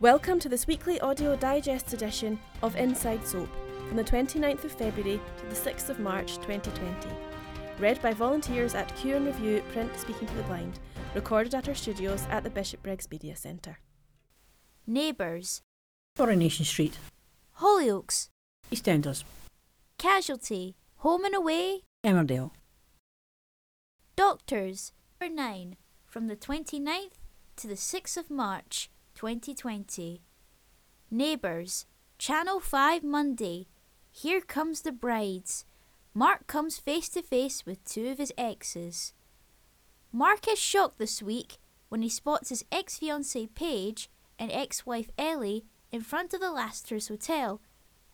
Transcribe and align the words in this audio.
Welcome 0.00 0.38
to 0.38 0.48
this 0.48 0.66
weekly 0.66 0.98
audio 1.00 1.36
digest 1.36 1.92
edition 1.92 2.40
of 2.62 2.74
Inside 2.74 3.26
Soap 3.26 3.50
from 3.86 3.98
the 3.98 4.02
29th 4.02 4.64
of 4.64 4.72
February 4.72 5.20
to 5.36 5.44
the 5.44 5.54
6th 5.54 5.90
of 5.90 6.00
March 6.00 6.36
2020. 6.36 7.06
Read 7.78 8.00
by 8.00 8.14
volunteers 8.14 8.74
at 8.74 8.96
Cue 8.96 9.16
and 9.16 9.26
Review 9.26 9.62
Print 9.74 9.94
Speaking 9.98 10.26
to 10.26 10.34
the 10.36 10.42
Blind, 10.44 10.78
recorded 11.14 11.54
at 11.54 11.68
our 11.68 11.74
studios 11.74 12.26
at 12.30 12.44
the 12.44 12.48
Bishopbriggs 12.48 13.10
Media 13.10 13.36
Centre. 13.36 13.78
Neighbours, 14.86 15.60
Coronation 16.16 16.64
Street, 16.64 16.96
Hollyoaks, 17.58 18.30
EastEnders, 18.72 19.24
Casualty, 19.98 20.76
Home 21.00 21.26
and 21.26 21.34
Away, 21.34 21.82
Emmerdale, 22.02 22.52
Doctors, 24.16 24.92
number 25.20 25.34
9, 25.34 25.76
from 26.06 26.26
the 26.26 26.36
29th 26.36 27.18
to 27.56 27.66
the 27.66 27.74
6th 27.74 28.16
of 28.16 28.30
March 28.30 28.88
2020. 29.20 30.22
Neighbours, 31.10 31.84
Channel 32.16 32.58
5 32.58 33.04
Monday, 33.04 33.66
Here 34.10 34.40
Comes 34.40 34.80
the 34.80 34.92
Brides. 34.92 35.66
Mark 36.14 36.46
comes 36.46 36.78
face 36.78 37.10
to 37.10 37.20
face 37.20 37.66
with 37.66 37.84
two 37.84 38.08
of 38.08 38.16
his 38.16 38.32
exes. 38.38 39.12
Mark 40.10 40.48
is 40.48 40.58
shocked 40.58 40.98
this 40.98 41.22
week 41.22 41.58
when 41.90 42.00
he 42.00 42.08
spots 42.08 42.48
his 42.48 42.64
ex 42.72 42.96
fiancee 42.96 43.46
Paige 43.46 44.08
and 44.38 44.50
ex 44.50 44.86
wife 44.86 45.10
Ellie 45.18 45.66
in 45.92 46.00
front 46.00 46.32
of 46.32 46.40
the 46.40 46.50
Lassiters 46.50 47.08
Hotel, 47.08 47.60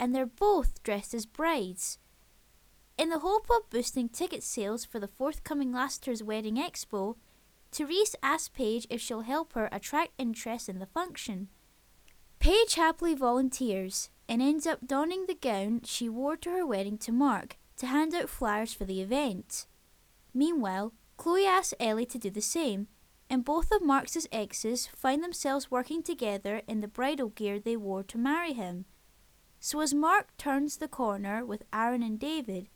and 0.01 0.13
they're 0.13 0.27
both 0.27 0.83
dressed 0.83 1.15
as 1.15 1.25
brides. 1.25 2.01
In 2.99 3.11
the 3.11 3.21
hope 3.21 3.47
of 3.49 3.71
boosting 3.71 4.09
ticket 4.09 4.43
sales 4.43 4.85
for 4.85 4.99
the 4.99 5.07
forthcoming 5.07 5.73
Lassiters 5.73 6.25
Wedding 6.25 6.57
Expo, 6.57 7.15
Therese 7.73 8.17
asks 8.23 8.49
Paige 8.49 8.87
if 8.89 9.01
she'll 9.01 9.21
help 9.21 9.53
her 9.53 9.69
attract 9.71 10.13
interest 10.19 10.69
in 10.69 10.79
the 10.79 10.87
function. 10.87 11.49
Paige 12.39 12.75
happily 12.75 13.15
volunteers 13.15 14.11
and 14.29 14.43
ends 14.43 14.67
up 14.67 14.87
donning 14.87 15.27
the 15.27 15.35
gown 15.35 15.81
she 15.85 16.09
wore 16.09 16.37
to 16.37 16.51
her 16.51 16.67
wedding 16.67 16.99
to 16.99 17.13
Mark 17.13 17.59
to 17.77 17.87
hand 17.87 18.15
out 18.15 18.29
flyers 18.29 18.73
for 18.73 18.85
the 18.85 19.01
event. 19.01 19.67
Meanwhile, 20.33 20.93
Chloe 21.17 21.47
asks 21.47 21.75
Ellie 21.81 22.07
to 22.07 22.19
do 22.19 22.31
the 22.31 22.43
same, 22.43 22.89
and 23.29 23.45
both 23.45 23.73
of 23.73 23.83
Mark's 23.83 24.27
exes 24.31 24.87
find 24.87 25.23
themselves 25.23 25.71
working 25.71 26.03
together 26.03 26.63
in 26.69 26.81
the 26.81 26.89
bridal 26.89 27.29
gear 27.29 27.59
they 27.59 27.77
wore 27.77 28.03
to 28.05 28.19
marry 28.19 28.53
him. 28.53 28.85
So 29.59 29.81
as 29.81 29.95
Mark 29.95 30.37
turns 30.37 30.77
the 30.77 30.89
corner 30.89 31.45
with 31.45 31.65
Aaron 31.73 32.03
and 32.03 32.19
David, 32.19 32.69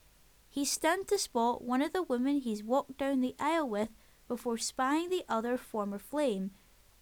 he's 0.49 0.71
stunned 0.71 1.09
to 1.09 1.19
spot 1.19 1.63
one 1.63 1.83
of 1.83 1.93
the 1.93 2.03
women 2.03 2.39
he's 2.39 2.65
walked 2.65 2.99
down 2.99 3.21
the 3.21 3.37
aisle 3.39 3.69
with 3.69 3.91
before 4.31 4.57
spying 4.57 5.11
the 5.11 5.25
other 5.29 5.57
former 5.57 5.99
flame, 5.99 6.53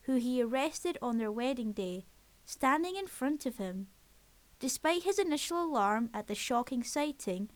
who 0.05 0.15
he 0.15 0.43
arrested 0.43 0.97
on 1.03 1.19
their 1.19 1.31
wedding 1.31 1.73
day, 1.73 2.07
standing 2.47 2.97
in 2.97 3.07
front 3.07 3.45
of 3.45 3.59
him. 3.59 3.87
Despite 4.59 5.03
his 5.03 5.19
initial 5.19 5.63
alarm 5.63 6.09
at 6.15 6.27
the 6.27 6.35
shocking 6.35 6.83
sighting, 6.83 7.51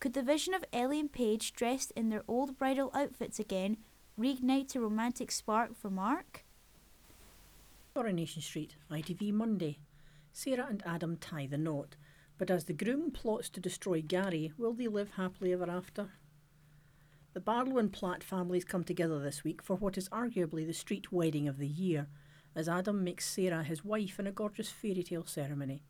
could 0.00 0.14
the 0.14 0.22
vision 0.22 0.54
of 0.54 0.64
Ellie 0.72 0.98
and 0.98 1.12
Paige 1.12 1.52
dressed 1.52 1.92
in 1.94 2.08
their 2.08 2.22
old 2.26 2.56
bridal 2.56 2.90
outfits 2.94 3.38
again 3.38 3.76
reignite 4.18 4.74
a 4.74 4.80
romantic 4.80 5.30
spark 5.30 5.76
for 5.76 5.90
Mark? 5.90 6.46
Coronation 7.92 8.40
Street, 8.40 8.76
ITV 8.90 9.30
Monday. 9.34 9.78
Sarah 10.32 10.68
and 10.70 10.82
Adam 10.86 11.18
tie 11.18 11.46
the 11.46 11.58
knot, 11.58 11.96
but 12.38 12.50
as 12.50 12.64
the 12.64 12.72
groom 12.72 13.10
plots 13.10 13.50
to 13.50 13.60
destroy 13.60 14.00
Gary, 14.00 14.54
will 14.56 14.72
they 14.72 14.88
live 14.88 15.10
happily 15.18 15.52
ever 15.52 15.70
after? 15.70 16.12
The 17.38 17.44
Barlow 17.44 17.78
and 17.78 17.92
Platt 17.92 18.24
families 18.24 18.64
come 18.64 18.82
together 18.82 19.20
this 19.20 19.44
week 19.44 19.62
for 19.62 19.76
what 19.76 19.96
is 19.96 20.08
arguably 20.08 20.66
the 20.66 20.72
street 20.72 21.12
wedding 21.12 21.46
of 21.46 21.58
the 21.58 21.68
year, 21.68 22.08
as 22.56 22.68
Adam 22.68 23.04
makes 23.04 23.30
Sarah 23.30 23.62
his 23.62 23.84
wife 23.84 24.18
in 24.18 24.26
a 24.26 24.32
gorgeous 24.32 24.70
fairy 24.70 25.04
tale 25.04 25.24
ceremony. 25.24 25.84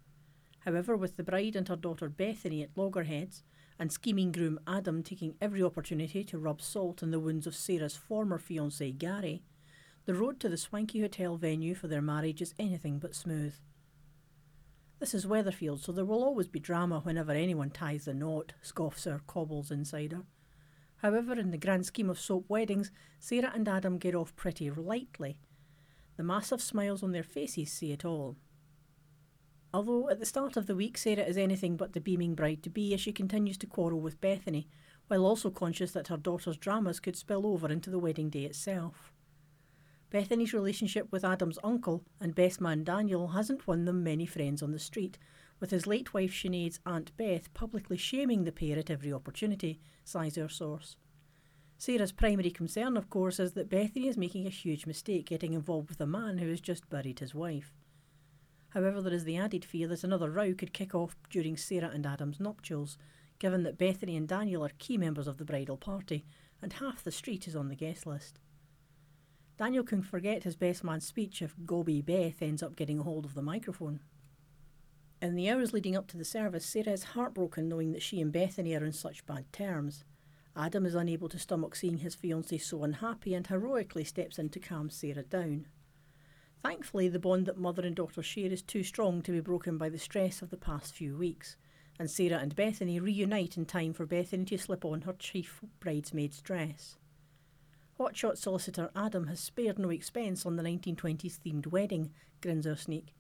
However, 0.67 0.95
with 0.95 1.17
the 1.17 1.22
bride 1.22 1.56
and 1.56 1.67
her 1.67 1.75
daughter 1.75 2.11
Bethany 2.11 2.62
at 2.62 2.77
loggerheads, 2.77 3.45
and 3.78 3.91
scheming 3.91 4.31
groom 4.31 4.61
Adam 4.67 5.03
taking 5.03 5.37
every 5.41 5.62
opportunity 5.62 6.22
to 6.22 6.39
rub 6.39 6.61
salt 6.61 7.03
in 7.03 7.12
the 7.12 7.19
wounds 7.19 7.47
of 7.47 7.56
Sarah's 7.56 7.97
former 7.97 8.39
fiancé 8.39 8.95
Gary, 8.99 9.43
the 10.05 10.12
road 10.12 10.41
to 10.41 10.51
the 10.51 10.59
swanky 10.59 11.01
hotel 11.01 11.39
venue 11.39 11.75
for 11.75 11.89
their 11.89 12.03
marriage 12.03 12.43
is 12.43 12.53
anything 12.59 12.99
but 12.99 13.15
smooth. 13.15 13.55
This 14.99 15.15
is 15.15 15.25
Weatherfield, 15.25 15.81
so 15.81 15.93
there 15.93 16.05
will 16.05 16.22
always 16.22 16.49
be 16.49 16.61
drama 16.61 17.01
whenever 17.01 17.33
anyone 17.33 17.71
ties 17.71 18.05
the 18.05 18.12
knot, 18.12 18.53
scoffs 18.61 19.06
our 19.06 19.22
Cobbles 19.27 19.71
insider. 19.71 20.25
However, 20.98 21.34
in 21.34 21.50
the 21.50 21.59
grand 21.59 21.86
scheme 21.86 22.10
of 22.10 22.19
soap 22.19 22.47
weddings, 22.48 22.91
Sarah 23.20 23.53
and 23.54 23.69
Adam 23.69 23.98
get 23.98 24.14
off 24.14 24.34
pretty 24.36 24.70
lightly. 24.70 25.38
The 26.16 26.25
massive 26.25 26.60
smiles 26.60 27.03
on 27.03 27.12
their 27.12 27.22
faces 27.22 27.70
say 27.70 27.92
it 27.92 28.04
all. 28.04 28.36
Although 29.72 30.09
at 30.09 30.19
the 30.19 30.26
start 30.26 30.56
of 30.56 30.66
the 30.66 30.75
week 30.75 30.98
Sarah 30.98 31.22
is 31.22 31.36
anything 31.36 31.76
but 31.76 31.92
the 31.92 32.00
beaming 32.00 32.34
bride 32.34 32.62
to 32.62 32.70
be 32.70 32.94
as 32.94 33.00
she 33.00 33.12
continues 33.12 33.59
to 33.59 33.66
quarrel 33.66 34.00
with 34.00 34.20
Bethany, 34.20 34.66
while 35.06 35.25
also 35.25 35.50
conscious 35.50 35.92
that 35.92 36.09
her 36.09 36.16
daughter's 36.16 36.56
dramas 36.56 37.00
could 37.00 37.16
spill 37.16 37.47
over 37.47 37.70
into 37.70 37.91
the 37.91 37.98
wedding 37.98 38.30
day 38.30 38.44
itself. 38.44 39.12
Bethany's 40.10 40.54
relationship 40.54 41.12
with 41.12 41.25
Adam's 41.25 41.59
uncle 41.62 42.03
and 42.19 42.34
best 42.34 42.60
man 42.60 42.82
Daniel 42.82 43.28
hasn't 43.28 43.66
won 43.66 43.84
them 43.84 44.03
many 44.03 44.25
friends 44.25 44.62
on 44.62 44.72
the 44.72 44.78
street, 44.78 45.19
with 45.61 45.71
his 45.71 45.87
late 45.87 46.15
wife 46.15 46.33
Sinead's 46.33 46.81
Aunt 46.87 47.17
Beth 47.17 47.53
publicly 47.55 47.97
shaming 47.97 48.45
the 48.45 48.53
pair 48.53 48.79
at 48.79 48.91
every 48.91 49.13
opportunity, 49.13 49.81
sighs 50.05 50.39
our 50.39 50.49
source. 50.49 50.97
Sarah's 51.77 52.13
primary 52.13 52.51
concern, 52.51 52.97
of 52.97 53.09
course, 53.09 53.39
is 53.39 53.53
that 53.53 53.71
Bethany 53.71 54.09
is 54.09 54.17
making 54.17 54.47
a 54.47 54.51
huge 54.51 54.87
mistake 54.87 55.27
getting 55.27 55.53
involved 55.53 55.89
with 55.89 56.01
a 56.01 56.07
man 56.07 56.39
who 56.39 56.49
has 56.49 56.61
just 56.61 56.91
buried 56.91 57.21
his 57.21 57.35
wife. 57.35 57.73
However, 58.71 59.01
there 59.01 59.13
is 59.13 59.25
the 59.25 59.37
added 59.37 59.65
fear 59.65 59.87
that 59.89 60.05
another 60.05 60.31
row 60.31 60.55
could 60.55 60.73
kick 60.73 60.95
off 60.95 61.17
during 61.31 61.57
Sarah 61.57 61.91
and 61.95 62.05
Adam's 62.05 62.41
nuptials, 62.41 62.99
given 63.39 63.63
that 63.63 63.79
Bethany 63.79 64.17
and 64.17 64.27
Daniel 64.27 64.65
are 64.65 64.73
key 64.79 64.99
members 64.99 65.29
of 65.29 65.39
the 65.39 65.45
bridal 65.45 65.77
party, 65.77 66.25
and 66.61 66.73
half 66.75 67.05
the 67.05 67.13
street 67.13 67.47
is 67.47 67.55
on 67.55 67.69
the 67.69 67.77
guest 67.77 68.07
list. 68.07 68.41
Daniel 69.57 69.85
can 69.85 70.03
forget 70.03 70.45
his 70.45 70.57
best 70.57 70.85
man's 70.85 71.07
speech 71.07 71.43
if 71.43 71.55
Gobby 71.65 72.03
Beth 72.03 72.43
ends 72.43 72.63
up 72.63 72.77
getting 72.77 72.99
a 72.99 73.03
hold 73.03 73.25
of 73.25 73.35
the 73.35 73.43
microphone. 73.43 74.01
In 75.21 75.34
the 75.34 75.51
hours 75.51 75.73
leading 75.73 75.97
up 75.97 76.06
to 76.09 76.17
the 76.17 76.25
service, 76.25 76.65
Sarah 76.65 76.93
is 76.93 77.03
heartbroken 77.03 77.69
knowing 77.69 77.91
that 77.91 78.03
she 78.03 78.21
and 78.21 78.31
Bethany 78.31 78.75
are 78.77 78.84
on 78.84 78.93
such 78.93 79.27
bad 79.27 79.53
terms. 79.53 80.05
Adam 80.56 80.87
is 80.87 80.95
unable 80.95 81.29
to 81.29 81.41
stomach 81.41 81.75
seeing 81.75 81.99
his 81.99 82.15
fiancée 82.15 82.61
so 82.61 82.84
unhappy 82.84 83.34
and 83.34 83.47
heroically 83.49 84.05
steps 84.05 84.39
in 84.39 84.49
to 84.51 84.61
calm 84.61 84.91
Sarah 84.91 85.25
down. 85.25 85.67
Thankfully, 86.62 87.09
the 87.09 87.19
bond 87.19 87.47
that 87.47 87.59
mother 87.59 87.83
and 87.83 87.97
daughter 87.97 88.23
share 88.23 88.53
is 88.53 88.62
too 88.62 88.84
strong 88.84 89.21
to 89.23 89.33
be 89.33 89.41
broken 89.41 89.77
by 89.77 89.89
the 89.89 89.99
stress 89.99 90.41
of 90.41 90.51
the 90.51 90.57
past 90.57 90.95
few 90.95 91.17
weeks, 91.17 91.57
and 91.99 92.09
Sarah 92.09 92.39
and 92.39 92.55
Bethany 92.55 93.01
reunite 93.01 93.57
in 93.57 93.67
time 93.67 93.93
for 93.93 94.07
Bethany 94.07 94.45
to 94.47 94.59
slip 94.59 94.84
on 94.84 95.03
her 95.03 95.15
chief 95.19 95.61
bridesmaid's 95.81 96.41
dress. 96.41 96.97
Hotshot 97.99 98.39
solicitor 98.39 98.91
Adam 98.95 99.27
has 99.27 99.41
spared 99.41 99.81
no 99.81 99.91
expense 99.91 100.47
on 100.47 100.55
the 100.55 100.62
1920s 100.62 101.41
themed 101.41 101.67
wedding, 101.67 102.12
grins 102.41 102.69
our 102.69 102.77
sneak. 102.77 103.15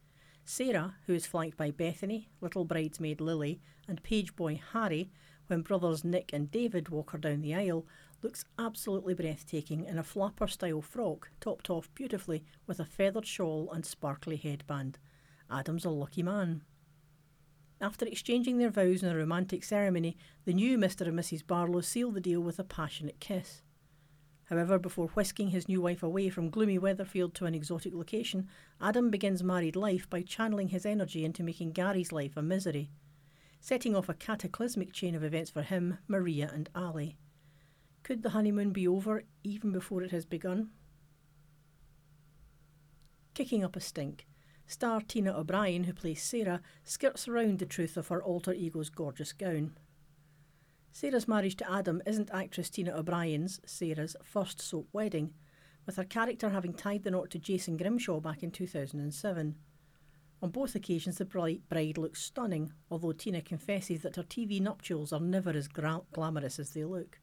Sarah, 0.48 0.94
who 1.06 1.12
is 1.12 1.26
flanked 1.26 1.58
by 1.58 1.70
Bethany, 1.70 2.30
little 2.40 2.64
bridesmaid 2.64 3.20
Lily, 3.20 3.60
and 3.86 4.02
page 4.02 4.34
boy 4.34 4.58
Harry, 4.72 5.10
when 5.46 5.60
brothers 5.60 6.04
Nick 6.04 6.32
and 6.32 6.50
David 6.50 6.88
walk 6.88 7.10
her 7.10 7.18
down 7.18 7.42
the 7.42 7.54
aisle, 7.54 7.86
looks 8.22 8.46
absolutely 8.58 9.12
breathtaking 9.12 9.84
in 9.84 9.98
a 9.98 10.02
flapper 10.02 10.46
style 10.46 10.80
frock, 10.80 11.28
topped 11.38 11.68
off 11.68 11.94
beautifully 11.94 12.46
with 12.66 12.80
a 12.80 12.86
feathered 12.86 13.26
shawl 13.26 13.70
and 13.70 13.84
sparkly 13.84 14.36
headband. 14.36 14.98
Adam's 15.50 15.84
a 15.84 15.90
lucky 15.90 16.22
man. 16.22 16.62
After 17.78 18.06
exchanging 18.06 18.56
their 18.56 18.70
vows 18.70 19.02
in 19.02 19.10
a 19.10 19.16
romantic 19.16 19.62
ceremony, 19.62 20.16
the 20.46 20.54
new 20.54 20.78
Mr. 20.78 21.02
and 21.02 21.18
Mrs. 21.18 21.46
Barlow 21.46 21.82
seal 21.82 22.10
the 22.10 22.22
deal 22.22 22.40
with 22.40 22.58
a 22.58 22.64
passionate 22.64 23.20
kiss. 23.20 23.60
However, 24.48 24.78
before 24.78 25.08
whisking 25.08 25.48
his 25.48 25.68
new 25.68 25.82
wife 25.82 26.02
away 26.02 26.30
from 26.30 26.48
gloomy 26.48 26.78
Weatherfield 26.78 27.34
to 27.34 27.44
an 27.44 27.54
exotic 27.54 27.92
location, 27.92 28.48
Adam 28.80 29.10
begins 29.10 29.42
married 29.42 29.76
life 29.76 30.08
by 30.08 30.22
channeling 30.22 30.68
his 30.68 30.86
energy 30.86 31.22
into 31.22 31.42
making 31.42 31.72
Gary's 31.72 32.12
life 32.12 32.34
a 32.34 32.42
misery, 32.42 32.90
setting 33.60 33.94
off 33.94 34.08
a 34.08 34.14
cataclysmic 34.14 34.92
chain 34.92 35.14
of 35.14 35.22
events 35.22 35.50
for 35.50 35.60
him, 35.60 35.98
Maria, 36.08 36.50
and 36.52 36.70
Ali. 36.74 37.18
Could 38.02 38.22
the 38.22 38.30
honeymoon 38.30 38.70
be 38.70 38.88
over 38.88 39.24
even 39.44 39.70
before 39.70 40.02
it 40.02 40.12
has 40.12 40.24
begun? 40.24 40.70
Kicking 43.34 43.62
up 43.62 43.76
a 43.76 43.80
stink, 43.80 44.26
star 44.66 45.02
Tina 45.02 45.38
O'Brien, 45.38 45.84
who 45.84 45.92
plays 45.92 46.22
Sarah, 46.22 46.62
skirts 46.84 47.28
around 47.28 47.58
the 47.58 47.66
truth 47.66 47.98
of 47.98 48.08
her 48.08 48.22
alter 48.22 48.54
ego's 48.54 48.88
gorgeous 48.88 49.34
gown. 49.34 49.76
Sarah's 50.92 51.28
marriage 51.28 51.56
to 51.56 51.70
Adam 51.70 52.02
isn't 52.06 52.30
actress 52.32 52.70
Tina 52.70 52.92
O'Brien's, 52.92 53.60
Sarah's, 53.64 54.16
first 54.22 54.60
soap 54.60 54.88
wedding, 54.92 55.32
with 55.86 55.96
her 55.96 56.04
character 56.04 56.50
having 56.50 56.72
tied 56.74 57.04
the 57.04 57.10
knot 57.10 57.30
to 57.30 57.38
Jason 57.38 57.76
Grimshaw 57.76 58.20
back 58.20 58.42
in 58.42 58.50
2007. 58.50 59.54
On 60.40 60.50
both 60.50 60.74
occasions, 60.74 61.18
the 61.18 61.24
bride 61.24 61.98
looks 61.98 62.22
stunning, 62.22 62.72
although 62.90 63.12
Tina 63.12 63.42
confesses 63.42 64.02
that 64.02 64.16
her 64.16 64.22
TV 64.22 64.60
nuptials 64.60 65.12
are 65.12 65.20
never 65.20 65.50
as 65.50 65.66
gra- 65.66 66.02
glamorous 66.12 66.58
as 66.58 66.70
they 66.70 66.84
look. 66.84 67.18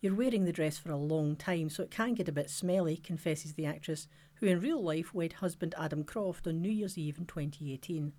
You're 0.00 0.14
wearing 0.14 0.44
the 0.44 0.52
dress 0.52 0.78
for 0.78 0.90
a 0.90 0.96
long 0.96 1.36
time, 1.36 1.68
so 1.68 1.82
it 1.82 1.90
can 1.90 2.14
get 2.14 2.28
a 2.28 2.32
bit 2.32 2.50
smelly, 2.50 2.96
confesses 2.96 3.54
the 3.54 3.66
actress, 3.66 4.08
who 4.36 4.46
in 4.46 4.60
real 4.60 4.82
life 4.82 5.14
wed 5.14 5.34
husband 5.34 5.74
Adam 5.78 6.04
Croft 6.04 6.46
on 6.46 6.60
New 6.60 6.70
Year's 6.70 6.98
Eve 6.98 7.18
in 7.18 7.26
2018. 7.26 8.12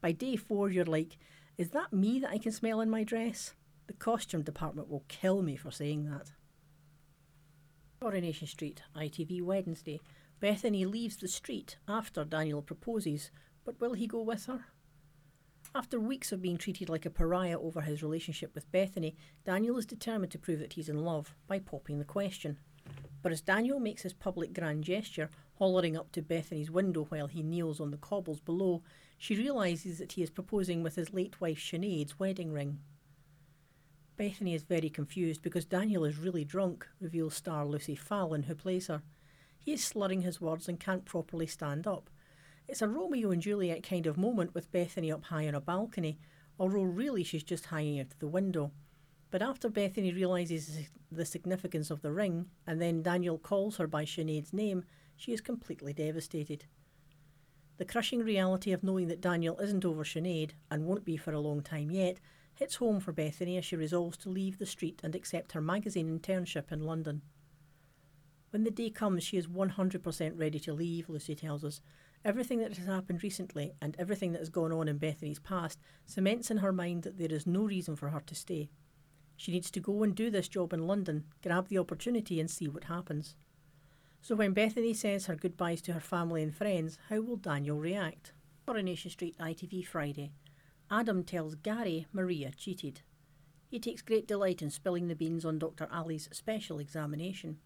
By 0.00 0.12
day 0.12 0.36
four, 0.36 0.70
you're 0.70 0.84
like, 0.84 1.16
is 1.58 1.70
that 1.70 1.92
me 1.92 2.20
that 2.20 2.30
I 2.30 2.38
can 2.38 2.52
smell 2.52 2.80
in 2.80 2.88
my 2.88 3.04
dress? 3.04 3.54
The 3.90 3.96
costume 3.96 4.42
department 4.42 4.88
will 4.88 5.02
kill 5.08 5.42
me 5.42 5.56
for 5.56 5.72
saying 5.72 6.04
that. 6.04 6.30
Coronation 8.00 8.46
Street, 8.46 8.82
ITV 8.94 9.42
Wednesday. 9.42 10.00
Bethany 10.38 10.84
leaves 10.84 11.16
the 11.16 11.26
street 11.26 11.76
after 11.88 12.24
Daniel 12.24 12.62
proposes, 12.62 13.32
but 13.64 13.80
will 13.80 13.94
he 13.94 14.06
go 14.06 14.22
with 14.22 14.46
her? 14.46 14.66
After 15.74 15.98
weeks 15.98 16.30
of 16.30 16.40
being 16.40 16.56
treated 16.56 16.88
like 16.88 17.04
a 17.04 17.10
pariah 17.10 17.58
over 17.58 17.80
his 17.80 18.00
relationship 18.00 18.54
with 18.54 18.70
Bethany, 18.70 19.16
Daniel 19.44 19.76
is 19.76 19.86
determined 19.86 20.30
to 20.30 20.38
prove 20.38 20.60
that 20.60 20.74
he's 20.74 20.88
in 20.88 21.04
love 21.04 21.34
by 21.48 21.58
popping 21.58 21.98
the 21.98 22.04
question. 22.04 22.58
But 23.22 23.32
as 23.32 23.40
Daniel 23.40 23.80
makes 23.80 24.02
his 24.02 24.12
public 24.12 24.52
grand 24.52 24.84
gesture, 24.84 25.30
hollering 25.58 25.96
up 25.96 26.12
to 26.12 26.22
Bethany's 26.22 26.70
window 26.70 27.06
while 27.08 27.26
he 27.26 27.42
kneels 27.42 27.80
on 27.80 27.90
the 27.90 27.96
cobbles 27.96 28.38
below, 28.38 28.84
she 29.18 29.34
realises 29.34 29.98
that 29.98 30.12
he 30.12 30.22
is 30.22 30.30
proposing 30.30 30.84
with 30.84 30.94
his 30.94 31.12
late 31.12 31.40
wife 31.40 31.58
Sinead's 31.58 32.20
wedding 32.20 32.52
ring. 32.52 32.78
Bethany 34.20 34.52
is 34.52 34.64
very 34.64 34.90
confused 34.90 35.40
because 35.40 35.64
Daniel 35.64 36.04
is 36.04 36.18
really 36.18 36.44
drunk, 36.44 36.86
reveals 37.00 37.34
star 37.34 37.64
Lucy 37.64 37.94
Fallon, 37.94 38.42
who 38.42 38.54
plays 38.54 38.88
her. 38.88 39.00
He 39.58 39.72
is 39.72 39.82
slurring 39.82 40.20
his 40.20 40.42
words 40.42 40.68
and 40.68 40.78
can't 40.78 41.06
properly 41.06 41.46
stand 41.46 41.86
up. 41.86 42.10
It's 42.68 42.82
a 42.82 42.86
Romeo 42.86 43.30
and 43.30 43.40
Juliet 43.40 43.82
kind 43.82 44.06
of 44.06 44.18
moment 44.18 44.54
with 44.54 44.70
Bethany 44.70 45.10
up 45.10 45.24
high 45.24 45.48
on 45.48 45.54
a 45.54 45.60
balcony, 45.62 46.18
although 46.58 46.82
really 46.82 47.24
she's 47.24 47.42
just 47.42 47.64
hanging 47.64 47.98
out 47.98 48.08
the 48.18 48.28
window. 48.28 48.72
But 49.30 49.40
after 49.40 49.70
Bethany 49.70 50.12
realises 50.12 50.90
the 51.10 51.24
significance 51.24 51.90
of 51.90 52.02
the 52.02 52.12
ring, 52.12 52.50
and 52.66 52.78
then 52.78 53.02
Daniel 53.02 53.38
calls 53.38 53.78
her 53.78 53.86
by 53.86 54.04
Sinead's 54.04 54.52
name, 54.52 54.84
she 55.16 55.32
is 55.32 55.40
completely 55.40 55.94
devastated. 55.94 56.66
The 57.78 57.86
crushing 57.86 58.20
reality 58.20 58.72
of 58.72 58.84
knowing 58.84 59.08
that 59.08 59.22
Daniel 59.22 59.58
isn't 59.60 59.86
over 59.86 60.04
Sinead, 60.04 60.50
and 60.70 60.84
won't 60.84 61.06
be 61.06 61.16
for 61.16 61.32
a 61.32 61.40
long 61.40 61.62
time 61.62 61.90
yet, 61.90 62.20
hits 62.60 62.76
home 62.76 63.00
for 63.00 63.10
Bethany 63.10 63.56
as 63.56 63.64
she 63.64 63.74
resolves 63.74 64.18
to 64.18 64.28
leave 64.28 64.58
the 64.58 64.66
street 64.66 65.00
and 65.02 65.14
accept 65.14 65.52
her 65.52 65.62
magazine 65.62 66.16
internship 66.16 66.70
in 66.70 66.84
London. 66.84 67.22
When 68.50 68.64
the 68.64 68.70
day 68.70 68.90
comes, 68.90 69.24
she 69.24 69.38
is 69.38 69.46
100% 69.46 70.38
ready 70.38 70.60
to 70.60 70.74
leave, 70.74 71.08
Lucy 71.08 71.34
tells 71.34 71.64
us, 71.64 71.80
Everything 72.22 72.58
that 72.58 72.76
has 72.76 72.86
happened 72.86 73.22
recently 73.22 73.72
and 73.80 73.96
everything 73.98 74.32
that 74.32 74.40
has 74.40 74.50
gone 74.50 74.72
on 74.72 74.88
in 74.88 74.98
Bethany's 74.98 75.38
past 75.38 75.78
cements 76.04 76.50
in 76.50 76.58
her 76.58 76.72
mind 76.72 77.02
that 77.04 77.16
there 77.16 77.32
is 77.32 77.46
no 77.46 77.62
reason 77.62 77.96
for 77.96 78.10
her 78.10 78.20
to 78.26 78.34
stay. 78.34 78.68
She 79.36 79.52
needs 79.52 79.70
to 79.70 79.80
go 79.80 80.02
and 80.02 80.14
do 80.14 80.30
this 80.30 80.46
job 80.46 80.74
in 80.74 80.86
London, 80.86 81.24
grab 81.42 81.68
the 81.68 81.78
opportunity, 81.78 82.38
and 82.38 82.50
see 82.50 82.68
what 82.68 82.84
happens. 82.84 83.36
So 84.20 84.34
when 84.34 84.52
Bethany 84.52 84.92
says 84.92 85.26
her 85.26 85.34
goodbyes 85.34 85.80
to 85.82 85.94
her 85.94 86.00
family 86.00 86.42
and 86.42 86.54
friends, 86.54 86.98
how 87.08 87.22
will 87.22 87.36
Daniel 87.36 87.80
react? 87.80 88.34
Coronation 88.66 89.10
Street 89.10 89.36
ITV 89.40 89.86
Friday. 89.86 90.32
Adam 90.90 91.22
tells 91.22 91.54
Gary 91.54 92.06
Maria 92.12 92.50
cheated. 92.50 93.02
He 93.68 93.78
takes 93.78 94.02
great 94.02 94.26
delight 94.26 94.60
in 94.60 94.70
spilling 94.70 95.06
the 95.06 95.14
beans 95.14 95.44
on 95.44 95.58
Dr. 95.58 95.88
Ali's 95.92 96.28
special 96.32 96.80
examination. 96.80 97.58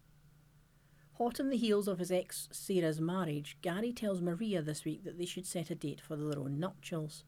Hot 1.13 1.39
on 1.39 1.49
the 1.49 1.57
heels 1.57 1.87
of 1.87 1.97
his 1.97 2.11
ex 2.11 2.47
Sarah's 2.51 3.01
marriage, 3.01 3.57
Gary 3.63 3.91
tells 3.91 4.21
Maria 4.21 4.61
this 4.61 4.85
week 4.85 5.03
that 5.05 5.17
they 5.17 5.25
should 5.25 5.47
set 5.47 5.71
a 5.71 5.75
date 5.75 6.01
for 6.01 6.15
their 6.15 6.37
own 6.37 6.59
nuptials. 6.59 7.23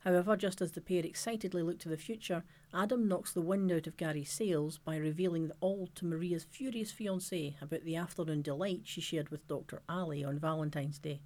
However, 0.00 0.36
just 0.36 0.60
as 0.60 0.72
the 0.72 0.80
pair 0.82 1.04
excitedly 1.04 1.62
look 1.62 1.78
to 1.80 1.88
the 1.88 1.96
future, 1.96 2.42
Adam 2.74 3.08
knocks 3.08 3.32
the 3.32 3.40
wind 3.40 3.72
out 3.72 3.86
of 3.86 3.96
Gary's 3.96 4.30
sails 4.30 4.78
by 4.78 4.96
revealing 4.96 5.48
the 5.48 5.56
all 5.60 5.88
to 5.94 6.04
Maria's 6.04 6.44
furious 6.44 6.92
fiancé 6.92 7.54
about 7.62 7.84
the 7.84 7.96
afternoon 7.96 8.42
delight 8.42 8.82
she 8.84 9.00
shared 9.00 9.30
with 9.30 9.48
Dr. 9.48 9.80
Ali 9.88 10.22
on 10.22 10.38
Valentine's 10.38 10.98
Day. 10.98 11.20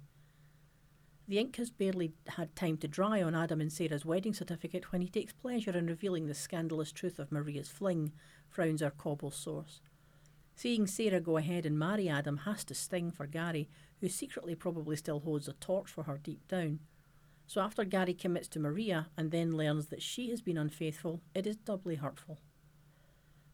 The 1.27 1.39
ink 1.39 1.55
has 1.55 1.71
barely 1.71 2.13
had 2.27 2.55
time 2.55 2.77
to 2.77 2.87
dry 2.87 3.21
on 3.21 3.33
Adam 3.33 3.59
and 3.59 3.73
Sarah's 3.73 4.05
wedding 4.05 4.33
certificate 4.33 4.91
when 4.91 5.01
he 5.01 5.09
takes 5.09 5.33
pleasure 5.33 5.75
in 5.75 5.87
revealing 5.87 6.27
the 6.27 6.35
scandalous 6.35 6.91
truth 6.91 7.17
of 7.17 7.31
Maria's 7.31 7.69
fling, 7.69 8.11
frowns 8.47 8.83
our 8.83 8.91
cobble 8.91 9.31
source. 9.31 9.81
Seeing 10.55 10.85
Sarah 10.85 11.19
go 11.19 11.37
ahead 11.37 11.65
and 11.65 11.79
marry 11.79 12.07
Adam 12.07 12.37
has 12.37 12.63
to 12.65 12.75
sting 12.75 13.11
for 13.11 13.25
Gary, 13.25 13.67
who 14.01 14.07
secretly 14.07 14.53
probably 14.53 14.95
still 14.95 15.19
holds 15.19 15.47
a 15.47 15.53
torch 15.53 15.89
for 15.89 16.03
her 16.03 16.19
deep 16.19 16.47
down. 16.47 16.79
So 17.47 17.59
after 17.59 17.83
Gary 17.83 18.13
commits 18.13 18.47
to 18.49 18.59
Maria 18.59 19.07
and 19.17 19.31
then 19.31 19.57
learns 19.57 19.87
that 19.87 20.03
she 20.03 20.29
has 20.29 20.41
been 20.41 20.57
unfaithful, 20.57 21.21
it 21.33 21.47
is 21.47 21.57
doubly 21.57 21.95
hurtful. 21.95 22.39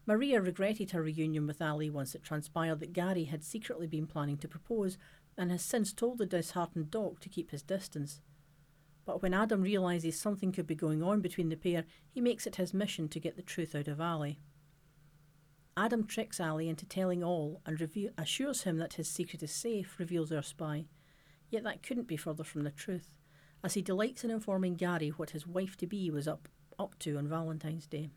Maria 0.05 0.41
regretted 0.41 0.91
her 0.91 1.01
reunion 1.01 1.47
with 1.47 1.61
Ali 1.61 1.89
once 1.89 2.15
it 2.15 2.23
transpired 2.23 2.79
that 2.79 2.93
Gary 2.93 3.25
had 3.25 3.43
secretly 3.43 3.87
been 3.87 4.07
planning 4.07 4.37
to 4.37 4.47
propose 4.47 4.97
and 5.37 5.51
has 5.51 5.61
since 5.61 5.93
told 5.93 6.17
the 6.17 6.25
disheartened 6.25 6.91
doc 6.91 7.19
to 7.21 7.29
keep 7.29 7.51
his 7.51 7.63
distance. 7.63 8.21
But 9.05 9.21
when 9.21 9.33
Adam 9.33 9.61
realises 9.61 10.19
something 10.19 10.51
could 10.51 10.67
be 10.67 10.75
going 10.75 11.01
on 11.01 11.21
between 11.21 11.49
the 11.49 11.55
pair, 11.55 11.85
he 12.09 12.21
makes 12.21 12.45
it 12.45 12.57
his 12.57 12.73
mission 12.73 13.07
to 13.09 13.19
get 13.19 13.35
the 13.35 13.41
truth 13.41 13.73
out 13.73 13.87
of 13.87 13.99
Ali. 13.99 14.39
Adam 15.75 16.05
tricks 16.05 16.39
Ali 16.39 16.67
into 16.69 16.85
telling 16.85 17.23
all 17.23 17.61
and 17.65 17.79
reveal, 17.79 18.11
assures 18.17 18.63
him 18.63 18.77
that 18.77 18.95
his 18.95 19.09
secret 19.09 19.41
is 19.41 19.51
safe, 19.51 19.97
reveals 19.97 20.31
our 20.31 20.43
spy. 20.43 20.85
Yet 21.49 21.63
that 21.63 21.81
couldn't 21.81 22.07
be 22.07 22.17
further 22.17 22.43
from 22.43 22.63
the 22.63 22.71
truth, 22.71 23.09
as 23.63 23.73
he 23.73 23.81
delights 23.81 24.23
in 24.23 24.31
informing 24.31 24.75
Gary 24.75 25.09
what 25.09 25.31
his 25.31 25.47
wife 25.47 25.77
to 25.77 25.87
be 25.87 26.11
was 26.11 26.27
up, 26.27 26.47
up 26.77 26.97
to 26.99 27.17
on 27.17 27.27
Valentine's 27.27 27.87
Day. 27.87 28.09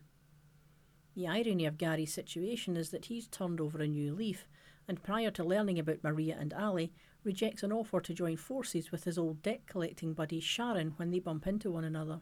The 1.15 1.27
irony 1.27 1.65
of 1.65 1.77
Gary's 1.77 2.13
situation 2.13 2.75
is 2.75 2.89
that 2.89 3.05
he's 3.05 3.27
turned 3.27 3.61
over 3.61 3.81
a 3.81 3.87
new 3.87 4.13
leaf, 4.13 4.47
and 4.87 5.03
prior 5.03 5.31
to 5.31 5.43
learning 5.43 5.79
about 5.79 6.03
Maria 6.03 6.37
and 6.39 6.53
Ali, 6.53 6.93
rejects 7.23 7.63
an 7.63 7.71
offer 7.71 7.99
to 7.99 8.13
join 8.13 8.37
forces 8.37 8.91
with 8.91 9.03
his 9.03 9.17
old 9.17 9.41
debt 9.41 9.61
collecting 9.67 10.13
buddy 10.13 10.39
Sharon 10.39 10.93
when 10.97 11.11
they 11.11 11.19
bump 11.19 11.47
into 11.47 11.71
one 11.71 11.83
another. 11.83 12.21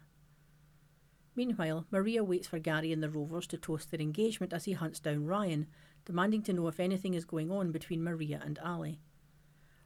Meanwhile, 1.36 1.88
Maria 1.92 2.24
waits 2.24 2.48
for 2.48 2.60
Gary 2.60 2.92
and 2.92 3.02
the 3.02 3.10
Rovers 3.10 3.48
to 3.48 3.58
toast 3.58 3.92
their 3.92 4.00
engagement 4.00 4.54
as 4.54 4.66
he 4.66 4.74
hunts 4.74 5.00
down 5.00 5.26
Ryan, 5.26 5.68
demanding 6.06 6.44
to 6.44 6.54
know 6.54 6.68
if 6.68 6.80
anything 6.80 7.14
is 7.14 7.26
going 7.26 7.52
on 7.52 7.72
between 7.72 8.04
Maria 8.04 8.42
and 8.44 8.60
Ali. 8.60 9.02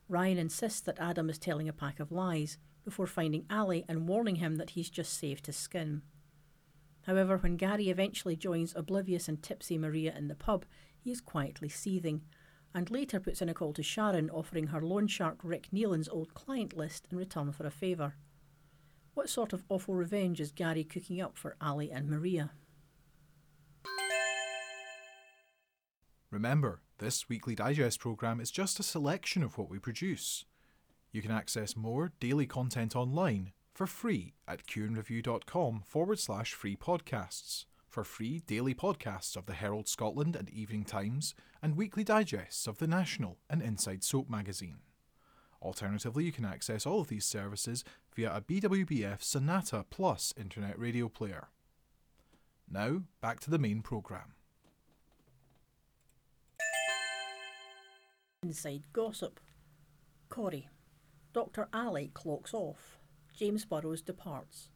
Ryan 0.10 0.38
insists 0.38 0.82
that 0.82 1.00
Adam 1.00 1.30
is 1.30 1.38
telling 1.38 1.68
a 1.68 1.74
pack 1.74 2.00
of 2.00 2.12
lies 2.12 2.58
before 2.84 3.08
finding 3.08 3.46
Ali 3.50 3.86
and 3.88 4.08
warning 4.08 4.38
him 4.38 4.56
that 4.56 4.72
he's 4.72 4.90
just 4.90 5.14
saved 5.14 5.48
his 5.48 5.58
skin. 5.58 6.02
However, 7.06 7.38
when 7.38 7.56
Gary 7.56 7.90
eventually 7.90 8.36
joins 8.36 8.74
oblivious 8.76 9.30
and 9.30 9.42
tipsy 9.42 9.78
Maria 9.78 10.14
in 10.16 10.28
the 10.28 10.36
pub, 10.36 10.66
he 11.00 11.12
is 11.12 11.22
quietly 11.22 11.70
seething, 11.70 12.22
and 12.74 12.92
later 12.92 13.20
puts 13.20 13.42
in 13.42 13.50
a 13.50 13.54
call 13.54 13.74
to 13.74 13.84
Sharon 13.84 14.30
offering 14.30 14.68
her 14.68 14.82
loan 14.82 15.08
shark 15.08 15.40
Rick 15.44 15.68
Neelan's 15.72 16.10
old 16.10 16.34
client 16.34 16.76
list 16.76 17.08
in 17.12 17.18
return 17.18 17.52
for 17.52 17.66
a 17.66 17.72
favour. 17.72 18.16
What 19.14 19.30
sort 19.30 19.54
of 19.54 19.64
awful 19.70 19.96
revenge 19.96 20.40
is 20.40 20.52
Gary 20.52 20.84
cooking 20.84 21.22
up 21.22 21.38
for 21.38 21.56
Ali 21.60 21.92
and 21.92 22.08
Maria? 22.08 22.52
Remember, 26.30 26.82
this 27.00 27.30
weekly 27.30 27.56
digest 27.56 28.00
programme 28.00 28.40
is 28.40 28.52
just 28.52 28.80
a 28.80 28.84
selection 28.84 29.44
of 29.44 29.58
what 29.58 29.70
we 29.70 29.80
produce. 29.80 30.46
You 31.12 31.22
can 31.22 31.32
access 31.32 31.76
more 31.76 32.12
daily 32.20 32.46
content 32.46 32.96
online 32.96 33.54
for 33.74 33.88
free 33.88 34.34
at 34.48 34.68
cueandreview.com 34.68 35.84
forward 35.86 36.20
slash 36.20 36.54
free 36.54 36.76
podcasts 36.76 37.66
for 37.98 38.04
free 38.04 38.44
daily 38.46 38.76
podcasts 38.76 39.36
of 39.36 39.48
the 39.48 39.56
Herald 39.56 39.88
Scotland 39.88 40.36
and 40.36 40.52
Evening 40.52 40.84
Times 40.84 41.34
and 41.64 41.76
weekly 41.76 42.04
digests 42.04 42.68
of 42.68 42.78
the 42.78 42.86
National 42.86 43.40
and 43.50 43.60
Inside 43.60 44.04
Soap 44.04 44.30
magazine. 44.30 44.78
Alternatively, 45.64 46.24
you 46.24 46.32
can 46.32 46.46
access 46.46 46.86
all 46.86 47.02
of 47.02 47.08
these 47.08 47.26
services 47.26 47.84
via 48.16 48.36
a 48.36 48.42
BWBF 48.42 49.24
Sonata 49.24 49.84
Plus 49.90 50.32
internet 50.38 50.78
radio 50.78 51.10
player. 51.10 51.48
Now, 52.70 53.02
back 53.20 53.40
to 53.40 53.50
the 53.50 53.58
main 53.58 53.82
programme. 53.82 54.36
Inside 58.44 58.84
Gossip. 58.94 59.40
Corrie. 60.30 60.70
Dr. 61.34 61.68
Ali 61.74 62.12
clocks 62.14 62.54
off. 62.54 63.00
James 63.36 63.66
Burrows 63.66 64.04
departs. 64.04 64.70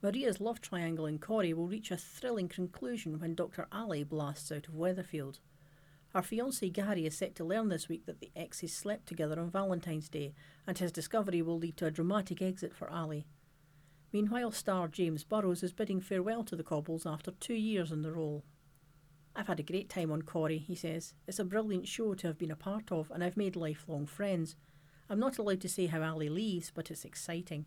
Maria's 0.00 0.40
love 0.40 0.60
triangle 0.60 1.06
in 1.06 1.18
Corrie 1.18 1.52
will 1.52 1.66
reach 1.66 1.90
a 1.90 1.96
thrilling 1.96 2.48
conclusion 2.48 3.18
when 3.18 3.34
Dr. 3.34 3.66
Ali 3.72 4.04
blasts 4.04 4.52
out 4.52 4.68
of 4.68 4.74
Weatherfield. 4.74 5.40
Her 6.14 6.22
fiancé 6.22 6.72
Gary 6.72 7.04
is 7.04 7.16
set 7.16 7.34
to 7.36 7.44
learn 7.44 7.68
this 7.68 7.88
week 7.88 8.06
that 8.06 8.20
the 8.20 8.30
exes 8.36 8.72
slept 8.72 9.06
together 9.06 9.40
on 9.40 9.50
Valentine's 9.50 10.08
Day, 10.08 10.34
and 10.66 10.78
his 10.78 10.92
discovery 10.92 11.42
will 11.42 11.58
lead 11.58 11.76
to 11.78 11.86
a 11.86 11.90
dramatic 11.90 12.40
exit 12.40 12.74
for 12.74 12.88
Ali. 12.88 13.26
Meanwhile, 14.12 14.52
star 14.52 14.88
James 14.88 15.24
Burrows 15.24 15.62
is 15.62 15.72
bidding 15.72 16.00
farewell 16.00 16.44
to 16.44 16.56
the 16.56 16.62
Cobbles 16.62 17.04
after 17.04 17.32
two 17.32 17.54
years 17.54 17.92
in 17.92 18.02
the 18.02 18.12
role. 18.12 18.44
I've 19.34 19.48
had 19.48 19.60
a 19.60 19.64
great 19.64 19.88
time 19.88 20.10
on 20.10 20.22
Corrie, 20.22 20.58
he 20.58 20.74
says. 20.74 21.12
It's 21.26 21.38
a 21.38 21.44
brilliant 21.44 21.86
show 21.86 22.14
to 22.14 22.26
have 22.28 22.38
been 22.38 22.50
a 22.50 22.56
part 22.56 22.90
of, 22.90 23.10
and 23.10 23.22
I've 23.22 23.36
made 23.36 23.56
lifelong 23.56 24.06
friends. 24.06 24.56
I'm 25.10 25.20
not 25.20 25.38
allowed 25.38 25.60
to 25.62 25.68
say 25.68 25.86
how 25.86 26.02
Ali 26.02 26.28
leaves, 26.28 26.72
but 26.74 26.90
it's 26.90 27.04
exciting. 27.04 27.66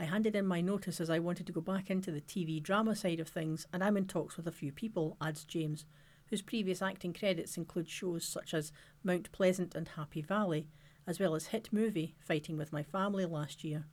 I 0.00 0.04
handed 0.04 0.36
in 0.36 0.46
my 0.46 0.60
notice 0.60 1.00
as 1.00 1.10
I 1.10 1.18
wanted 1.18 1.46
to 1.48 1.52
go 1.52 1.60
back 1.60 1.90
into 1.90 2.12
the 2.12 2.20
TV 2.20 2.62
drama 2.62 2.94
side 2.94 3.18
of 3.18 3.26
things, 3.26 3.66
and 3.72 3.82
I'm 3.82 3.96
in 3.96 4.06
talks 4.06 4.36
with 4.36 4.46
a 4.46 4.52
few 4.52 4.70
people, 4.70 5.16
adds 5.20 5.42
James, 5.42 5.84
whose 6.26 6.40
previous 6.40 6.80
acting 6.80 7.12
credits 7.12 7.56
include 7.56 7.88
shows 7.88 8.24
such 8.24 8.54
as 8.54 8.70
Mount 9.02 9.32
Pleasant 9.32 9.74
and 9.74 9.88
Happy 9.88 10.22
Valley, 10.22 10.68
as 11.04 11.18
well 11.18 11.34
as 11.34 11.48
hit 11.48 11.72
movie 11.72 12.14
Fighting 12.20 12.56
with 12.56 12.72
My 12.72 12.84
Family 12.84 13.24
last 13.24 13.64
year. 13.64 13.86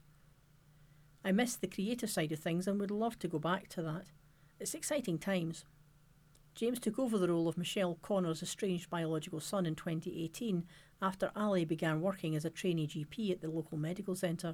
I 1.24 1.32
miss 1.32 1.56
the 1.56 1.66
creative 1.66 2.12
side 2.12 2.32
of 2.32 2.38
things 2.38 2.68
and 2.68 2.80
would 2.80 2.92
love 2.92 3.18
to 3.18 3.28
go 3.28 3.40
back 3.40 3.68
to 3.70 3.82
that. 3.82 4.06
It's 4.60 4.76
exciting 4.76 5.18
times. 5.18 5.66
James 6.54 6.80
took 6.80 7.00
over 7.00 7.18
the 7.18 7.30
role 7.30 7.48
of 7.48 7.58
Michelle 7.58 7.98
Connor's 8.04 8.44
estranged 8.44 8.92
biological 8.92 9.40
son 9.40 9.66
in 9.66 9.74
2018 9.74 10.66
after 11.02 11.32
Ali 11.36 11.66
began 11.66 12.00
working 12.00 12.36
as 12.36 12.46
a 12.46 12.52
trainee 12.52 12.88
GP 12.88 13.32
at 13.32 13.42
the 13.42 13.50
local 13.50 13.80
medical 13.80 14.16
centre. 14.16 14.54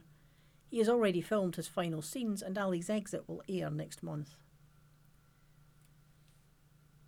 He 0.72 0.78
has 0.78 0.88
already 0.88 1.20
filmed 1.20 1.58
his 1.58 1.68
final 1.68 2.01
scenes 2.01 2.42
and 2.42 2.58
Ali's 2.58 2.90
exit 2.90 3.28
will 3.28 3.44
air 3.50 3.70
next 3.70 4.01
month. 4.01 4.36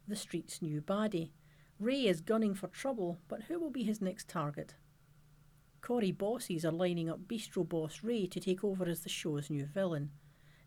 The 0.06 0.18
street's 0.18 0.62
new 0.62 0.82
baddie. 0.82 1.32
Ray 1.80 2.06
is 2.08 2.20
gunning 2.20 2.56
for 2.56 2.68
trouble, 2.68 3.20
but 3.30 3.44
who 3.44 3.58
will 3.58 3.70
be 3.70 3.84
his 3.84 4.02
next 4.02 4.28
target? 4.28 4.76
Corrie 5.80 6.12
bosses 6.12 6.66
are 6.66 6.74
lining 6.74 7.10
up 7.10 7.26
bistro 7.26 7.68
boss 7.68 8.02
Ray 8.04 8.28
to 8.28 8.42
take 8.42 8.66
over 8.66 8.84
as 8.84 9.00
the 9.00 9.10
show's 9.10 9.50
new 9.50 9.66
villain. 9.66 10.12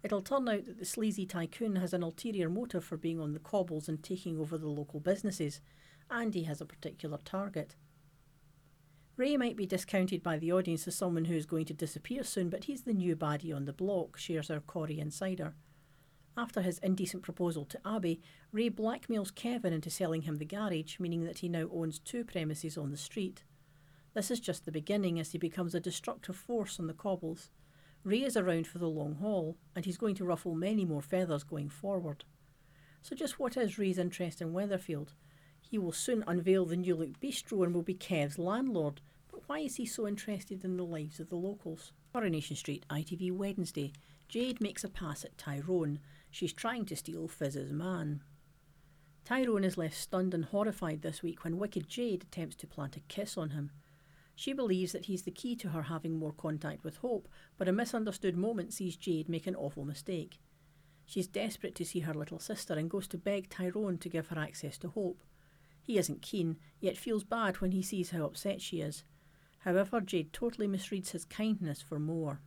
It'll 0.03 0.23
turn 0.23 0.49
out 0.49 0.65
that 0.65 0.79
the 0.79 0.87
sleazy 0.87 1.27
tycoon 1.27 1.77
has 1.77 1.93
an 1.93 2.03
ulterior 2.03 2.49
motive 2.49 2.85
for 2.85 2.97
being 2.97 3.21
on 3.21 3.35
the 3.35 3.39
cobbles 3.39 3.91
and 3.91 4.03
taking 4.03 4.39
over 4.39 4.57
the 4.57 4.69
local 4.69 5.01
businesses, 5.01 5.61
and 6.11 6.33
he 6.33 6.45
has 6.45 6.63
a 6.63 6.67
particular 6.67 7.19
target. 7.27 7.77
Ray 9.17 9.39
might 9.39 9.57
be 9.57 9.65
discounted 9.65 10.23
by 10.23 10.39
the 10.39 10.53
audience 10.53 10.87
as 10.87 10.95
someone 10.95 11.25
who 11.25 11.35
is 11.35 11.47
going 11.47 11.65
to 11.67 11.75
disappear 11.75 12.23
soon, 12.23 12.51
but 12.51 12.65
he's 12.65 12.83
the 12.83 12.93
new 12.93 13.17
baddie 13.17 13.55
on 13.55 13.65
the 13.65 13.73
block, 13.73 14.19
shares 14.19 14.51
our 14.51 14.61
Corrie 14.61 15.01
insider. 15.01 15.55
After 16.37 16.61
his 16.61 16.79
indecent 16.81 17.23
proposal 17.23 17.65
to 17.65 17.81
Abby, 17.83 18.21
Ray 18.53 18.69
blackmails 18.69 19.35
Kevin 19.35 19.73
into 19.73 19.89
selling 19.89 20.23
him 20.23 20.37
the 20.37 20.45
garage, 20.45 21.01
meaning 21.01 21.25
that 21.25 21.39
he 21.39 21.49
now 21.49 21.67
owns 21.73 21.99
two 21.99 22.25
premises 22.25 22.77
on 22.77 22.91
the 22.91 22.99
street. 22.99 23.43
This 24.13 24.31
is 24.31 24.39
just 24.39 24.67
the 24.67 24.73
beginning 24.73 25.19
as 25.19 25.33
he 25.33 25.39
becomes 25.39 25.75
a 25.75 25.81
destructive 25.81 26.37
force 26.37 26.79
on 26.79 26.87
the 26.87 26.93
cobbles. 26.93 27.49
Ray 28.05 28.23
is 28.23 28.37
around 28.37 28.67
for 28.67 28.77
the 28.77 28.89
long 28.89 29.15
haul, 29.15 29.57
and 29.75 29.87
he's 29.87 29.97
going 29.97 30.15
to 30.17 30.27
ruffle 30.27 30.55
many 30.55 30.85
more 30.85 31.01
feathers 31.01 31.43
going 31.43 31.71
forward. 31.71 32.25
So, 33.01 33.17
just 33.17 33.39
what 33.41 33.57
is 33.57 33.79
Ray's 33.79 33.99
interest 33.99 34.43
in 34.43 34.53
Weatherfield? 34.53 35.15
He 35.69 35.79
will 35.79 35.93
soon 35.93 36.23
unveil 36.27 36.65
the 36.65 36.77
new 36.77 36.95
look 36.95 37.21
bistro 37.21 37.65
and 37.65 37.75
will 37.75 37.83
be 37.83 37.95
Kev's 37.95 38.39
landlord, 38.39 39.01
but 39.31 39.43
why 39.47 39.59
is 39.59 39.77
he 39.77 39.87
so 39.87 40.07
interested 40.07 40.65
in 40.65 40.77
the 40.77 40.85
lives 40.85 41.19
of 41.19 41.29
the 41.29 41.37
locals? 41.37 41.93
Coronation 42.13 42.57
Street, 42.57 42.85
ITV 42.89 43.33
Wednesday. 43.33 43.93
Jade 44.29 44.61
makes 44.61 44.85
a 44.85 44.89
pass 44.89 45.25
at 45.25 45.37
Tyrone. 45.37 45.99
She's 46.31 46.53
trying 46.53 46.85
to 46.87 46.97
steal 46.97 47.29
Fizz's 47.29 47.73
man. 47.73 48.23
Tyrone 49.25 49.65
is 49.65 49.77
left 49.77 49.97
stunned 49.97 50.35
and 50.35 50.45
horrified 50.45 51.03
this 51.03 51.23
week 51.23 51.43
when 51.43 51.59
Wicked 51.59 51.89
Jade 51.89 52.23
attempts 52.23 52.55
to 52.57 52.67
plant 52.69 52.97
a 52.97 53.01
kiss 53.01 53.37
on 53.37 53.51
him. 53.51 53.73
She 54.37 54.53
believes 54.53 54.93
that 54.93 55.07
he's 55.07 55.23
the 55.23 55.31
key 55.31 55.57
to 55.57 55.71
her 55.71 55.83
having 55.83 56.17
more 56.17 56.33
contact 56.33 56.85
with 56.85 56.99
Hope, 56.99 57.29
but 57.59 57.69
a 57.69 57.73
misunderstood 57.73 58.37
moment 58.37 58.73
sees 58.73 58.97
Jade 58.97 59.29
make 59.29 59.47
an 59.47 59.57
awful 59.57 59.85
mistake. 59.85 60.39
She's 61.05 61.27
desperate 61.27 61.75
to 61.75 61.85
see 61.85 62.01
her 62.01 62.15
little 62.15 62.39
sister 62.39 62.75
and 62.75 62.89
goes 62.89 63.09
to 63.09 63.19
beg 63.19 63.49
Tyrone 63.49 63.99
to 63.99 64.09
give 64.09 64.29
her 64.29 64.39
access 64.39 64.79
to 64.79 64.89
Hope. 64.89 65.23
He 65.87 65.99
isn't 65.99 66.21
keen, 66.21 66.57
yet 66.81 66.97
feels 66.97 67.23
bad 67.23 67.61
when 67.61 67.71
he 67.71 67.81
sees 67.81 68.11
how 68.11 68.25
upset 68.25 68.61
she 68.61 68.81
is. 68.81 69.05
However, 69.61 70.01
Jade 70.01 70.33
totally 70.33 70.67
misreads 70.67 71.13
his 71.13 71.25
kindness 71.25 71.81
for 71.81 72.01
more. 72.01 72.41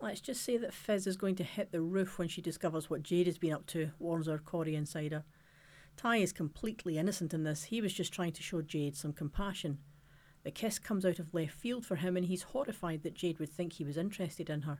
Let's 0.00 0.22
just 0.22 0.42
say 0.42 0.56
that 0.56 0.72
Fizz 0.72 1.06
is 1.06 1.18
going 1.18 1.34
to 1.36 1.44
hit 1.44 1.72
the 1.72 1.82
roof 1.82 2.18
when 2.18 2.28
she 2.28 2.40
discovers 2.40 2.88
what 2.88 3.02
Jade 3.02 3.26
has 3.26 3.36
been 3.36 3.52
up 3.52 3.66
to, 3.66 3.90
warns 3.98 4.28
our 4.28 4.38
Corrie 4.38 4.74
insider. 4.74 5.24
Ty 5.98 6.16
is 6.16 6.32
completely 6.32 6.96
innocent 6.96 7.34
in 7.34 7.44
this, 7.44 7.64
he 7.64 7.82
was 7.82 7.92
just 7.92 8.14
trying 8.14 8.32
to 8.32 8.42
show 8.42 8.62
Jade 8.62 8.96
some 8.96 9.12
compassion. 9.12 9.78
The 10.42 10.50
kiss 10.50 10.78
comes 10.78 11.04
out 11.04 11.18
of 11.18 11.34
left 11.34 11.52
field 11.52 11.84
for 11.84 11.96
him, 11.96 12.16
and 12.16 12.24
he's 12.24 12.44
horrified 12.44 13.02
that 13.02 13.14
Jade 13.14 13.38
would 13.38 13.50
think 13.50 13.74
he 13.74 13.84
was 13.84 13.98
interested 13.98 14.48
in 14.48 14.62
her. 14.62 14.78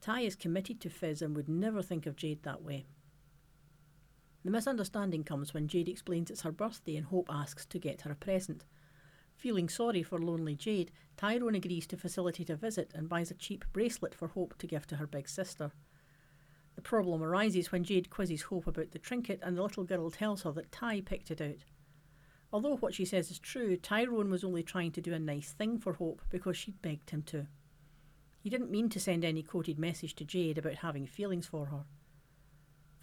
Ty 0.00 0.20
is 0.20 0.34
committed 0.34 0.80
to 0.80 0.88
Fizz 0.88 1.20
and 1.20 1.36
would 1.36 1.48
never 1.48 1.82
think 1.82 2.06
of 2.06 2.16
Jade 2.16 2.42
that 2.42 2.62
way. 2.62 2.86
The 4.44 4.50
misunderstanding 4.50 5.24
comes 5.24 5.54
when 5.54 5.68
Jade 5.68 5.88
explains 5.88 6.30
it's 6.30 6.42
her 6.42 6.52
birthday 6.52 6.96
and 6.96 7.06
Hope 7.06 7.28
asks 7.30 7.64
to 7.66 7.78
get 7.78 8.02
her 8.02 8.12
a 8.12 8.16
present. 8.16 8.64
Feeling 9.34 9.70
sorry 9.70 10.02
for 10.02 10.18
lonely 10.18 10.54
Jade, 10.54 10.90
Tyrone 11.16 11.54
agrees 11.54 11.86
to 11.86 11.96
facilitate 11.96 12.50
a 12.50 12.56
visit 12.56 12.92
and 12.94 13.08
buys 13.08 13.30
a 13.30 13.34
cheap 13.34 13.64
bracelet 13.72 14.14
for 14.14 14.28
Hope 14.28 14.58
to 14.58 14.66
give 14.66 14.86
to 14.88 14.96
her 14.96 15.06
big 15.06 15.28
sister. 15.28 15.72
The 16.74 16.82
problem 16.82 17.22
arises 17.22 17.72
when 17.72 17.84
Jade 17.84 18.10
quizzes 18.10 18.42
Hope 18.42 18.66
about 18.66 18.90
the 18.90 18.98
trinket 18.98 19.40
and 19.42 19.56
the 19.56 19.62
little 19.62 19.84
girl 19.84 20.10
tells 20.10 20.42
her 20.42 20.52
that 20.52 20.70
Ty 20.72 21.00
picked 21.02 21.30
it 21.30 21.40
out. 21.40 21.64
Although 22.52 22.76
what 22.76 22.94
she 22.94 23.06
says 23.06 23.30
is 23.30 23.38
true, 23.38 23.76
Tyrone 23.76 24.30
was 24.30 24.44
only 24.44 24.62
trying 24.62 24.92
to 24.92 25.00
do 25.00 25.14
a 25.14 25.18
nice 25.18 25.52
thing 25.52 25.78
for 25.78 25.94
Hope 25.94 26.20
because 26.28 26.56
she'd 26.56 26.82
begged 26.82 27.10
him 27.10 27.22
to. 27.22 27.46
He 28.40 28.50
didn't 28.50 28.70
mean 28.70 28.90
to 28.90 29.00
send 29.00 29.24
any 29.24 29.42
coded 29.42 29.78
message 29.78 30.14
to 30.16 30.24
Jade 30.24 30.58
about 30.58 30.74
having 30.74 31.06
feelings 31.06 31.46
for 31.46 31.66
her. 31.66 31.84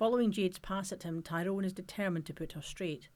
Following 0.01 0.31
Jade's 0.31 0.57
pass 0.57 0.91
at 0.91 1.03
him, 1.03 1.21
Tyrone 1.21 1.63
is 1.63 1.73
determined 1.73 2.25
to 2.25 2.33
put 2.33 2.53
her 2.53 2.61
straight. 2.63 3.09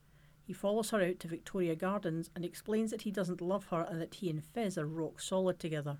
He 0.44 0.54
follows 0.54 0.92
her 0.92 1.02
out 1.02 1.20
to 1.22 1.28
Victoria 1.28 1.76
Gardens 1.76 2.30
and 2.36 2.46
explains 2.46 2.92
that 2.92 3.02
he 3.02 3.10
doesn't 3.10 3.42
love 3.42 3.66
her 3.70 3.88
and 3.90 4.00
that 4.00 4.14
he 4.14 4.30
and 4.30 4.44
Fizz 4.44 4.78
are 4.78 4.86
rock 4.86 5.20
solid 5.20 5.58
together. 5.58 5.98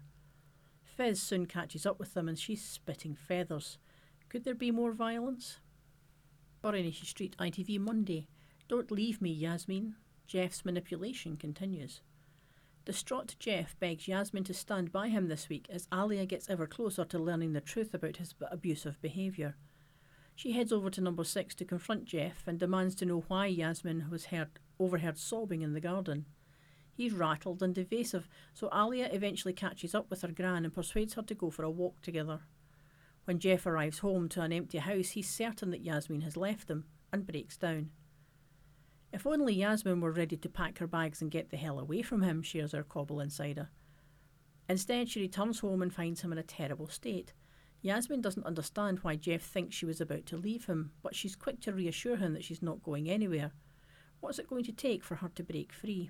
Fizz 0.84 1.20
soon 1.24 1.48
catches 1.48 1.88
up 1.88 1.98
with 1.98 2.14
them 2.14 2.30
and 2.30 2.38
she's 2.38 2.64
spitting 2.64 3.16
feathers. 3.16 3.80
Could 4.30 4.44
there 4.44 4.54
be 4.54 4.70
more 4.70 4.92
violence? 4.92 5.58
Coronation 6.62 7.08
Street 7.08 7.36
ITV 7.40 7.80
Monday. 7.80 8.28
Don't 8.68 8.92
leave 8.92 9.24
me, 9.24 9.32
Yasmin. 9.32 9.96
Jeff's 10.28 10.64
manipulation 10.64 11.36
continues. 11.36 12.02
Distraught 12.86 13.36
Jeff 13.40 13.76
begs 13.80 14.08
Yasmin 14.08 14.44
to 14.44 14.54
stand 14.54 14.92
by 14.92 15.08
him 15.08 15.30
this 15.30 15.50
week 15.50 15.66
as 15.68 15.88
Alia 15.92 16.28
gets 16.28 16.48
ever 16.48 16.68
closer 16.68 17.06
to 17.06 17.18
learning 17.18 17.54
the 17.54 17.60
truth 17.60 17.96
about 17.96 18.18
his 18.18 18.36
abusive 18.52 19.02
behaviour. 19.02 19.56
She 20.36 20.52
heads 20.52 20.74
over 20.74 20.90
to 20.90 21.02
number 21.02 21.24
six 21.24 21.56
to 21.56 21.66
confront 21.66 22.04
Jeff 22.04 22.46
and 22.46 22.60
demands 22.60 22.94
to 22.96 23.06
know 23.06 23.24
why 23.30 23.48
Yasmin 23.48 24.08
was 24.12 24.26
heard, 24.26 24.60
overheard 24.78 25.18
sobbing 25.18 25.62
in 25.62 25.74
the 25.74 25.80
garden. 25.80 26.26
He's 26.94 27.14
rattled 27.14 27.64
and 27.64 27.78
evasive, 27.78 28.28
so 28.54 28.70
Alia 28.74 29.10
eventually 29.12 29.54
catches 29.54 29.96
up 29.96 30.10
with 30.10 30.22
her 30.22 30.32
gran 30.32 30.66
and 30.66 30.74
persuades 30.74 31.14
her 31.14 31.22
to 31.24 31.34
go 31.34 31.50
for 31.50 31.64
a 31.64 31.70
walk 31.70 32.02
together. 32.02 32.42
When 33.24 33.40
Jeff 33.40 33.66
arrives 33.66 34.00
home 34.00 34.30
to 34.30 34.42
an 34.42 34.52
empty 34.52 34.78
house, 34.78 35.10
he's 35.10 35.30
certain 35.30 35.72
that 35.72 35.84
Yasmin 35.84 36.22
has 36.22 36.38
left 36.38 36.68
them 36.68 36.86
and 37.12 37.26
breaks 37.26 37.58
down. 37.58 37.92
If 39.12 39.26
only 39.26 39.54
Yasmin 39.54 40.02
were 40.02 40.12
ready 40.12 40.36
to 40.36 40.50
pack 40.50 40.80
her 40.80 40.88
bags 40.88 41.22
and 41.22 41.32
get 41.32 41.50
the 41.50 41.58
hell 41.58 41.80
away 41.80 42.02
from 42.02 42.22
him, 42.22 42.44
shares 42.44 42.74
our 42.74 42.84
Cobble 42.84 43.22
insider. 43.22 43.70
Instead, 44.68 45.10
she 45.10 45.22
returns 45.22 45.60
home 45.60 45.82
and 45.82 45.94
finds 45.94 46.22
him 46.22 46.34
in 46.34 46.38
a 46.38 46.44
terrible 46.44 46.88
state. 46.88 47.34
Yasmin 47.86 48.20
doesn't 48.20 48.48
understand 48.48 48.98
why 49.04 49.16
Jeff 49.16 49.44
thinks 49.44 49.76
she 49.76 49.86
was 49.86 50.02
about 50.02 50.26
to 50.26 50.38
leave 50.38 50.66
him, 50.66 50.90
but 51.04 51.14
she's 51.14 51.36
quick 51.36 51.62
to 51.62 51.72
reassure 51.72 52.16
him 52.16 52.34
that 52.34 52.44
she's 52.44 52.64
not 52.64 52.82
going 52.82 53.08
anywhere. 53.08 53.52
What's 54.22 54.40
it 54.40 54.50
going 54.50 54.64
to 54.64 54.72
take 54.72 55.04
for 55.04 55.14
her 55.14 55.30
to 55.36 55.44
break 55.44 55.72
free? 55.72 56.10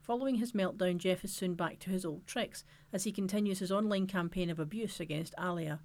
Following 0.00 0.34
his 0.34 0.50
meltdown, 0.50 0.96
Jeff 0.96 1.24
is 1.24 1.32
soon 1.32 1.54
back 1.54 1.78
to 1.78 1.90
his 1.90 2.04
old 2.04 2.26
tricks 2.26 2.64
as 2.92 3.04
he 3.04 3.12
continues 3.12 3.60
his 3.60 3.70
online 3.70 4.08
campaign 4.08 4.50
of 4.50 4.58
abuse 4.58 4.98
against 4.98 5.32
Alia. 5.40 5.78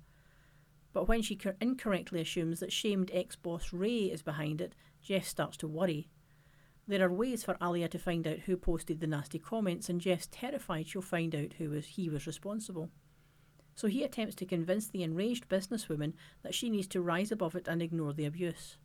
But 0.91 1.07
when 1.07 1.21
she 1.21 1.37
incorrectly 1.61 2.21
assumes 2.21 2.59
that 2.59 2.73
shamed 2.73 3.11
ex 3.13 3.35
boss 3.35 3.73
Ray 3.73 4.05
is 4.05 4.23
behind 4.23 4.59
it, 4.59 4.73
Jeff 5.03 5.27
starts 5.27 5.57
to 5.57 5.67
worry. 5.67 6.09
There 6.87 7.05
are 7.05 7.13
ways 7.13 7.43
for 7.43 7.57
Alia 7.61 7.89
to 7.89 7.99
find 7.99 8.25
out 8.25 8.39
who 8.39 8.57
posted 8.57 9.01
the 9.01 9.07
nasty 9.07 9.37
comments, 9.37 9.87
and 9.87 10.01
Jeff's 10.01 10.29
terrified 10.31 10.87
she'll 10.87 11.03
find 11.03 11.35
out 11.35 11.53
who 11.59 11.69
was, 11.69 11.85
he 11.85 12.09
was 12.09 12.25
responsible 12.25 12.89
so 13.75 13.87
he 13.87 14.03
attempts 14.03 14.35
to 14.35 14.45
convince 14.45 14.87
the 14.87 15.03
enraged 15.03 15.49
businesswoman 15.49 16.13
that 16.43 16.53
she 16.53 16.69
needs 16.69 16.87
to 16.87 17.01
rise 17.01 17.31
above 17.31 17.55
it 17.55 17.67
and 17.67 17.81
ignore 17.81 18.13
the 18.13 18.25
abuse. 18.25 18.77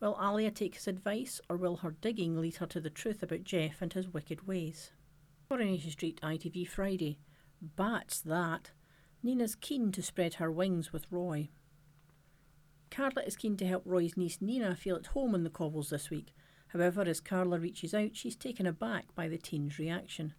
Will 0.00 0.18
Alia 0.22 0.50
take 0.50 0.74
his 0.74 0.88
advice, 0.88 1.40
or 1.48 1.56
will 1.56 1.76
her 1.76 1.94
digging 2.00 2.40
lead 2.40 2.56
her 2.56 2.66
to 2.66 2.80
the 2.80 2.90
truth 2.90 3.22
about 3.22 3.44
Jeff 3.44 3.82
and 3.82 3.92
his 3.92 4.08
wicked 4.08 4.46
ways? 4.46 4.92
Coronation 5.48 5.90
Street, 5.90 6.20
ITV 6.22 6.66
Friday. 6.68 7.18
Bats 7.60 8.20
that! 8.20 8.70
Nina's 9.22 9.54
keen 9.54 9.92
to 9.92 10.02
spread 10.02 10.34
her 10.34 10.50
wings 10.50 10.92
with 10.92 11.06
Roy. 11.10 11.50
Carla 12.90 13.22
is 13.26 13.36
keen 13.36 13.56
to 13.58 13.66
help 13.66 13.82
Roy's 13.84 14.16
niece 14.16 14.38
Nina 14.40 14.74
feel 14.74 14.96
at 14.96 15.08
home 15.08 15.34
in 15.34 15.44
the 15.44 15.50
cobbles 15.50 15.90
this 15.90 16.08
week. 16.08 16.34
However, 16.68 17.02
as 17.02 17.20
Carla 17.20 17.58
reaches 17.58 17.92
out, 17.92 18.16
she's 18.16 18.36
taken 18.36 18.66
aback 18.66 19.14
by 19.14 19.28
the 19.28 19.38
teen's 19.38 19.78
reaction. 19.78 20.34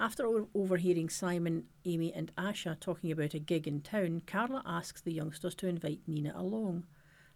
After 0.00 0.46
overhearing 0.54 1.08
Simon, 1.08 1.66
Amy, 1.84 2.12
and 2.12 2.34
Asha 2.36 2.78
talking 2.78 3.12
about 3.12 3.32
a 3.32 3.38
gig 3.38 3.68
in 3.68 3.80
town, 3.80 4.22
Carla 4.26 4.62
asks 4.66 5.00
the 5.00 5.12
youngsters 5.12 5.54
to 5.56 5.68
invite 5.68 6.00
Nina 6.06 6.32
along. 6.36 6.84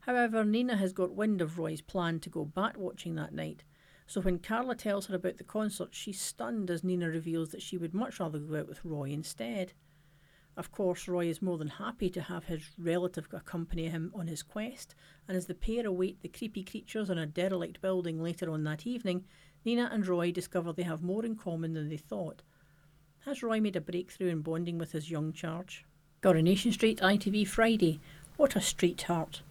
However, 0.01 0.45
Nina 0.45 0.77
has 0.77 0.93
got 0.93 1.15
wind 1.15 1.41
of 1.41 1.59
Roy's 1.59 1.81
plan 1.81 2.19
to 2.21 2.31
go 2.31 2.45
bat 2.45 2.77
watching 2.77 3.15
that 3.15 3.33
night, 3.33 3.63
so 4.07 4.21
when 4.21 4.39
Carla 4.39 4.75
tells 4.75 5.07
her 5.07 5.15
about 5.15 5.37
the 5.37 5.45
concert, 5.45 5.95
she's 5.95 6.21
stunned 6.21 6.71
as 6.71 6.83
Nina 6.83 7.09
reveals 7.09 7.51
that 7.51 7.63
she 7.63 7.77
would 7.77 7.95
much 7.95 8.19
rather 8.19 8.39
go 8.39 8.59
out 8.59 8.69
with 8.69 8.85
Roy 8.85 9.11
instead. 9.11 9.73
Of 10.57 10.73
course, 10.73 11.07
Roy 11.07 11.27
is 11.27 11.41
more 11.41 11.59
than 11.59 11.69
happy 11.69 12.11
to 12.11 12.23
have 12.23 12.45
his 12.47 12.71
relative 12.77 13.29
accompany 13.33 13.89
him 13.89 14.11
on 14.15 14.27
his 14.27 14.43
quest, 14.43 14.95
and 15.29 15.37
as 15.37 15.47
the 15.47 15.55
pair 15.55 15.87
await 15.87 16.21
the 16.23 16.29
creepy 16.29 16.65
creatures 16.65 17.11
in 17.11 17.19
a 17.19 17.27
derelict 17.27 17.81
building 17.81 18.21
later 18.21 18.51
on 18.51 18.65
that 18.65 18.87
evening, 18.87 19.25
Nina 19.65 19.89
and 19.93 20.07
Roy 20.07 20.33
discover 20.33 20.73
they 20.73 20.83
have 20.83 21.03
more 21.03 21.25
in 21.25 21.37
common 21.37 21.75
than 21.75 21.89
they 21.89 21.97
thought. 21.97 22.43
Has 23.29 23.43
Roy 23.43 23.61
made 23.61 23.77
a 23.77 23.81
breakthrough 23.83 24.31
in 24.31 24.41
bonding 24.41 24.79
with 24.79 24.93
his 24.93 25.11
young 25.11 25.35
charge? 25.35 25.85
Coronation 26.23 26.73
Street 26.73 26.99
ITV 27.01 27.47
Friday. 27.47 28.01
What 28.39 28.57
a 28.57 28.61
street 28.63 29.03
heart. 29.03 29.43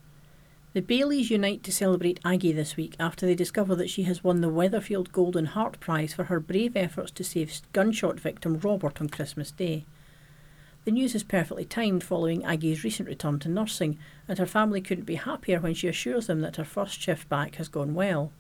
The 0.74 0.82
Baileys 0.82 1.30
unite 1.30 1.62
to 1.62 1.72
celebrate 1.72 2.20
Aggie 2.26 2.54
this 2.54 2.76
week 2.76 2.96
after 3.00 3.28
they 3.28 3.36
discover 3.36 3.76
that 3.76 3.92
she 3.92 4.02
has 4.02 4.24
won 4.24 4.42
the 4.42 4.50
Weatherfield 4.50 5.12
Golden 5.12 5.46
Heart 5.46 5.80
Prize 5.80 6.12
for 6.12 6.24
her 6.24 6.40
brave 6.40 6.76
efforts 6.76 7.12
to 7.12 7.24
save 7.24 7.62
gunshot 7.72 8.20
victim 8.20 8.58
Robert 8.58 9.00
on 9.00 9.10
Christmas 9.10 9.52
Day. 9.52 9.86
The 10.86 10.92
news 10.92 11.14
is 11.14 11.22
perfectly 11.22 11.64
timed 11.64 12.04
following 12.04 12.44
Aggie's 12.44 12.84
recent 12.84 13.08
return 13.08 13.38
to 13.42 13.48
nursing, 13.48 14.00
and 14.28 14.40
her 14.40 14.48
family 14.48 14.82
couldn't 14.82 15.06
be 15.06 15.16
happier 15.16 15.60
when 15.60 15.76
she 15.76 15.88
assures 15.88 16.26
them 16.26 16.42
that 16.42 16.56
her 16.56 16.66
first 16.66 17.00
shift 17.00 17.30
back 17.30 17.58
has 17.58 17.68
gone 17.68 17.94
well. 17.94 18.32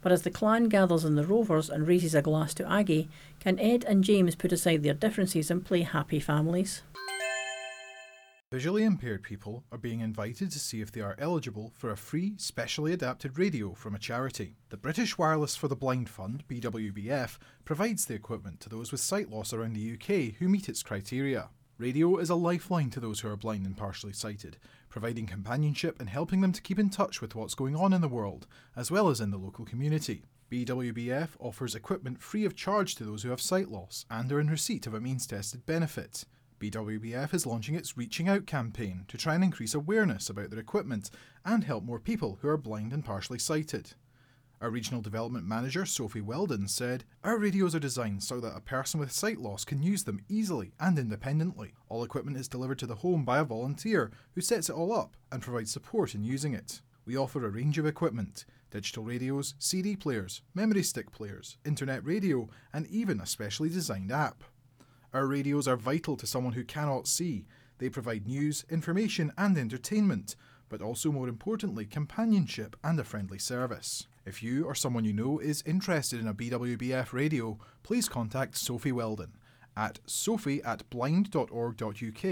But 0.00 0.12
as 0.12 0.22
the 0.22 0.30
clan 0.30 0.68
gathers 0.68 1.04
in 1.04 1.16
the 1.16 1.26
Rovers 1.26 1.68
and 1.68 1.86
raises 1.86 2.14
a 2.14 2.22
glass 2.22 2.54
to 2.54 2.70
Aggie, 2.70 3.08
can 3.40 3.58
Ed 3.58 3.84
and 3.84 4.04
James 4.04 4.34
put 4.34 4.52
aside 4.52 4.82
their 4.82 4.94
differences 4.94 5.50
and 5.50 5.64
play 5.64 5.82
happy 5.82 6.20
families? 6.20 6.82
Visually 8.50 8.84
impaired 8.84 9.22
people 9.22 9.64
are 9.70 9.76
being 9.76 10.00
invited 10.00 10.50
to 10.50 10.58
see 10.58 10.80
if 10.80 10.90
they 10.90 11.02
are 11.02 11.16
eligible 11.18 11.70
for 11.74 11.90
a 11.90 11.96
free, 11.98 12.32
specially 12.38 12.94
adapted 12.94 13.38
radio 13.38 13.74
from 13.74 13.94
a 13.94 13.98
charity. 13.98 14.56
The 14.70 14.78
British 14.78 15.18
Wireless 15.18 15.54
for 15.54 15.68
the 15.68 15.76
Blind 15.76 16.08
Fund, 16.08 16.44
BWBF, 16.48 17.36
provides 17.66 18.06
the 18.06 18.14
equipment 18.14 18.60
to 18.60 18.70
those 18.70 18.90
with 18.90 19.02
sight 19.02 19.28
loss 19.28 19.52
around 19.52 19.74
the 19.74 19.92
UK 19.92 20.36
who 20.38 20.48
meet 20.48 20.70
its 20.70 20.82
criteria. 20.82 21.50
Radio 21.78 22.16
is 22.16 22.28
a 22.28 22.34
lifeline 22.34 22.90
to 22.90 22.98
those 22.98 23.20
who 23.20 23.28
are 23.28 23.36
blind 23.36 23.64
and 23.64 23.76
partially 23.76 24.12
sighted, 24.12 24.56
providing 24.88 25.26
companionship 25.26 26.00
and 26.00 26.08
helping 26.08 26.40
them 26.40 26.50
to 26.50 26.60
keep 26.60 26.76
in 26.76 26.90
touch 26.90 27.20
with 27.20 27.36
what's 27.36 27.54
going 27.54 27.76
on 27.76 27.92
in 27.92 28.00
the 28.00 28.08
world, 28.08 28.48
as 28.74 28.90
well 28.90 29.08
as 29.08 29.20
in 29.20 29.30
the 29.30 29.38
local 29.38 29.64
community. 29.64 30.24
BWBF 30.50 31.28
offers 31.38 31.76
equipment 31.76 32.20
free 32.20 32.44
of 32.44 32.56
charge 32.56 32.96
to 32.96 33.04
those 33.04 33.22
who 33.22 33.30
have 33.30 33.40
sight 33.40 33.68
loss 33.68 34.06
and 34.10 34.32
are 34.32 34.40
in 34.40 34.50
receipt 34.50 34.88
of 34.88 34.94
a 34.94 35.00
means 35.00 35.24
tested 35.24 35.66
benefit. 35.66 36.24
BWBF 36.58 37.32
is 37.32 37.46
launching 37.46 37.76
its 37.76 37.96
Reaching 37.96 38.28
Out 38.28 38.44
campaign 38.44 39.04
to 39.06 39.16
try 39.16 39.36
and 39.36 39.44
increase 39.44 39.72
awareness 39.72 40.28
about 40.28 40.50
their 40.50 40.58
equipment 40.58 41.12
and 41.44 41.62
help 41.62 41.84
more 41.84 42.00
people 42.00 42.40
who 42.42 42.48
are 42.48 42.56
blind 42.56 42.92
and 42.92 43.04
partially 43.04 43.38
sighted. 43.38 43.92
Our 44.60 44.70
regional 44.70 45.00
development 45.00 45.46
manager, 45.46 45.86
Sophie 45.86 46.20
Weldon, 46.20 46.66
said, 46.66 47.04
Our 47.22 47.38
radios 47.38 47.76
are 47.76 47.80
designed 47.80 48.24
so 48.24 48.40
that 48.40 48.56
a 48.56 48.60
person 48.60 48.98
with 48.98 49.12
sight 49.12 49.38
loss 49.38 49.64
can 49.64 49.84
use 49.84 50.02
them 50.02 50.20
easily 50.28 50.72
and 50.80 50.98
independently. 50.98 51.74
All 51.88 52.02
equipment 52.02 52.36
is 52.36 52.48
delivered 52.48 52.80
to 52.80 52.86
the 52.86 52.96
home 52.96 53.24
by 53.24 53.38
a 53.38 53.44
volunteer 53.44 54.10
who 54.34 54.40
sets 54.40 54.68
it 54.68 54.74
all 54.74 54.92
up 54.92 55.16
and 55.30 55.40
provides 55.40 55.70
support 55.70 56.12
in 56.12 56.24
using 56.24 56.54
it. 56.54 56.80
We 57.04 57.16
offer 57.16 57.46
a 57.46 57.50
range 57.50 57.78
of 57.78 57.86
equipment 57.86 58.44
digital 58.70 59.04
radios, 59.04 59.54
CD 59.58 59.96
players, 59.96 60.42
memory 60.54 60.82
stick 60.82 61.10
players, 61.12 61.56
internet 61.64 62.04
radio, 62.04 62.48
and 62.72 62.86
even 62.88 63.20
a 63.20 63.26
specially 63.26 63.68
designed 63.68 64.10
app. 64.10 64.42
Our 65.14 65.26
radios 65.26 65.66
are 65.66 65.76
vital 65.76 66.16
to 66.16 66.26
someone 66.26 66.52
who 66.52 66.64
cannot 66.64 67.06
see. 67.06 67.46
They 67.78 67.88
provide 67.88 68.26
news, 68.26 68.66
information, 68.68 69.32
and 69.38 69.56
entertainment, 69.56 70.36
but 70.68 70.82
also, 70.82 71.10
more 71.10 71.28
importantly, 71.28 71.86
companionship 71.86 72.76
and 72.84 73.00
a 73.00 73.04
friendly 73.04 73.38
service. 73.38 74.06
If 74.28 74.42
you 74.42 74.66
or 74.66 74.74
someone 74.74 75.06
you 75.06 75.14
know 75.14 75.38
is 75.38 75.62
interested 75.64 76.20
in 76.20 76.28
a 76.28 76.34
BWBF 76.34 77.14
radio, 77.14 77.58
please 77.82 78.10
contact 78.10 78.58
Sophie 78.58 78.92
Weldon 78.92 79.32
at 79.74 80.00
sophie 80.04 80.62
at 80.64 80.88
blind.org.uk. 80.90 82.22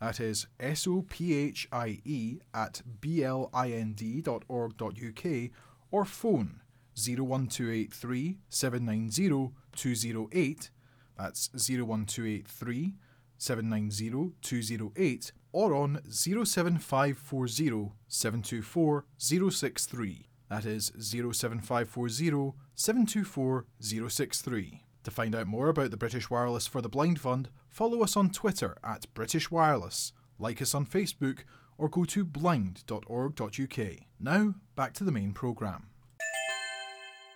That 0.00 0.20
is 0.20 0.46
S 0.60 0.86
O 0.86 1.04
P 1.08 1.34
H 1.34 1.66
I 1.72 2.00
E 2.04 2.38
at 2.54 2.82
B 3.00 3.24
L 3.24 3.50
I 3.52 3.72
N 3.72 3.94
D.org.uk 3.94 5.50
or 5.90 6.04
phone 6.04 6.60
01283 6.94 8.38
790 8.48 9.50
208 9.74 10.70
that's 11.18 11.50
01283 11.54 12.94
790 13.36 14.32
208 14.40 15.32
or 15.50 15.74
on 15.74 16.00
07540 16.08 17.92
724 18.06 19.04
063. 19.18 20.28
That 20.52 20.66
is 20.66 20.92
07540 20.98 22.52
724 22.74 23.64
063. 23.80 24.84
To 25.02 25.10
find 25.10 25.34
out 25.34 25.46
more 25.46 25.70
about 25.70 25.90
the 25.90 25.96
British 25.96 26.28
Wireless 26.28 26.66
for 26.66 26.82
the 26.82 26.90
Blind 26.90 27.18
Fund, 27.18 27.48
follow 27.70 28.02
us 28.02 28.18
on 28.18 28.28
Twitter 28.28 28.76
at 28.84 29.06
British 29.14 29.50
Wireless, 29.50 30.12
like 30.38 30.60
us 30.60 30.74
on 30.74 30.84
Facebook, 30.84 31.44
or 31.78 31.88
go 31.88 32.04
to 32.04 32.22
blind.org.uk. 32.22 33.78
Now, 34.20 34.54
back 34.76 34.92
to 34.92 35.04
the 35.04 35.10
main 35.10 35.32
programme. 35.32 35.86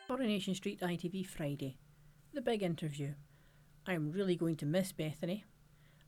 Coronation 0.06 0.54
Street 0.54 0.80
ITV 0.82 1.26
Friday. 1.26 1.78
The 2.34 2.42
big 2.42 2.62
interview. 2.62 3.14
I 3.86 3.94
am 3.94 4.12
really 4.12 4.36
going 4.36 4.56
to 4.56 4.66
miss 4.66 4.92
Bethany. 4.92 5.46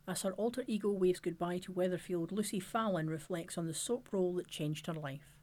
As 0.07 0.21
her 0.23 0.33
alter 0.33 0.62
ego 0.66 0.90
waves 0.90 1.21
goodbye 1.21 1.61
to 1.61 1.73
Weatherfield, 1.73 2.33
Lucy 2.33 2.61
Fallon 2.61 3.09
reflects 3.09 3.57
on 3.57 3.66
the 3.66 3.73
soap 3.73 4.11
role 4.12 4.35
that 4.35 4.49
changed 4.49 4.88
her 4.88 4.92
life. 4.92 5.38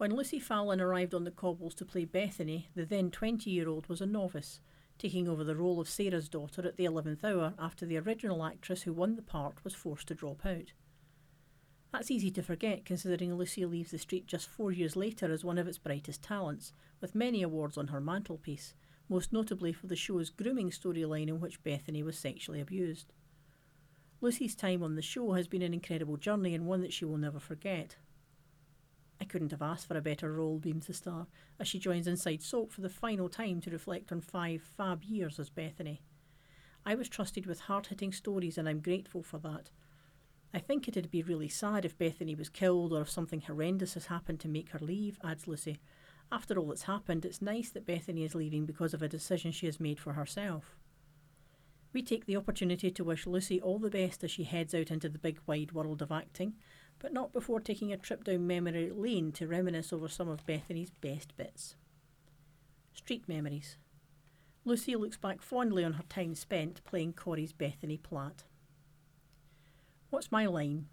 When 0.00 0.16
Lucy 0.16 0.40
Fallon 0.40 0.80
arrived 0.80 1.12
on 1.12 1.24
the 1.24 1.30
cobbles 1.30 1.74
to 1.74 1.84
play 1.84 2.06
Bethany, 2.06 2.70
the 2.74 2.86
then 2.86 3.10
20 3.10 3.50
year 3.50 3.68
old 3.68 3.86
was 3.86 4.00
a 4.00 4.06
novice, 4.06 4.62
taking 4.96 5.28
over 5.28 5.44
the 5.44 5.54
role 5.54 5.78
of 5.78 5.90
Sarah's 5.90 6.30
daughter 6.30 6.66
at 6.66 6.78
the 6.78 6.86
11th 6.86 7.22
hour 7.22 7.52
after 7.58 7.84
the 7.84 7.98
original 7.98 8.42
actress 8.42 8.80
who 8.80 8.94
won 8.94 9.16
the 9.16 9.20
part 9.20 9.62
was 9.62 9.74
forced 9.74 10.08
to 10.08 10.14
drop 10.14 10.46
out. 10.46 10.72
That's 11.92 12.10
easy 12.10 12.30
to 12.30 12.42
forget 12.42 12.86
considering 12.86 13.34
Lucy 13.34 13.66
leaves 13.66 13.90
the 13.90 13.98
street 13.98 14.26
just 14.26 14.48
four 14.48 14.72
years 14.72 14.96
later 14.96 15.30
as 15.30 15.44
one 15.44 15.58
of 15.58 15.68
its 15.68 15.76
brightest 15.76 16.22
talents, 16.22 16.72
with 17.02 17.14
many 17.14 17.42
awards 17.42 17.76
on 17.76 17.88
her 17.88 18.00
mantelpiece, 18.00 18.72
most 19.10 19.34
notably 19.34 19.74
for 19.74 19.86
the 19.86 19.96
show's 19.96 20.30
grooming 20.30 20.70
storyline 20.70 21.28
in 21.28 21.40
which 21.40 21.62
Bethany 21.62 22.02
was 22.02 22.18
sexually 22.18 22.62
abused. 22.62 23.12
Lucy's 24.22 24.54
time 24.54 24.82
on 24.82 24.94
the 24.94 25.02
show 25.02 25.34
has 25.34 25.46
been 25.46 25.60
an 25.60 25.74
incredible 25.74 26.16
journey 26.16 26.54
and 26.54 26.64
one 26.64 26.80
that 26.80 26.94
she 26.94 27.04
will 27.04 27.18
never 27.18 27.38
forget. 27.38 27.96
I 29.20 29.24
couldn't 29.24 29.50
have 29.50 29.62
asked 29.62 29.86
for 29.86 29.96
a 29.96 30.02
better 30.02 30.32
role, 30.32 30.58
beams 30.58 30.86
the 30.86 30.94
star, 30.94 31.26
as 31.58 31.68
she 31.68 31.78
joins 31.78 32.06
Inside 32.06 32.42
Soap 32.42 32.72
for 32.72 32.80
the 32.80 32.88
final 32.88 33.28
time 33.28 33.60
to 33.60 33.70
reflect 33.70 34.10
on 34.10 34.20
five 34.20 34.62
fab 34.62 35.04
years 35.04 35.38
as 35.38 35.50
Bethany. 35.50 36.00
I 36.86 36.94
was 36.94 37.08
trusted 37.08 37.44
with 37.44 37.60
hard 37.60 37.88
hitting 37.88 38.12
stories 38.12 38.56
and 38.56 38.68
I'm 38.68 38.80
grateful 38.80 39.22
for 39.22 39.38
that. 39.40 39.70
I 40.54 40.58
think 40.58 40.88
it'd 40.88 41.10
be 41.10 41.22
really 41.22 41.48
sad 41.48 41.84
if 41.84 41.98
Bethany 41.98 42.34
was 42.34 42.48
killed 42.48 42.92
or 42.92 43.02
if 43.02 43.10
something 43.10 43.42
horrendous 43.42 43.94
has 43.94 44.06
happened 44.06 44.40
to 44.40 44.48
make 44.48 44.70
her 44.70 44.78
leave, 44.80 45.18
adds 45.22 45.46
Lucy. 45.46 45.78
After 46.32 46.58
all 46.58 46.68
that's 46.68 46.82
happened, 46.82 47.24
it's 47.24 47.42
nice 47.42 47.70
that 47.70 47.86
Bethany 47.86 48.24
is 48.24 48.34
leaving 48.34 48.64
because 48.64 48.94
of 48.94 49.02
a 49.02 49.08
decision 49.08 49.52
she 49.52 49.66
has 49.66 49.78
made 49.78 50.00
for 50.00 50.14
herself. 50.14 50.76
We 51.92 52.02
take 52.02 52.26
the 52.26 52.36
opportunity 52.36 52.90
to 52.90 53.04
wish 53.04 53.26
Lucy 53.26 53.60
all 53.60 53.78
the 53.78 53.90
best 53.90 54.24
as 54.24 54.30
she 54.30 54.44
heads 54.44 54.74
out 54.74 54.90
into 54.90 55.08
the 55.08 55.18
big 55.18 55.40
wide 55.46 55.72
world 55.72 56.02
of 56.02 56.12
acting, 56.12 56.54
but 57.00 57.12
not 57.12 57.32
before 57.32 57.60
taking 57.60 57.92
a 57.92 57.96
trip 57.96 58.24
down 58.24 58.46
memory 58.46 58.90
lane 58.94 59.32
to 59.32 59.48
reminisce 59.48 59.92
over 59.92 60.06
some 60.06 60.28
of 60.28 60.46
Bethany's 60.46 60.90
best 60.90 61.36
bits. 61.36 61.74
Street 62.92 63.28
memories. 63.28 63.76
Lucy 64.64 64.94
looks 64.94 65.16
back 65.16 65.40
fondly 65.40 65.82
on 65.82 65.94
her 65.94 66.04
time 66.08 66.34
spent 66.34 66.84
playing 66.84 67.14
Corrie's 67.14 67.52
Bethany 67.52 67.96
Platt. 67.96 68.44
What's 70.10 70.30
my 70.30 70.46
line? 70.46 70.86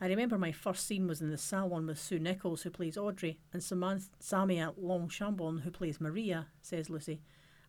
I 0.00 0.06
remember 0.06 0.38
my 0.38 0.52
first 0.52 0.86
scene 0.86 1.06
was 1.06 1.20
in 1.20 1.30
the 1.30 1.36
salon 1.36 1.86
with 1.86 1.98
Sue 1.98 2.18
Nicholls, 2.18 2.62
who 2.62 2.70
plays 2.70 2.96
Audrey, 2.96 3.38
and 3.52 3.62
Samantha 3.62 4.06
Samia 4.22 4.72
Longchambon, 4.78 5.60
who 5.60 5.70
plays 5.70 6.00
Maria, 6.00 6.46
says 6.62 6.88
Lucy. 6.88 7.20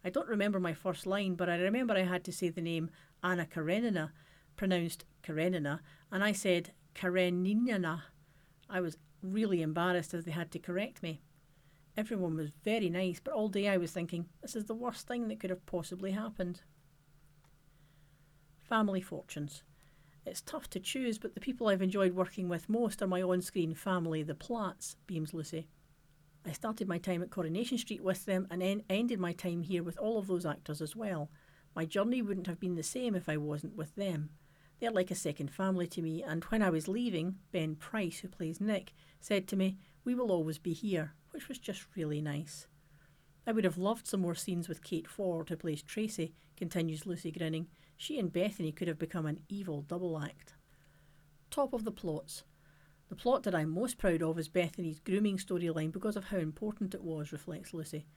I 0.05 0.09
don't 0.09 0.29
remember 0.29 0.59
my 0.59 0.73
first 0.73 1.05
line, 1.05 1.35
but 1.35 1.49
I 1.49 1.55
remember 1.57 1.93
I 1.93 2.03
had 2.03 2.23
to 2.25 2.31
say 2.31 2.49
the 2.49 2.61
name 2.61 2.89
Anna 3.23 3.45
Karenina, 3.45 4.11
pronounced 4.55 5.05
Karenina, 5.23 5.81
and 6.11 6.23
I 6.23 6.31
said 6.31 6.71
Karenina. 6.93 8.03
I 8.69 8.81
was 8.81 8.97
really 9.21 9.61
embarrassed 9.61 10.13
as 10.13 10.25
they 10.25 10.31
had 10.31 10.51
to 10.51 10.59
correct 10.59 11.03
me. 11.03 11.21
Everyone 11.97 12.35
was 12.35 12.51
very 12.63 12.89
nice, 12.89 13.19
but 13.19 13.33
all 13.33 13.49
day 13.49 13.67
I 13.67 13.77
was 13.77 13.91
thinking, 13.91 14.27
this 14.41 14.55
is 14.55 14.65
the 14.65 14.73
worst 14.73 15.07
thing 15.07 15.27
that 15.27 15.39
could 15.39 15.49
have 15.49 15.65
possibly 15.65 16.11
happened. 16.11 16.61
Family 18.57 19.01
fortunes. 19.01 19.63
It's 20.25 20.41
tough 20.41 20.69
to 20.69 20.79
choose, 20.79 21.17
but 21.17 21.33
the 21.33 21.41
people 21.41 21.67
I've 21.67 21.81
enjoyed 21.81 22.13
working 22.13 22.47
with 22.47 22.69
most 22.69 23.01
are 23.01 23.07
my 23.07 23.21
on 23.21 23.41
screen 23.41 23.73
family, 23.73 24.23
the 24.23 24.35
Platts, 24.35 24.95
beams 25.07 25.33
Lucy. 25.33 25.67
I 26.45 26.53
started 26.53 26.87
my 26.87 26.97
time 26.97 27.21
at 27.21 27.29
Coronation 27.29 27.77
Street 27.77 28.03
with 28.03 28.25
them 28.25 28.47
and 28.49 28.63
en- 28.63 28.83
ended 28.89 29.19
my 29.19 29.33
time 29.33 29.61
here 29.61 29.83
with 29.83 29.97
all 29.97 30.17
of 30.17 30.27
those 30.27 30.45
actors 30.45 30.81
as 30.81 30.95
well. 30.95 31.29
My 31.75 31.85
journey 31.85 32.21
wouldn't 32.21 32.47
have 32.47 32.59
been 32.59 32.75
the 32.75 32.83
same 32.83 33.15
if 33.15 33.27
I 33.27 33.37
wasn't 33.37 33.75
with 33.75 33.95
them. 33.95 34.29
They're 34.81 34.89
like 34.89 35.11
a 35.11 35.15
second 35.15 35.51
family 35.51 35.85
to 35.87 36.01
me, 36.01 36.23
and 36.23 36.43
when 36.45 36.63
I 36.63 36.71
was 36.71 36.87
leaving, 36.87 37.35
Ben 37.51 37.75
Price, 37.75 38.17
who 38.19 38.27
plays 38.27 38.59
Nick, 38.59 38.93
said 39.19 39.47
to 39.47 39.55
me, 39.55 39.77
We 40.03 40.15
will 40.15 40.31
always 40.31 40.57
be 40.57 40.73
here, 40.73 41.13
which 41.29 41.47
was 41.47 41.59
just 41.59 41.85
really 41.95 42.19
nice. 42.19 42.65
I 43.45 43.51
would 43.51 43.63
have 43.63 43.77
loved 43.77 44.07
some 44.07 44.21
more 44.21 44.33
scenes 44.33 44.67
with 44.67 44.83
Kate 44.83 45.07
Ford, 45.07 45.49
who 45.49 45.55
plays 45.55 45.83
Tracy, 45.83 46.33
continues 46.57 47.05
Lucy 47.05 47.31
grinning. 47.31 47.67
She 47.95 48.17
and 48.17 48.33
Bethany 48.33 48.71
could 48.71 48.87
have 48.87 48.97
become 48.97 49.27
an 49.27 49.41
evil 49.47 49.83
double 49.83 50.19
act. 50.19 50.55
Top 51.51 51.73
of 51.73 51.83
the 51.83 51.91
plots. 51.91 52.43
The 53.09 53.15
plot 53.15 53.43
that 53.43 53.53
I'm 53.53 53.69
most 53.69 53.99
proud 53.99 54.23
of 54.23 54.39
is 54.39 54.49
Bethany's 54.49 54.99
grooming 54.99 55.37
storyline 55.37 55.91
because 55.91 56.15
of 56.15 56.25
how 56.25 56.37
important 56.37 56.95
it 56.95 57.03
was, 57.03 57.31
reflects 57.31 57.71
Lucy. 57.71 58.07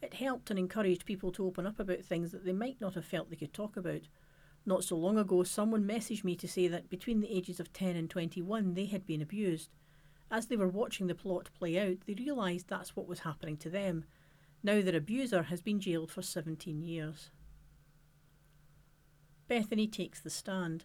It 0.00 0.14
helped 0.14 0.50
and 0.50 0.58
encouraged 0.58 1.04
people 1.04 1.32
to 1.32 1.46
open 1.46 1.66
up 1.66 1.80
about 1.80 2.04
things 2.04 2.30
that 2.30 2.44
they 2.44 2.52
might 2.52 2.80
not 2.80 2.94
have 2.94 3.04
felt 3.04 3.28
they 3.28 3.36
could 3.36 3.52
talk 3.52 3.76
about. 3.76 4.02
Not 4.64 4.84
so 4.84 4.96
long 4.96 5.18
ago, 5.18 5.42
someone 5.42 5.84
messaged 5.84 6.22
me 6.22 6.36
to 6.36 6.46
say 6.46 6.68
that 6.68 6.88
between 6.88 7.20
the 7.20 7.34
ages 7.34 7.58
of 7.58 7.72
10 7.72 7.96
and 7.96 8.08
21, 8.08 8.74
they 8.74 8.86
had 8.86 9.06
been 9.06 9.20
abused. 9.20 9.70
As 10.30 10.46
they 10.46 10.56
were 10.56 10.68
watching 10.68 11.08
the 11.08 11.14
plot 11.14 11.50
play 11.58 11.78
out, 11.78 11.98
they 12.06 12.14
realised 12.14 12.68
that's 12.68 12.94
what 12.94 13.08
was 13.08 13.20
happening 13.20 13.56
to 13.58 13.70
them. 13.70 14.04
Now 14.62 14.80
their 14.80 14.96
abuser 14.96 15.44
has 15.44 15.60
been 15.60 15.80
jailed 15.80 16.12
for 16.12 16.22
17 16.22 16.80
years. 16.80 17.30
Bethany 19.48 19.88
takes 19.88 20.20
the 20.20 20.30
stand. 20.30 20.84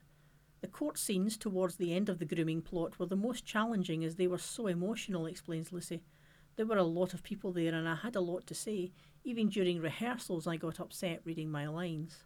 The 0.61 0.67
court 0.67 0.97
scenes 0.97 1.37
towards 1.37 1.75
the 1.75 1.93
end 1.93 2.09
of 2.09 2.17
the 2.17 2.25
grooming 2.25 2.63
plot 2.63 2.97
were 2.97 3.05
the 3.05 3.15
most 3.15 3.45
challenging 3.45 4.03
as 4.03 4.15
they 4.15 4.27
were 4.27 4.39
so 4.39 4.67
emotional, 4.67 5.27
explains 5.27 5.71
Lucy. 5.71 6.01
There 6.55 6.65
were 6.65 6.77
a 6.77 6.83
lot 6.83 7.13
of 7.13 7.21
people 7.21 7.53
there 7.53 7.75
and 7.75 7.87
I 7.87 7.95
had 7.95 8.15
a 8.15 8.21
lot 8.21 8.47
to 8.47 8.55
say. 8.55 8.91
Even 9.23 9.49
during 9.49 9.79
rehearsals, 9.79 10.47
I 10.47 10.57
got 10.57 10.79
upset 10.79 11.21
reading 11.23 11.51
my 11.51 11.67
lines. 11.67 12.23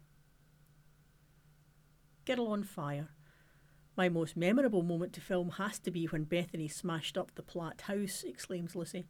Girl 2.24 2.46
on 2.46 2.62
Fire. 2.62 3.08
My 3.96 4.08
most 4.08 4.36
memorable 4.36 4.82
moment 4.82 5.12
to 5.14 5.20
film 5.20 5.50
has 5.58 5.80
to 5.80 5.90
be 5.90 6.06
when 6.06 6.22
Bethany 6.22 6.68
smashed 6.68 7.18
up 7.18 7.34
the 7.34 7.42
Platt 7.42 7.82
house, 7.82 8.22
exclaims 8.22 8.76
Lucy. 8.76 9.06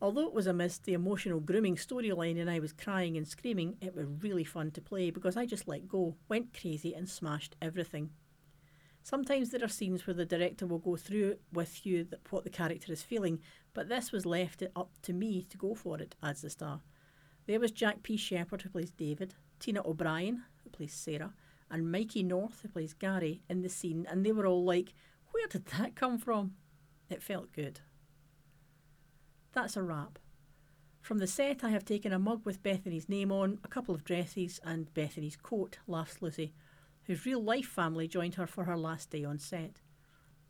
Although 0.00 0.28
it 0.28 0.32
was 0.32 0.46
amidst 0.46 0.84
the 0.84 0.94
emotional 0.94 1.40
grooming 1.40 1.76
storyline 1.76 2.40
and 2.40 2.48
I 2.48 2.58
was 2.58 2.72
crying 2.72 3.14
and 3.18 3.28
screaming, 3.28 3.76
it 3.82 3.94
was 3.94 4.06
really 4.22 4.42
fun 4.42 4.70
to 4.70 4.80
play 4.80 5.10
because 5.10 5.36
I 5.36 5.44
just 5.44 5.68
let 5.68 5.86
go, 5.86 6.16
went 6.30 6.58
crazy, 6.58 6.94
and 6.94 7.06
smashed 7.06 7.56
everything. 7.60 8.08
Sometimes 9.02 9.50
there 9.50 9.62
are 9.62 9.68
scenes 9.68 10.06
where 10.06 10.14
the 10.14 10.24
director 10.24 10.66
will 10.66 10.78
go 10.78 10.96
through 10.96 11.36
with 11.52 11.84
you 11.84 12.08
what 12.30 12.44
the 12.44 12.50
character 12.50 12.90
is 12.90 13.02
feeling, 13.02 13.40
but 13.74 13.90
this 13.90 14.12
was 14.12 14.24
left 14.24 14.62
up 14.74 14.92
to 15.02 15.12
me 15.12 15.42
to 15.50 15.58
go 15.58 15.74
for 15.74 16.00
it, 16.00 16.14
adds 16.22 16.40
the 16.40 16.48
star. 16.48 16.80
There 17.46 17.60
was 17.60 17.70
Jack 17.70 18.02
P. 18.02 18.16
Shepherd, 18.16 18.62
who 18.62 18.70
plays 18.70 18.90
David, 18.90 19.34
Tina 19.60 19.86
O'Brien, 19.86 20.44
who 20.64 20.70
plays 20.70 20.94
Sarah, 20.94 21.34
and 21.70 21.90
Mikey 21.90 22.22
North, 22.22 22.60
who 22.62 22.68
plays 22.68 22.94
Gary, 22.94 23.42
in 23.48 23.62
the 23.62 23.68
scene, 23.68 24.06
and 24.08 24.24
they 24.24 24.32
were 24.32 24.46
all 24.46 24.64
like, 24.64 24.94
Where 25.32 25.46
did 25.48 25.66
that 25.66 25.94
come 25.94 26.18
from? 26.18 26.54
It 27.08 27.22
felt 27.22 27.52
good. 27.52 27.80
That's 29.52 29.76
a 29.76 29.82
wrap. 29.82 30.18
From 31.00 31.18
the 31.18 31.26
set, 31.26 31.62
I 31.62 31.70
have 31.70 31.84
taken 31.84 32.12
a 32.12 32.18
mug 32.18 32.44
with 32.44 32.62
Bethany's 32.62 33.08
name 33.08 33.30
on, 33.30 33.58
a 33.62 33.68
couple 33.68 33.94
of 33.94 34.04
dresses, 34.04 34.60
and 34.64 34.92
Bethany's 34.92 35.36
coat, 35.36 35.78
laughs 35.86 36.20
Lucy, 36.20 36.52
whose 37.04 37.24
real 37.24 37.42
life 37.42 37.66
family 37.66 38.08
joined 38.08 38.34
her 38.34 38.46
for 38.46 38.64
her 38.64 38.76
last 38.76 39.10
day 39.10 39.24
on 39.24 39.38
set. 39.38 39.80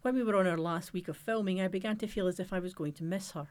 When 0.01 0.15
we 0.15 0.23
were 0.23 0.37
on 0.37 0.47
our 0.47 0.57
last 0.57 0.93
week 0.93 1.09
of 1.09 1.17
filming, 1.17 1.61
I 1.61 1.69
began 1.69 1.99
to 1.99 2.07
feel 2.07 2.27
as 2.27 2.41
if 2.41 2.53
I 2.53 2.59
was 2.59 2.75
going 2.75 2.95
to 2.95 3.05
miss 3.05 3.33
her. 3.33 3.49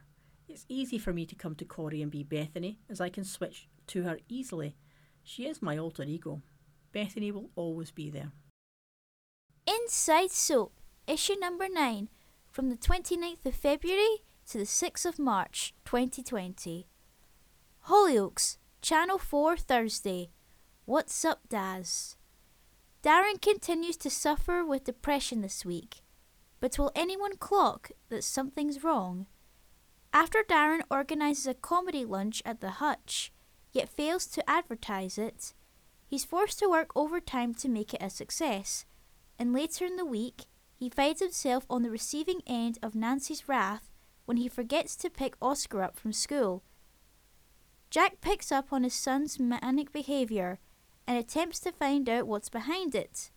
It's 0.47 0.65
easy 0.67 0.97
for 0.97 1.13
me 1.13 1.25
to 1.27 1.35
come 1.35 1.53
to 1.55 1.65
Corrie 1.65 2.01
and 2.01 2.11
be 2.11 2.23
Bethany, 2.23 2.79
as 2.89 2.99
I 2.99 3.09
can 3.09 3.23
switch 3.23 3.67
to 3.87 4.03
her 4.03 4.19
easily. 4.27 4.75
She 5.23 5.45
is 5.45 5.61
my 5.61 5.77
alter 5.77 6.03
ego. 6.03 6.41
Bethany 6.95 7.29
will 7.29 7.49
always 7.57 7.91
be 7.91 8.09
there. 8.09 8.31
Inside 9.67 10.31
Soap, 10.31 10.79
issue 11.05 11.35
number 11.37 11.67
9, 11.67 12.07
from 12.49 12.69
the 12.69 12.77
29th 12.77 13.45
of 13.45 13.53
February 13.53 14.23
to 14.47 14.57
the 14.57 14.63
6th 14.63 15.05
of 15.05 15.19
March 15.19 15.73
2020. 15.83 16.87
Hollyoaks, 17.89 18.55
Channel 18.81 19.17
4 19.17 19.57
Thursday. 19.57 20.29
What's 20.85 21.25
up, 21.25 21.41
Daz? 21.49 22.15
Darren 23.03 23.41
continues 23.41 23.97
to 23.97 24.09
suffer 24.09 24.63
with 24.63 24.85
depression 24.85 25.41
this 25.41 25.65
week, 25.65 25.97
but 26.61 26.79
will 26.79 26.93
anyone 26.95 27.35
clock 27.35 27.91
that 28.07 28.23
something's 28.23 28.85
wrong? 28.85 29.25
After 30.13 30.45
Darren 30.49 30.83
organises 30.89 31.45
a 31.45 31.55
comedy 31.55 32.05
lunch 32.05 32.41
at 32.45 32.61
the 32.61 32.79
Hutch, 32.79 33.33
yet 33.73 33.89
fails 33.89 34.27
to 34.27 34.49
advertise 34.49 35.17
it, 35.17 35.53
He's 36.07 36.25
forced 36.25 36.59
to 36.59 36.69
work 36.69 36.91
overtime 36.95 37.53
to 37.55 37.69
make 37.69 37.93
it 37.93 38.03
a 38.03 38.09
success, 38.09 38.85
and 39.39 39.53
later 39.53 39.85
in 39.85 39.95
the 39.95 40.05
week, 40.05 40.45
he 40.75 40.89
finds 40.89 41.21
himself 41.21 41.65
on 41.69 41.83
the 41.83 41.89
receiving 41.89 42.41
end 42.45 42.77
of 42.83 42.95
Nancy's 42.95 43.47
wrath 43.47 43.89
when 44.25 44.37
he 44.37 44.47
forgets 44.47 44.95
to 44.97 45.09
pick 45.09 45.35
Oscar 45.41 45.81
up 45.81 45.97
from 45.97 46.13
school. 46.13 46.63
Jack 47.89 48.21
picks 48.21 48.51
up 48.51 48.71
on 48.71 48.83
his 48.83 48.93
son's 48.93 49.39
manic 49.39 49.91
behaviour 49.91 50.59
and 51.07 51.17
attempts 51.17 51.59
to 51.61 51.71
find 51.71 52.09
out 52.09 52.27
what's 52.27 52.49
behind 52.49 52.93
it. 52.93 53.31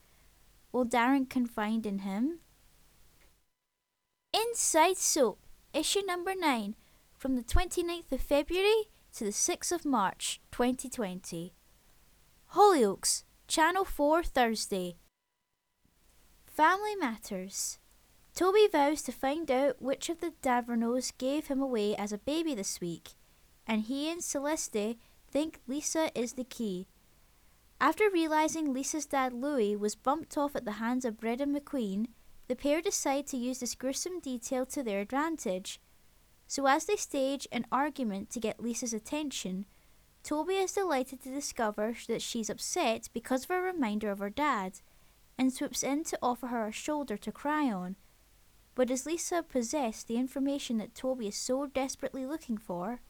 Will 0.73 0.87
Darren 0.87 1.29
confide 1.29 1.87
in 1.87 2.01
him? 2.01 2.41
Inside 4.33 4.99
Soap, 4.99 5.41
issue 5.73 6.03
number 6.07 6.35
9, 6.35 6.75
from 7.17 7.37
the 7.37 7.43
29th 7.43 8.13
of 8.13 8.21
February 8.21 8.89
to 9.15 9.25
the 9.25 9.31
6th 9.31 9.73
of 9.73 9.85
March 9.85 10.41
2020. 10.51 11.55
Hollyoaks, 12.55 13.25
Channel 13.47 13.85
4 13.85 14.23
Thursday. 14.23 14.97
Family 16.47 16.97
Matters. 16.97 17.79
Toby 18.35 18.67
vows 18.73 19.03
to 19.03 19.13
find 19.13 19.51
out 19.51 19.83
which 19.83 20.09
of 20.09 20.21
the 20.21 20.33
Deverauxs 20.41 21.13
gave 21.19 21.49
him 21.49 21.61
away 21.61 21.95
as 21.95 22.11
a 22.11 22.17
baby 22.17 22.55
this 22.55 22.81
week, 22.81 23.11
and 23.67 23.83
he 23.83 24.11
and 24.11 24.25
Celeste 24.25 24.97
think 25.31 25.61
Lisa 25.67 26.11
is 26.19 26.33
the 26.33 26.45
key. 26.45 26.87
After 27.83 28.05
realizing 28.11 28.73
Lisa's 28.73 29.05
dad 29.05 29.35
Louis 29.35 29.77
was 29.77 29.95
bumped 29.95 30.39
off 30.39 30.57
at 30.57 30.65
the 30.65 30.81
hands 30.81 31.05
of 31.05 31.21
Brendan 31.21 31.55
McQueen, 31.55 32.07
the 32.49 32.57
pair 32.57 32.81
decide 32.81 33.27
to 33.27 33.37
use 33.37 33.61
this 33.61 33.75
gruesome 33.75 34.21
detail 34.21 34.65
to 34.65 34.83
their 34.83 35.01
advantage. 35.01 35.83
So, 36.47 36.67
as 36.67 36.87
they 36.87 36.97
stage 36.97 37.47
an 37.53 37.67
argument 37.71 38.31
to 38.31 38.41
get 38.41 38.59
Lisa's 38.59 38.95
attention, 38.95 39.67
Toby 40.23 40.55
is 40.55 40.73
delighted 40.73 41.23
to 41.23 41.31
discover 41.31 41.95
that 42.07 42.21
she's 42.21 42.51
upset 42.51 43.09
because 43.15 43.45
of 43.45 43.51
a 43.51 43.61
reminder 43.61 44.11
of 44.11 44.19
her 44.19 44.31
dad 44.31 44.81
and 45.39 45.53
swoops 45.53 45.83
in 45.83 46.05
to 46.05 46.19
offer 46.21 46.49
her 46.49 46.67
a 46.67 46.73
shoulder 46.73 47.17
to 47.17 47.33
cry 47.33 47.73
on. 47.73 47.97
But 48.75 48.89
does 48.89 49.07
Lisa 49.07 49.43
possess 49.43 50.03
the 50.03 50.17
information 50.17 50.79
that 50.79 50.95
Toby 50.95 51.29
is 51.29 51.37
so 51.37 51.67
desperately 51.67 52.27
looking 52.27 52.59
for? 52.59 53.01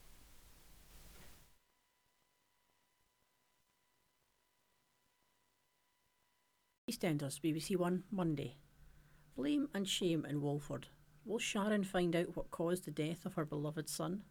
EastEnders, 6.89 7.39
BBC 7.39 7.75
One, 7.77 8.03
Monday. 8.09 8.55
Blame 9.35 9.69
and 9.75 9.87
shame 9.87 10.25
in 10.25 10.41
Walford. 10.41 10.87
Will 11.23 11.37
Sharon 11.37 11.83
find 11.83 12.15
out 12.15 12.35
what 12.35 12.49
caused 12.49 12.85
the 12.85 12.91
death 12.91 13.25
of 13.25 13.35
her 13.35 13.45
beloved 13.45 13.87
son? 13.87 14.23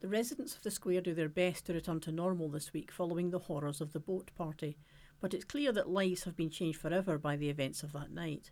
The 0.00 0.08
residents 0.08 0.54
of 0.54 0.62
the 0.62 0.70
square 0.70 1.00
do 1.00 1.14
their 1.14 1.28
best 1.28 1.66
to 1.66 1.72
return 1.72 2.00
to 2.00 2.12
normal 2.12 2.50
this 2.50 2.72
week 2.74 2.92
following 2.92 3.30
the 3.30 3.38
horrors 3.38 3.80
of 3.80 3.92
the 3.92 4.00
boat 4.00 4.30
party, 4.34 4.76
but 5.20 5.32
it's 5.32 5.44
clear 5.44 5.72
that 5.72 5.88
lives 5.88 6.24
have 6.24 6.36
been 6.36 6.50
changed 6.50 6.78
forever 6.78 7.16
by 7.16 7.36
the 7.36 7.48
events 7.48 7.82
of 7.82 7.92
that 7.92 8.10
night. 8.10 8.50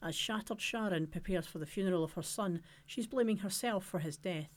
As 0.00 0.14
shattered 0.14 0.60
Sharon 0.60 1.08
prepares 1.08 1.46
for 1.46 1.58
the 1.58 1.66
funeral 1.66 2.04
of 2.04 2.12
her 2.12 2.22
son, 2.22 2.62
she's 2.86 3.08
blaming 3.08 3.38
herself 3.38 3.84
for 3.84 3.98
his 3.98 4.16
death. 4.16 4.48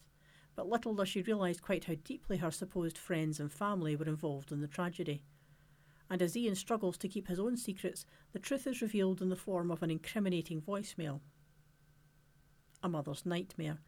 But 0.55 0.69
little 0.69 0.93
does 0.93 1.09
she 1.09 1.23
realise 1.23 1.59
quite 1.59 1.85
how 1.85 1.95
deeply 2.03 2.37
her 2.37 2.51
supposed 2.51 2.97
friends 2.97 3.39
and 3.39 3.51
family 3.51 3.95
were 3.95 4.05
involved 4.05 4.51
in 4.51 4.61
the 4.61 4.67
tragedy. 4.67 5.23
And 6.11 6.21
as 6.21 6.37
Ian 6.37 6.53
struggles 6.53 6.97
to 6.99 7.07
keep 7.07 7.27
his 7.27 7.39
own 7.39 7.57
secrets, 7.57 8.05
the 8.33 8.39
truth 8.39 8.67
is 8.67 8.83
revealed 8.83 9.19
in 9.19 9.29
the 9.29 9.35
form 9.35 9.71
of 9.71 9.81
an 9.81 9.89
incriminating 9.89 10.61
voicemail. 10.61 11.21
A 12.83 12.87
mother's 12.87 13.25
nightmare 13.25 13.79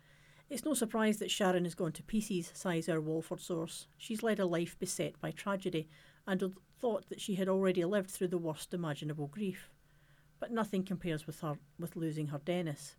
it's 0.50 0.66
no 0.66 0.74
surprise 0.74 1.18
that 1.18 1.32
Sharon 1.32 1.64
has 1.64 1.76
gone 1.76 1.92
to 1.94 2.04
pieces, 2.04 2.52
sighs 2.54 2.88
our 2.88 3.02
Walford 3.02 3.40
source. 3.40 3.88
She's 3.98 4.24
led 4.24 4.40
a 4.40 4.46
life 4.46 4.78
beset 4.78 5.20
by 5.20 5.32
tragedy 5.32 5.88
and 6.28 6.54
thought 6.80 7.10
that 7.10 7.22
she 7.22 7.36
had 7.36 7.50
already 7.50 7.84
lived 7.84 8.12
through 8.12 8.28
the 8.28 8.38
worst 8.38 8.74
imaginable 8.74 9.28
grief. 9.28 9.70
But 10.40 10.52
nothing 10.52 10.84
compares 10.84 11.26
with 11.26 11.40
her 11.40 11.58
with 11.80 11.96
losing 11.96 12.28
her 12.28 12.40
Dennis. 12.44 12.96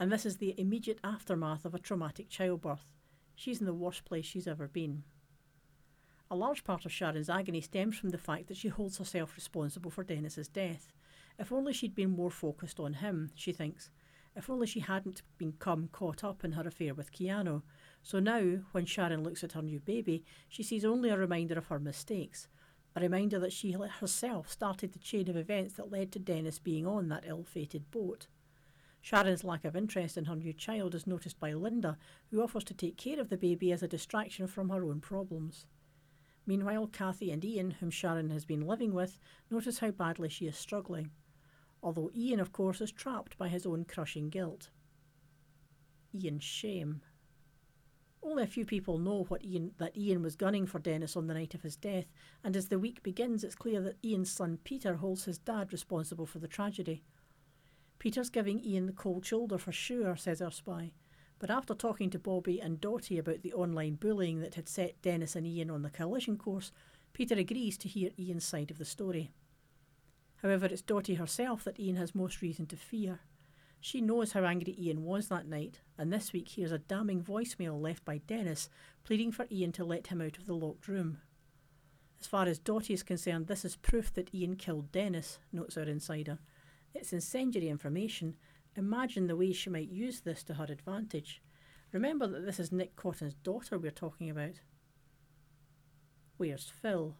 And 0.00 0.10
this 0.10 0.26
is 0.26 0.38
the 0.38 0.58
immediate 0.58 0.98
aftermath 1.04 1.64
of 1.64 1.74
a 1.74 1.78
traumatic 1.78 2.28
childbirth. 2.28 2.86
She's 3.36 3.60
in 3.60 3.66
the 3.66 3.74
worst 3.74 4.04
place 4.04 4.24
she's 4.24 4.48
ever 4.48 4.66
been. 4.66 5.04
A 6.30 6.36
large 6.36 6.64
part 6.64 6.84
of 6.84 6.92
Sharon's 6.92 7.30
agony 7.30 7.60
stems 7.60 7.96
from 7.96 8.10
the 8.10 8.18
fact 8.18 8.48
that 8.48 8.56
she 8.56 8.68
holds 8.68 8.98
herself 8.98 9.36
responsible 9.36 9.90
for 9.90 10.02
Dennis's 10.02 10.48
death. 10.48 10.92
If 11.38 11.52
only 11.52 11.72
she'd 11.72 11.94
been 11.94 12.10
more 12.10 12.30
focused 12.30 12.80
on 12.80 12.94
him, 12.94 13.30
she 13.34 13.52
thinks, 13.52 13.90
if 14.36 14.50
only 14.50 14.66
she 14.66 14.80
hadn't 14.80 15.22
become 15.38 15.88
caught 15.92 16.24
up 16.24 16.44
in 16.44 16.52
her 16.52 16.66
affair 16.66 16.94
with 16.94 17.12
Keanu. 17.12 17.62
So 18.02 18.18
now, 18.18 18.58
when 18.72 18.86
Sharon 18.86 19.22
looks 19.22 19.44
at 19.44 19.52
her 19.52 19.62
new 19.62 19.80
baby, 19.80 20.24
she 20.48 20.62
sees 20.62 20.84
only 20.84 21.10
a 21.10 21.16
reminder 21.16 21.56
of 21.56 21.66
her 21.68 21.78
mistakes, 21.78 22.48
a 22.96 23.00
reminder 23.00 23.38
that 23.38 23.52
she 23.52 23.72
herself 23.72 24.50
started 24.50 24.92
the 24.92 24.98
chain 24.98 25.28
of 25.28 25.36
events 25.36 25.74
that 25.74 25.90
led 25.90 26.12
to 26.12 26.18
Dennis 26.18 26.58
being 26.58 26.86
on 26.86 27.08
that 27.08 27.24
ill 27.26 27.44
fated 27.44 27.90
boat. 27.90 28.26
Sharon's 29.00 29.44
lack 29.44 29.64
of 29.64 29.76
interest 29.76 30.16
in 30.16 30.24
her 30.24 30.36
new 30.36 30.52
child 30.52 30.94
is 30.94 31.06
noticed 31.06 31.38
by 31.38 31.52
Linda, 31.52 31.98
who 32.30 32.42
offers 32.42 32.64
to 32.64 32.74
take 32.74 32.96
care 32.96 33.20
of 33.20 33.28
the 33.28 33.36
baby 33.36 33.70
as 33.70 33.82
a 33.82 33.88
distraction 33.88 34.46
from 34.46 34.70
her 34.70 34.84
own 34.84 35.00
problems. 35.00 35.66
Meanwhile, 36.46 36.88
Kathy 36.88 37.30
and 37.30 37.44
Ian, 37.44 37.72
whom 37.72 37.90
Sharon 37.90 38.30
has 38.30 38.44
been 38.44 38.66
living 38.66 38.92
with, 38.92 39.18
notice 39.50 39.78
how 39.78 39.90
badly 39.90 40.28
she 40.28 40.46
is 40.46 40.56
struggling. 40.56 41.10
Although 41.84 42.10
Ian, 42.16 42.40
of 42.40 42.50
course, 42.50 42.80
is 42.80 42.90
trapped 42.90 43.36
by 43.36 43.48
his 43.48 43.66
own 43.66 43.84
crushing 43.84 44.30
guilt. 44.30 44.70
Ian's 46.14 46.42
shame. 46.42 47.02
Only 48.22 48.42
a 48.42 48.46
few 48.46 48.64
people 48.64 48.96
know 48.96 49.24
what 49.24 49.44
Ian, 49.44 49.72
that 49.76 49.94
Ian 49.94 50.22
was 50.22 50.34
gunning 50.34 50.64
for 50.66 50.78
Dennis 50.78 51.14
on 51.14 51.26
the 51.26 51.34
night 51.34 51.54
of 51.54 51.60
his 51.60 51.76
death, 51.76 52.06
and 52.42 52.56
as 52.56 52.68
the 52.68 52.78
week 52.78 53.02
begins, 53.02 53.44
it's 53.44 53.54
clear 53.54 53.82
that 53.82 54.02
Ian's 54.02 54.32
son 54.32 54.58
Peter 54.64 54.94
holds 54.94 55.26
his 55.26 55.36
dad 55.36 55.72
responsible 55.72 56.24
for 56.24 56.38
the 56.38 56.48
tragedy. 56.48 57.04
Peter's 57.98 58.30
giving 58.30 58.64
Ian 58.64 58.86
the 58.86 58.92
cold 58.92 59.26
shoulder 59.26 59.58
for 59.58 59.72
sure, 59.72 60.16
says 60.16 60.40
our 60.40 60.50
spy. 60.50 60.94
But 61.38 61.50
after 61.50 61.74
talking 61.74 62.08
to 62.10 62.18
Bobby 62.18 62.60
and 62.60 62.80
Dottie 62.80 63.18
about 63.18 63.42
the 63.42 63.52
online 63.52 63.96
bullying 63.96 64.40
that 64.40 64.54
had 64.54 64.70
set 64.70 65.02
Dennis 65.02 65.36
and 65.36 65.46
Ian 65.46 65.70
on 65.70 65.82
the 65.82 65.90
collision 65.90 66.38
course, 66.38 66.72
Peter 67.12 67.34
agrees 67.34 67.76
to 67.76 67.88
hear 67.88 68.10
Ian's 68.18 68.46
side 68.46 68.70
of 68.70 68.78
the 68.78 68.86
story. 68.86 69.32
However, 70.44 70.66
it's 70.66 70.82
Dottie 70.82 71.14
herself 71.14 71.64
that 71.64 71.80
Ian 71.80 71.96
has 71.96 72.14
most 72.14 72.42
reason 72.42 72.66
to 72.66 72.76
fear. 72.76 73.20
She 73.80 74.02
knows 74.02 74.32
how 74.32 74.44
angry 74.44 74.76
Ian 74.78 75.02
was 75.02 75.28
that 75.28 75.48
night, 75.48 75.80
and 75.96 76.12
this 76.12 76.34
week 76.34 76.50
hears 76.50 76.70
a 76.70 76.78
damning 76.78 77.22
voicemail 77.22 77.80
left 77.80 78.04
by 78.04 78.18
Dennis 78.18 78.68
pleading 79.04 79.32
for 79.32 79.46
Ian 79.50 79.72
to 79.72 79.86
let 79.86 80.08
him 80.08 80.20
out 80.20 80.36
of 80.36 80.44
the 80.44 80.52
locked 80.52 80.86
room. 80.86 81.16
As 82.20 82.26
far 82.26 82.44
as 82.44 82.58
Dottie 82.58 82.92
is 82.92 83.02
concerned, 83.02 83.46
this 83.46 83.64
is 83.64 83.76
proof 83.76 84.12
that 84.12 84.34
Ian 84.34 84.56
killed 84.56 84.92
Dennis, 84.92 85.38
notes 85.50 85.78
our 85.78 85.84
insider. 85.84 86.38
It's 86.92 87.14
incendiary 87.14 87.70
information. 87.70 88.36
Imagine 88.76 89.28
the 89.28 89.36
way 89.36 89.52
she 89.52 89.70
might 89.70 89.88
use 89.88 90.20
this 90.20 90.42
to 90.44 90.54
her 90.54 90.66
advantage. 90.68 91.40
Remember 91.90 92.26
that 92.26 92.44
this 92.44 92.60
is 92.60 92.70
Nick 92.70 92.96
Cotton's 92.96 93.32
daughter 93.32 93.78
we're 93.78 93.90
talking 93.90 94.28
about. 94.28 94.60
Where's 96.36 96.68
Phil? 96.68 97.16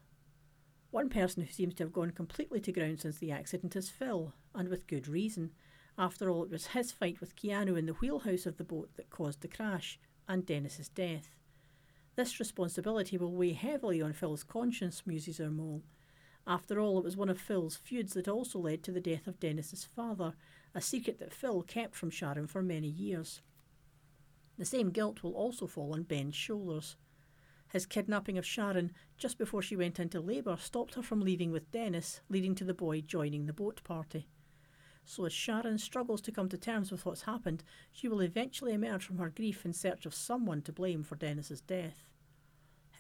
One 0.95 1.09
person 1.09 1.43
who 1.43 1.53
seems 1.53 1.75
to 1.75 1.83
have 1.83 1.93
gone 1.93 2.13
completely 2.13 2.61
to 2.61 2.71
ground 2.71 3.01
since 3.01 3.19
the 3.19 3.33
accident 3.33 3.75
is 3.75 3.91
Phil, 3.91 4.33
and 4.55 4.69
with 4.69 4.87
good 4.87 5.09
reason. 5.09 5.51
After 5.99 6.31
all, 6.31 6.45
it 6.45 6.51
was 6.51 6.69
his 6.69 6.93
fight 6.93 7.21
with 7.21 7.35
Keanu 7.35 7.77
in 7.77 7.87
the 7.87 7.95
wheelhouse 7.95 8.47
of 8.47 8.59
the 8.59 8.63
boat 8.63 8.91
that 8.95 9.11
caused 9.11 9.41
the 9.41 9.49
crash 9.49 9.99
and 10.29 10.47
Dennis's 10.47 10.89
death. 10.89 11.35
This 12.15 12.39
responsibility 12.39 13.19
will 13.19 13.35
weigh 13.35 13.55
heavily 13.55 14.01
on 14.01 14.13
Phil's 14.13 14.45
conscience, 14.45 15.03
muses 15.05 15.41
our 15.41 15.51
mole. 15.51 15.83
After 16.47 16.79
all, 16.79 16.99
it 16.99 17.05
was 17.05 17.17
one 17.17 17.29
of 17.29 17.41
Phil's 17.41 17.75
feuds 17.75 18.15
that 18.15 18.29
also 18.29 18.61
led 18.61 18.85
to 18.85 18.93
the 18.93 19.01
death 19.01 19.27
of 19.27 19.41
Dennis's 19.41 19.83
father, 19.83 20.35
a 20.77 20.81
secret 20.81 21.19
that 21.19 21.35
Phil 21.35 21.63
kept 21.63 21.97
from 21.97 22.11
Sharon 22.11 22.47
for 22.47 22.63
many 22.63 22.87
years. 22.87 23.41
The 24.59 24.65
same 24.65 24.91
guilt 24.91 25.25
will 25.25 25.35
also 25.35 25.67
fall 25.67 25.93
on 25.93 26.05
Ben's 26.05 26.37
shoulders. 26.37 26.95
His 27.75 27.87
kidnapping 27.87 28.39
of 28.39 28.47
Sharon 28.47 28.93
just 29.19 29.37
before 29.37 29.61
she 29.61 29.75
went 29.75 29.99
into 29.99 30.21
labour 30.21 30.57
stopped 30.61 30.95
her 30.95 31.03
from 31.03 31.21
leaving 31.21 31.51
with 31.51 31.73
Dennis, 31.73 32.21
leading 32.29 32.55
to 32.55 32.65
the 32.65 32.73
boy 32.73 33.01
joining 33.01 33.47
the 33.47 33.53
boat 33.53 33.83
party. 33.83 34.29
So, 35.05 35.25
as 35.25 35.33
Sharon 35.33 35.79
struggles 35.79 36.21
to 36.21 36.31
come 36.31 36.49
to 36.51 36.57
terms 36.57 36.93
with 36.93 37.05
what's 37.05 37.23
happened, 37.23 37.65
she 37.91 38.07
will 38.07 38.21
eventually 38.21 38.75
emerge 38.75 39.05
from 39.05 39.19
her 39.19 39.29
grief 39.29 39.65
in 39.65 39.73
search 39.73 40.07
of 40.07 40.15
someone 40.15 40.63
to 40.63 40.73
blame 40.73 41.03
for 41.03 41.17
Dennis's 41.17 41.61
death. 41.63 42.13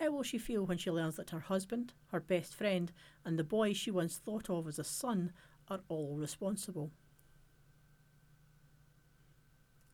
How 0.00 0.10
will 0.10 0.24
she 0.24 0.38
feel 0.38 0.66
when 0.66 0.78
she 0.78 0.90
learns 0.90 1.14
that 1.14 1.30
her 1.30 1.38
husband, 1.38 1.92
her 2.08 2.18
best 2.18 2.52
friend, 2.52 2.90
and 3.24 3.38
the 3.38 3.44
boy 3.44 3.74
she 3.74 3.92
once 3.92 4.16
thought 4.16 4.50
of 4.50 4.66
as 4.66 4.80
a 4.80 4.84
son 4.84 5.32
are 5.68 5.82
all 5.86 6.16
responsible? 6.16 6.90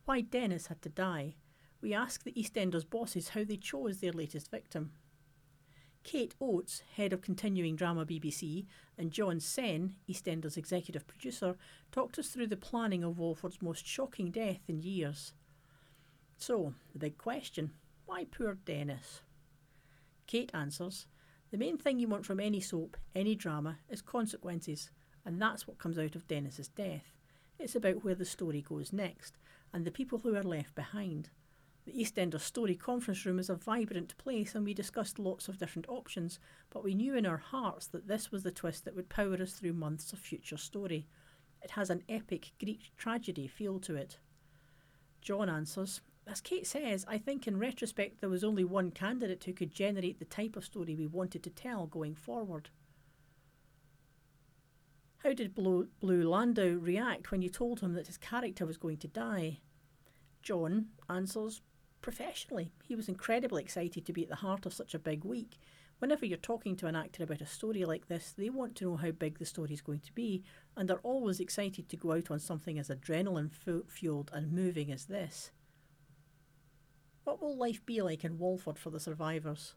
Why 0.07 0.23
Dennis 0.23 0.69
had 0.69 0.81
to 0.81 0.89
die, 0.89 1.35
we 1.81 1.95
ask 1.95 2.25
the 2.25 2.33
EastEnders 2.33 2.89
bosses 2.89 3.31
how 3.31 3.45
they 3.45 3.57
chose 3.57 4.01
their 4.01 4.13
latest 4.13 4.51
victim. 4.51 4.93
Kate 6.03 6.35
Oates, 6.41 6.83
head 6.97 7.13
of 7.13 7.21
continuing 7.21 7.77
drama 7.77 8.07
BBC, 8.07 8.67
and 8.97 9.11
Jon 9.11 9.39
Sen, 9.39 9.97
EastEnders 10.09 10.57
executive 10.57 11.07
producer, 11.07 11.57
talked 11.93 12.19
us 12.19 12.29
through 12.29 12.47
the 12.47 12.57
planning 12.57 13.05
of 13.05 13.19
Walford's 13.19 13.61
most 13.61 13.87
shocking 13.87 14.31
death 14.31 14.61
in 14.69 14.81
years. 14.81 15.35
So, 16.39 16.75
the 16.93 16.99
big 16.99 17.19
question 17.19 17.73
why 18.07 18.25
poor 18.25 18.55
Dennis? 18.55 19.21
Kate 20.27 20.51
answers 20.55 21.07
The 21.51 21.59
main 21.59 21.77
thing 21.77 21.99
you 21.99 22.09
want 22.09 22.27
from 22.27 22.41
any 22.41 22.61
soap, 22.61 22.97
any 23.15 23.35
drama, 23.35 23.79
is 23.89 24.03
consequences, 24.03 24.91
and 25.25 25.41
that's 25.41 25.69
what 25.69 25.79
comes 25.79 25.99
out 25.99 26.17
of 26.17 26.27
Dennis's 26.27 26.69
death. 26.69 27.13
It's 27.59 27.77
about 27.77 28.03
where 28.03 28.15
the 28.15 28.25
story 28.25 28.63
goes 28.63 28.93
next, 28.93 29.37
and 29.73 29.85
the 29.85 29.91
people 29.91 30.21
who 30.21 30.35
are 30.35 30.43
left 30.43 30.75
behind. 30.75 31.29
The 31.91 32.05
EastEnders 32.05 32.43
Story 32.43 32.77
conference 32.77 33.27
room 33.27 33.41
is 33.41 33.51
a 33.51 33.57
vibrant 33.57 34.17
place, 34.17 34.55
and 34.55 34.65
we 34.65 34.75
discussed 34.75 35.19
lots 35.19 35.49
of 35.49 35.59
different 35.59 35.89
options, 35.89 36.39
but 36.71 36.85
we 36.85 36.95
knew 36.95 37.17
in 37.17 37.27
our 37.27 37.39
hearts 37.39 37.89
that 37.89 38.07
this 38.07 38.31
was 38.31 38.45
the 38.45 38.53
twist 38.53 38.85
that 38.85 38.95
would 38.95 39.09
power 39.09 39.35
us 39.43 39.55
through 39.55 39.73
months 39.73 40.13
of 40.13 40.21
future 40.21 40.57
story. 40.57 41.09
It 41.61 41.73
has 41.73 41.91
an 41.91 42.05
epic 42.09 42.53
Greek 42.63 42.93
tragedy 42.97 43.49
feel 43.49 43.81
to 43.81 43.97
it. 43.97 44.19
John 45.21 45.49
answers 45.49 46.01
as 46.29 46.41
Kate 46.41 46.65
says, 46.65 47.05
I 47.09 47.19
think 47.19 47.49
in 47.49 47.59
retrospect 47.59 48.21
there 48.21 48.31
was 48.31 48.45
only 48.45 48.63
one 48.63 48.93
candidate 48.93 49.43
who 49.43 49.53
could 49.53 49.75
generate 49.75 50.21
the 50.21 50.25
type 50.25 50.55
of 50.55 50.65
story 50.65 50.95
we 50.95 51.09
wanted 51.09 51.43
to 51.43 51.51
tell 51.51 51.87
going 51.89 52.15
forward. 52.15 52.71
How 55.25 55.33
did 55.33 55.57
Bleu 55.57 55.89
Landau 56.01 56.79
react 56.79 57.33
when 57.33 57.43
you 57.43 57.49
told 57.49 57.81
him 57.81 57.95
that 57.95 58.07
his 58.07 58.17
character 58.17 58.65
was 58.65 58.77
going 58.77 58.99
to 58.99 59.09
die? 59.09 59.59
John 60.41 60.91
answers 61.09 61.63
professionally. 62.01 62.73
He 62.83 62.95
was 62.95 63.09
incredibly 63.09 63.63
excited 63.63 64.07
to 64.07 64.13
be 64.13 64.23
at 64.23 64.29
the 64.29 64.37
heart 64.37 64.67
of 64.67 64.73
such 64.73 64.95
a 64.95 64.99
big 64.99 65.25
week. 65.25 65.59
Whenever 65.99 66.25
you're 66.25 66.39
talking 66.39 66.77
to 66.77 66.87
an 66.87 66.97
actor 66.97 67.23
about 67.23 67.43
a 67.43 67.47
story 67.47 67.85
like 67.85 68.09
this, 68.09 68.33
they 68.37 68.49
want 68.49 68.75
to 68.77 68.85
know 68.85 68.97
how 68.97 69.11
big 69.11 69.39
the 69.39 69.45
story 69.45 69.75
is 69.75 69.83
going 69.83 70.01
to 70.01 70.13
be 70.13 70.43
and 70.77 70.91
are 70.91 71.01
always 71.03 71.41
excited 71.41 71.89
to 71.89 71.97
go 71.97 72.13
out 72.13 72.31
on 72.31 72.39
something 72.39 72.79
as 72.79 72.89
adrenaline 72.89 73.51
fueled 73.87 74.31
and 74.33 74.53
moving 74.53 74.91
as 74.91 75.05
this. 75.05 75.51
What 77.25 77.43
will 77.43 77.57
life 77.57 77.85
be 77.85 78.01
like 78.01 78.25
in 78.25 78.39
Walford 78.39 78.79
for 78.79 78.91
the 78.91 78.99
survivors? 78.99 79.75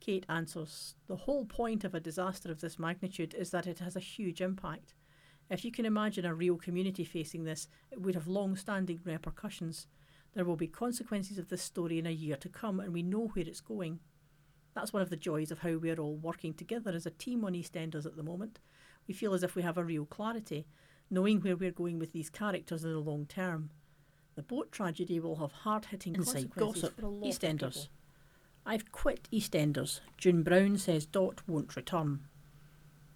Kate 0.00 0.26
answers 0.28 0.96
The 1.06 1.16
whole 1.16 1.44
point 1.44 1.84
of 1.84 1.94
a 1.94 2.00
disaster 2.00 2.50
of 2.50 2.60
this 2.60 2.78
magnitude 2.78 3.32
is 3.32 3.50
that 3.50 3.66
it 3.66 3.78
has 3.78 3.96
a 3.96 4.00
huge 4.00 4.40
impact. 4.40 4.92
If 5.48 5.64
you 5.64 5.70
can 5.70 5.86
imagine 5.86 6.24
a 6.24 6.34
real 6.34 6.56
community 6.56 7.04
facing 7.04 7.44
this, 7.44 7.68
it 7.90 8.00
would 8.00 8.14
have 8.14 8.26
long 8.26 8.56
standing 8.56 9.00
repercussions. 9.04 9.86
There 10.34 10.44
will 10.44 10.56
be 10.56 10.66
consequences 10.66 11.38
of 11.38 11.48
this 11.48 11.62
story 11.62 11.98
in 11.98 12.06
a 12.06 12.10
year 12.10 12.36
to 12.36 12.48
come, 12.48 12.80
and 12.80 12.92
we 12.92 13.02
know 13.02 13.28
where 13.28 13.46
it's 13.46 13.60
going. 13.60 14.00
That's 14.74 14.92
one 14.92 15.02
of 15.02 15.10
the 15.10 15.16
joys 15.16 15.52
of 15.52 15.60
how 15.60 15.76
we're 15.76 16.00
all 16.00 16.16
working 16.16 16.54
together 16.54 16.90
as 16.90 17.06
a 17.06 17.10
team 17.10 17.44
on 17.44 17.52
EastEnders 17.52 18.06
at 18.06 18.16
the 18.16 18.24
moment. 18.24 18.58
We 19.06 19.14
feel 19.14 19.34
as 19.34 19.44
if 19.44 19.54
we 19.54 19.62
have 19.62 19.78
a 19.78 19.84
real 19.84 20.04
clarity, 20.04 20.66
knowing 21.08 21.40
where 21.40 21.56
we're 21.56 21.70
going 21.70 22.00
with 22.00 22.12
these 22.12 22.30
characters 22.30 22.82
in 22.84 22.92
the 22.92 22.98
long 22.98 23.26
term. 23.26 23.70
The 24.34 24.42
boat 24.42 24.72
tragedy 24.72 25.20
will 25.20 25.36
have 25.36 25.52
hard 25.52 25.84
hitting 25.86 26.14
consequences 26.14 26.82
gossip. 26.82 27.00
for 27.00 27.06
a 27.06 27.08
lot 27.08 27.30
EastEnders. 27.30 27.88
I've 28.66 28.90
quit 28.90 29.28
EastEnders. 29.32 30.00
June 30.18 30.42
Brown 30.42 30.78
says 30.78 31.06
Dot 31.06 31.42
won't 31.46 31.76
return. 31.76 32.26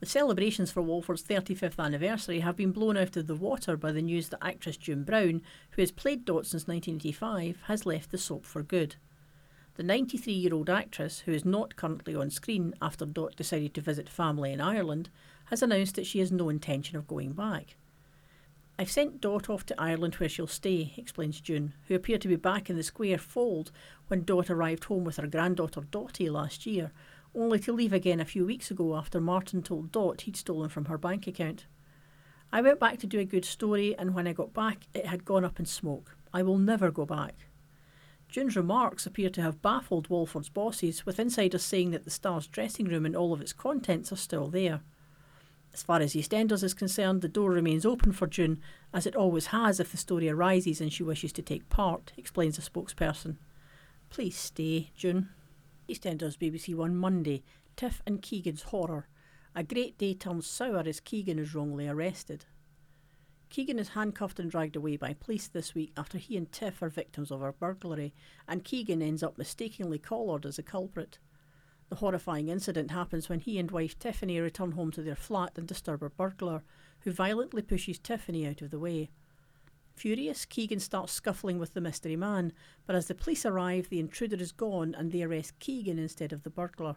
The 0.01 0.07
celebrations 0.07 0.71
for 0.71 0.81
Walford's 0.81 1.25
35th 1.25 1.83
anniversary 1.83 2.39
have 2.41 2.55
been 2.55 2.71
blown 2.71 2.97
out 2.97 3.17
of 3.17 3.27
the 3.27 3.35
water 3.35 3.77
by 3.77 3.91
the 3.91 4.01
news 4.01 4.29
that 4.29 4.45
actress 4.45 4.77
June 4.77 5.03
Brown, 5.03 5.43
who 5.71 5.83
has 5.83 5.91
played 5.91 6.25
Dot 6.25 6.47
since 6.47 6.69
1985, 6.69 7.63
has 7.67 7.85
left 7.85 8.13
the 8.13 8.19
soap 8.19 8.45
for 8.45 8.63
good. 8.63 8.95
The 9.75 9.83
93 9.83 10.33
year 10.33 10.55
old 10.55 10.71
actress, 10.71 11.21
who 11.21 11.33
is 11.33 11.45
not 11.45 11.75
currently 11.75 12.15
on 12.15 12.31
screen 12.31 12.75
after 12.81 13.07
Dot 13.07 13.35
decided 13.35 13.75
to 13.75 13.81
visit 13.81 14.09
family 14.09 14.53
in 14.53 14.61
Ireland, 14.61 15.11
has 15.47 15.63
announced 15.63 15.97
that 15.97 16.07
she 16.07 16.21
has 16.21 16.31
no 16.31 16.49
intention 16.49 16.97
of 16.97 17.09
going 17.09 17.33
back. 17.33 17.77
I've 18.79 18.93
sent 18.93 19.21
Dot 19.21 19.51
off 19.51 19.67
to 19.67 19.81
Ireland 19.81 20.15
where 20.15 20.29
she'll 20.29 20.47
stay, 20.47 20.95
explains 20.97 21.41
June, 21.41 21.75
who 21.89 21.97
appeared 21.97 22.21
to 22.21 22.29
be 22.29 22.37
back 22.37 22.71
in 22.71 22.77
the 22.77 22.85
square 22.85 23.19
fold 23.19 23.73
when 24.07 24.23
Dot 24.23 24.49
arrived 24.49 24.85
home 24.85 25.03
with 25.03 25.17
her 25.17 25.27
granddaughter 25.27 25.81
Dottie 25.81 26.31
last 26.31 26.67
year, 26.67 26.93
only 27.35 27.59
to 27.61 27.73
leave 27.73 27.93
again 27.93 28.21
a 28.21 28.25
few 28.25 28.45
weeks 28.45 28.71
ago 28.71 28.97
after 28.97 29.21
Martin 29.21 29.63
told 29.63 29.93
Dot 29.93 30.23
he'd 30.23 30.37
stolen 30.37 30.69
from 30.69 30.87
her 30.87 30.99
bank 30.99 31.27
account. 31.27 31.67
I 32.51 32.61
went 32.63 32.81
back 32.81 32.99
to 32.99 33.07
do 33.07 33.19
a 33.19 33.25
good 33.25 33.45
story, 33.45 33.97
and 33.99 34.15
when 34.15 34.27
I 34.27 34.33
got 34.33 34.55
back, 34.55 34.87
it 34.95 35.07
had 35.07 35.25
gone 35.25 35.45
up 35.45 35.59
in 35.59 35.67
smoke. 35.67 36.17
I 36.33 36.43
will 36.43 36.59
never 36.59 36.91
go 36.91 37.05
back. 37.05 37.35
June's 38.29 38.57
remarks 38.57 39.07
appear 39.07 39.31
to 39.31 39.43
have 39.43 39.63
baffled 39.63 40.09
Walford's 40.09 40.49
bosses, 40.49 41.05
with 41.07 41.19
insiders 41.19 41.63
saying 41.63 41.91
that 41.93 42.05
the 42.05 42.11
Star's 42.11 42.47
dressing 42.47 42.87
room 42.87 43.07
and 43.07 43.17
all 43.17 43.33
of 43.33 43.41
its 43.41 43.53
contents 43.53 44.13
are 44.13 44.17
still 44.17 44.49
there. 44.49 44.81
As 45.73 45.83
far 45.83 46.01
as 46.01 46.15
EastEnders 46.15 46.63
is 46.63 46.75
concerned, 46.75 47.21
the 47.21 47.29
door 47.29 47.51
remains 47.51 47.87
open 47.87 48.13
for 48.13 48.27
June, 48.27 48.61
as 48.93 49.07
it 49.07 49.17
always 49.17 49.47
has 49.47 49.79
if 49.79 49.91
the 49.91 49.97
story 49.97 50.29
arises 50.29 50.81
and 50.81 50.93
she 50.93 51.03
wishes 51.03 51.33
to 51.35 51.43
take 51.43 51.69
part, 51.69 52.13
explains 52.17 52.59
a 52.59 52.63
spokesperson. 52.63 53.37
Please 54.11 54.37
stay, 54.37 54.91
June. 54.97 55.29
EastEnders 55.89 56.37
BBC 56.37 56.75
One 56.75 56.95
Monday, 56.95 57.43
Tiff 57.75 58.03
and 58.07 58.21
Keegan's 58.21 58.65
horror. 58.65 59.09
A 59.55 59.63
great 59.63 59.97
day 59.97 60.13
turns 60.13 60.47
sour 60.47 60.83
as 60.87 61.01
Keegan 61.01 61.39
is 61.39 61.55
wrongly 61.55 61.89
arrested. 61.89 62.45
Keegan 63.49 63.79
is 63.79 63.89
handcuffed 63.89 64.39
and 64.39 64.51
dragged 64.51 64.77
away 64.77 64.99
by 64.99 65.15
police 65.15 65.49
this 65.49 65.75
week 65.75 65.93
after 65.97 66.19
he 66.19 66.37
and 66.37 66.53
Tiff 66.53 66.83
are 66.83 66.91
victims 66.91 67.31
of 67.31 67.41
a 67.41 67.55
burglary, 67.55 68.13
and 68.47 68.65
Keegan 68.65 69.01
ends 69.01 69.23
up 69.23 69.39
mistakenly 69.39 69.99
collared 69.99 70.45
as 70.45 70.59
a 70.59 70.63
culprit. 70.63 71.19
The 71.89 71.97
horrifying 71.97 72.49
incident 72.49 72.91
happens 72.91 73.31
when 73.31 73.41
he 73.41 73.59
and 73.59 73.71
wife 73.71 73.99
Tiffany 73.99 74.39
return 74.41 74.73
home 74.73 74.91
to 74.91 75.03
their 75.03 75.17
flat 75.17 75.57
and 75.57 75.67
disturb 75.67 76.03
a 76.03 76.11
burglar, 76.11 76.63
who 77.01 77.13
violently 77.13 77.63
pushes 77.63 77.99
Tiffany 77.99 78.47
out 78.47 78.61
of 78.61 78.71
the 78.71 78.79
way. 78.79 79.09
Furious, 79.99 80.45
Keegan 80.45 80.79
starts 80.79 81.13
scuffling 81.13 81.59
with 81.59 81.75
the 81.75 81.81
mystery 81.81 82.15
man, 82.15 82.53
but 82.87 82.95
as 82.95 83.09
the 83.09 83.17
police 83.17 83.45
arrive, 83.45 83.89
the 83.89 83.99
intruder 83.99 84.37
is 84.37 84.53
gone 84.53 84.95
and 84.97 85.11
they 85.11 85.25
arrest 85.25 85.59
Keegan 85.59 85.99
instead 85.99 86.33
of 86.33 86.45
the 86.45 86.51
burglar. 86.51 86.95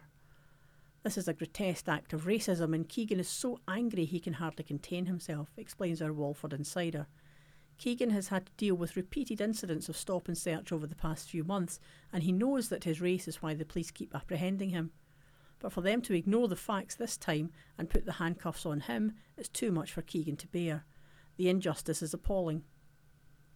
This 1.02 1.18
is 1.18 1.26
a 1.26 1.34
grotesque 1.34 1.88
act 1.88 2.12
of 2.12 2.26
racism, 2.26 2.72
and 2.76 2.88
Keegan 2.88 3.18
is 3.18 3.28
so 3.28 3.58
angry 3.66 4.04
he 4.04 4.20
can 4.20 4.34
hardly 4.34 4.62
contain 4.62 5.06
himself, 5.06 5.48
explains 5.56 6.00
our 6.00 6.12
Walford 6.12 6.52
insider. 6.52 7.08
Keegan 7.76 8.10
has 8.10 8.28
had 8.28 8.46
to 8.46 8.52
deal 8.56 8.76
with 8.76 8.94
repeated 8.94 9.40
incidents 9.40 9.88
of 9.88 9.96
stop 9.96 10.28
and 10.28 10.38
search 10.38 10.70
over 10.70 10.86
the 10.86 10.94
past 10.94 11.28
few 11.28 11.42
months, 11.42 11.80
and 12.12 12.22
he 12.22 12.30
knows 12.30 12.68
that 12.68 12.84
his 12.84 13.00
race 13.00 13.26
is 13.26 13.42
why 13.42 13.52
the 13.52 13.64
police 13.64 13.90
keep 13.90 14.14
apprehending 14.14 14.70
him. 14.70 14.92
But 15.58 15.72
for 15.72 15.80
them 15.80 16.02
to 16.02 16.14
ignore 16.14 16.46
the 16.46 16.54
facts 16.54 16.94
this 16.94 17.16
time 17.16 17.50
and 17.76 17.90
put 17.90 18.04
the 18.04 18.12
handcuffs 18.12 18.64
on 18.64 18.78
him 18.78 19.14
is 19.36 19.48
too 19.48 19.72
much 19.72 19.90
for 19.90 20.02
Keegan 20.02 20.36
to 20.36 20.46
bear. 20.46 20.84
The 21.36 21.48
injustice 21.48 22.00
is 22.00 22.14
appalling. 22.14 22.62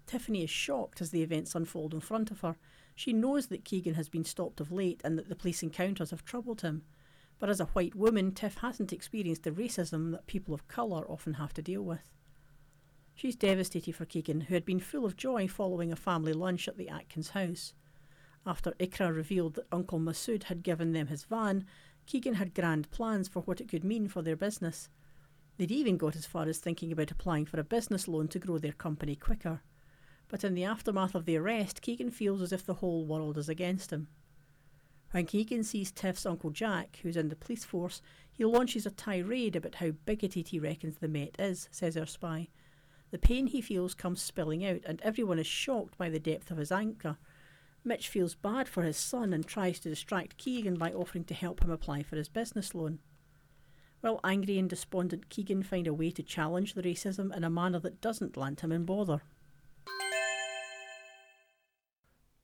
Tiffany 0.07 0.45
is 0.45 0.51
shocked 0.51 1.01
as 1.01 1.11
the 1.11 1.23
events 1.23 1.55
unfold 1.55 1.93
in 1.93 2.01
front 2.01 2.31
of 2.31 2.41
her. 2.41 2.57
She 2.95 3.13
knows 3.13 3.49
that 3.49 3.65
Keegan 3.65 3.95
has 3.95 4.09
been 4.09 4.25
stopped 4.25 4.61
of 4.61 4.73
late 4.73 5.01
and 5.05 5.19
that 5.19 5.29
the 5.29 5.37
police 5.37 5.63
encounters 5.63 6.11
have 6.11 6.25
troubled 6.25 6.61
him. 6.63 6.83
But 7.39 7.51
as 7.51 7.61
a 7.61 7.67
white 7.67 7.95
woman, 7.95 8.33
Tiff 8.33 8.59
hasn't 8.59 8.93
experienced 8.93 9.43
the 9.43 9.51
racism 9.51 10.13
that 10.13 10.27
people 10.27 10.55
of 10.55 10.69
colour 10.69 11.05
often 11.11 11.35
have 11.35 11.53
to 11.55 11.63
deal 11.63 11.83
with. 11.83 12.11
She's 13.15 13.37
devastated 13.37 13.95
for 13.95 14.05
Keegan, 14.05 14.43
who 14.43 14.55
had 14.55 14.65
been 14.65 14.81
full 14.81 15.05
of 15.05 15.17
joy 15.17 15.49
following 15.49 15.91
a 15.91 15.97
family 15.97 16.33
lunch 16.33 16.69
at 16.69 16.77
the 16.77 16.89
Atkins 16.89 17.31
house. 17.31 17.73
After 18.47 18.73
Iqra 18.73 19.15
revealed 19.15 19.55
that 19.55 19.67
Uncle 19.73 19.99
Masood 19.99 20.45
had 20.45 20.63
given 20.63 20.93
them 20.93 21.09
his 21.09 21.25
van, 21.25 21.67
Keegan 22.07 22.35
had 22.35 22.55
grand 22.55 22.91
plans 22.91 23.27
for 23.27 23.41
what 23.41 23.61
it 23.61 23.69
could 23.69 23.85
mean 23.85 24.07
for 24.07 24.23
their 24.23 24.37
business. 24.37 24.89
They'd 25.57 25.73
even 25.73 25.97
got 25.97 26.15
as 26.15 26.27
far 26.27 26.47
as 26.47 26.59
thinking 26.59 26.93
about 26.93 27.11
applying 27.11 27.47
for 27.47 27.59
a 27.59 27.65
business 27.65 28.07
loan 28.07 28.29
to 28.29 28.39
grow 28.39 28.59
their 28.59 28.73
company 28.73 29.17
quicker. 29.17 29.63
But 30.29 30.45
in 30.45 30.55
the 30.55 30.65
aftermath 30.65 31.15
of 31.15 31.25
the 31.25 31.37
arrest, 31.37 31.83
Keegan 31.83 32.11
feels 32.11 32.43
as 32.43 32.53
if 32.53 32.65
the 32.65 32.75
whole 32.75 33.05
world 33.05 33.39
is 33.39 33.49
against 33.49 33.93
him. 33.93 34.09
When 35.13 35.27
Keegan 35.27 35.63
sees 35.63 35.93
Tiff's 35.93 36.27
Uncle 36.27 36.51
Jack, 36.51 36.99
who's 37.03 37.17
in 37.17 37.29
the 37.29 37.37
police 37.37 37.65
force, 37.65 38.03
he 38.33 38.45
launches 38.45 38.87
a 38.87 38.91
tirade 38.91 39.57
about 39.57 39.77
how 39.77 39.93
bigoted 40.05 40.49
he 40.49 40.59
reckons 40.59 40.99
the 40.99 41.09
Met 41.09 41.37
is, 41.39 41.69
says 41.71 41.97
our 41.97 42.07
spy. 42.07 42.49
The 43.13 43.19
pain 43.19 43.47
he 43.47 43.61
feels 43.61 43.95
comes 43.95 44.21
spilling 44.21 44.65
out, 44.65 44.81
and 44.85 45.01
everyone 45.03 45.39
is 45.39 45.47
shocked 45.47 45.97
by 45.97 46.11
the 46.11 46.19
depth 46.19 46.51
of 46.51 46.59
his 46.59 46.73
anger. 46.73 47.17
Mitch 47.85 48.09
feels 48.09 48.35
bad 48.35 48.69
for 48.69 48.83
his 48.83 48.97
son 48.97 49.33
and 49.33 49.47
tries 49.47 49.79
to 49.81 49.89
distract 49.89 50.39
Keegan 50.39 50.75
by 50.75 50.93
offering 50.93 51.25
to 51.25 51.35
help 51.35 51.63
him 51.63 51.71
apply 51.71 52.03
for 52.03 52.17
his 52.17 52.29
business 52.29 52.75
loan. 52.75 52.99
While 54.01 54.21
angry 54.25 54.59
and 54.59 54.69
despondent, 54.69 55.31
Keegan 55.31 55.63
find 55.63 55.87
a 55.87 55.95
way 55.95 56.11
to 56.11 56.23
challenge 56.23 56.75
the 56.75 56.83
racism 56.83 57.35
in 57.35 57.45
a 57.45 57.51
manner 57.51 57.79
that 57.79 58.01
doesn't 58.01 58.37
land 58.37 58.61
him 58.61 58.73
in 58.73 58.85
bother. 58.85 59.23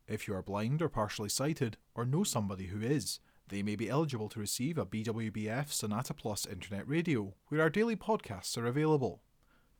If 0.09 0.27
you 0.27 0.35
are 0.35 0.43
blind 0.43 0.83
or 0.83 0.89
partially 0.89 1.29
sighted, 1.29 1.77
or 1.95 2.05
know 2.05 2.25
somebody 2.25 2.67
who 2.67 2.81
is, 2.81 3.21
they 3.49 3.63
may 3.63 3.77
be 3.77 3.89
eligible 3.89 4.29
to 4.31 4.41
receive 4.41 4.79
a 4.79 4.87
BWBF 4.87 5.71
Sonata 5.71 6.15
Plus 6.15 6.47
internet 6.47 6.89
radio, 6.89 7.35
where 7.49 7.61
our 7.61 7.71
daily 7.71 7.97
podcasts 7.97 8.57
are 8.57 8.67
available. 8.67 9.23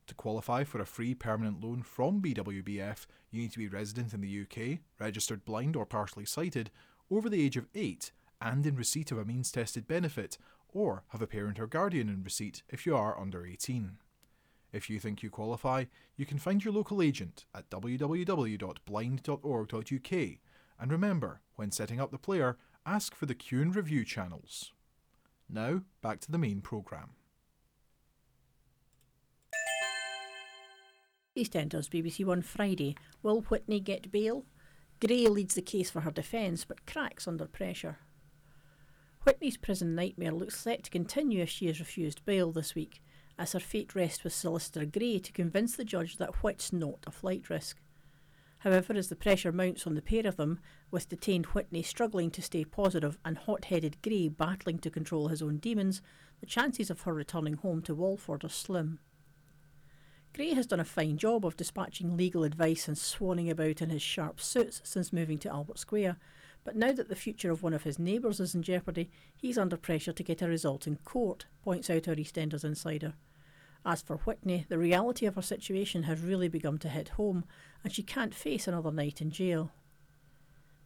To 0.07 0.15
qualify 0.15 0.63
for 0.63 0.81
a 0.81 0.85
free 0.85 1.13
permanent 1.13 1.63
loan 1.63 1.81
from 1.81 2.21
BWBF, 2.21 3.05
you 3.31 3.41
need 3.41 3.51
to 3.51 3.57
be 3.57 3.67
resident 3.67 4.13
in 4.13 4.21
the 4.21 4.41
UK, 4.41 4.79
registered 4.99 5.45
blind 5.45 5.75
or 5.75 5.85
partially 5.85 6.25
sighted, 6.25 6.71
over 7.09 7.29
the 7.29 7.43
age 7.43 7.57
of 7.57 7.67
8, 7.73 8.11
and 8.41 8.65
in 8.65 8.75
receipt 8.75 9.11
of 9.11 9.17
a 9.17 9.25
means 9.25 9.51
tested 9.51 9.87
benefit, 9.87 10.37
or 10.69 11.03
have 11.09 11.21
a 11.21 11.27
parent 11.27 11.59
or 11.59 11.67
guardian 11.67 12.09
in 12.09 12.23
receipt 12.23 12.63
if 12.69 12.85
you 12.85 12.95
are 12.95 13.19
under 13.19 13.45
18. 13.45 13.97
If 14.73 14.89
you 14.89 14.99
think 14.99 15.21
you 15.21 15.29
qualify, 15.29 15.85
you 16.17 16.25
can 16.25 16.39
find 16.39 16.65
your 16.65 16.73
local 16.73 17.01
agent 17.01 17.45
at 17.53 17.69
www.blind.org.uk. 17.69 20.37
And 20.79 20.91
remember, 20.91 21.41
when 21.55 21.71
setting 21.71 22.01
up 22.01 22.09
the 22.11 22.17
player, 22.17 22.57
ask 22.85 23.13
for 23.13 23.27
the 23.27 23.35
Cue 23.35 23.61
and 23.61 23.75
Review 23.75 24.03
channels. 24.03 24.73
Now, 25.47 25.83
back 26.01 26.19
to 26.21 26.31
the 26.31 26.39
main 26.39 26.61
programme. 26.61 27.11
EastEnders 31.37 31.89
BBC 31.89 32.25
One 32.25 32.41
Friday. 32.41 32.95
Will 33.21 33.41
Whitney 33.41 33.79
get 33.79 34.11
bail? 34.11 34.45
Gray 34.99 35.27
leads 35.27 35.53
the 35.53 35.61
case 35.61 35.91
for 35.91 36.01
her 36.01 36.11
defence 36.11 36.65
but 36.65 36.87
cracks 36.87 37.27
under 37.27 37.45
pressure. 37.45 37.99
Whitney's 39.23 39.57
prison 39.57 39.93
nightmare 39.95 40.31
looks 40.31 40.59
set 40.59 40.83
to 40.83 40.89
continue 40.89 41.43
if 41.43 41.49
she 41.49 41.67
is 41.67 41.79
refused 41.79 42.25
bail 42.25 42.51
this 42.51 42.73
week 42.73 43.02
as 43.37 43.53
her 43.53 43.59
fate 43.59 43.95
rests 43.95 44.23
with 44.23 44.33
Solicitor 44.33 44.85
Gray 44.85 45.19
to 45.19 45.31
convince 45.31 45.75
the 45.75 45.83
judge 45.83 46.17
that 46.17 46.43
Whit's 46.43 46.71
not 46.71 46.99
a 47.07 47.11
flight 47.11 47.49
risk. 47.49 47.79
However, 48.59 48.93
as 48.93 49.09
the 49.09 49.15
pressure 49.15 49.51
mounts 49.51 49.85
on 49.85 49.95
the 49.95 50.01
pair 50.01 50.25
of 50.25 50.37
them, 50.37 50.59
with 50.89 51.09
detained 51.09 51.47
Whitney 51.47 51.83
struggling 51.83 52.31
to 52.31 52.41
stay 52.41 52.63
positive 52.63 53.17
and 53.25 53.37
hot 53.37 53.65
headed 53.65 54.01
Gray 54.01 54.29
battling 54.29 54.79
to 54.79 54.89
control 54.89 55.27
his 55.27 55.41
own 55.41 55.57
demons, 55.57 56.01
the 56.39 56.45
chances 56.45 56.89
of 56.89 57.01
her 57.01 57.13
returning 57.13 57.55
home 57.55 57.81
to 57.81 57.93
Walford 57.93 58.45
are 58.45 58.49
slim. 58.49 58.99
Gray 60.33 60.53
has 60.53 60.65
done 60.65 60.79
a 60.79 60.85
fine 60.85 61.17
job 61.17 61.45
of 61.45 61.57
dispatching 61.57 62.15
legal 62.15 62.43
advice 62.43 62.87
and 62.87 62.97
swanning 62.97 63.51
about 63.51 63.81
in 63.81 63.89
his 63.89 64.01
sharp 64.01 64.39
suits 64.39 64.81
since 64.83 65.13
moving 65.13 65.37
to 65.39 65.49
Albert 65.49 65.77
Square, 65.77 66.17
but 66.63 66.75
now 66.75 66.91
that 66.91 67.09
the 67.09 67.15
future 67.15 67.51
of 67.51 67.61
one 67.61 67.73
of 67.73 67.83
his 67.83 67.99
neighbours 67.99 68.39
is 68.39 68.55
in 68.55 68.63
jeopardy, 68.63 69.09
he's 69.35 69.57
under 69.57 69.77
pressure 69.77 70.13
to 70.13 70.23
get 70.23 70.41
a 70.41 70.47
result 70.47 70.87
in 70.87 70.95
court, 70.97 71.45
points 71.63 71.89
out 71.89 72.07
our 72.07 72.15
EastEnders 72.15 72.63
insider. 72.63 73.13
As 73.85 74.01
for 74.01 74.17
Whitney, 74.17 74.65
the 74.69 74.77
reality 74.77 75.25
of 75.25 75.35
her 75.35 75.41
situation 75.41 76.03
has 76.03 76.21
really 76.21 76.47
begun 76.47 76.77
to 76.79 76.89
hit 76.89 77.09
home, 77.09 77.43
and 77.83 77.91
she 77.91 78.01
can't 78.01 78.33
face 78.33 78.67
another 78.67 78.91
night 78.91 79.19
in 79.19 79.29
jail. 79.29 79.71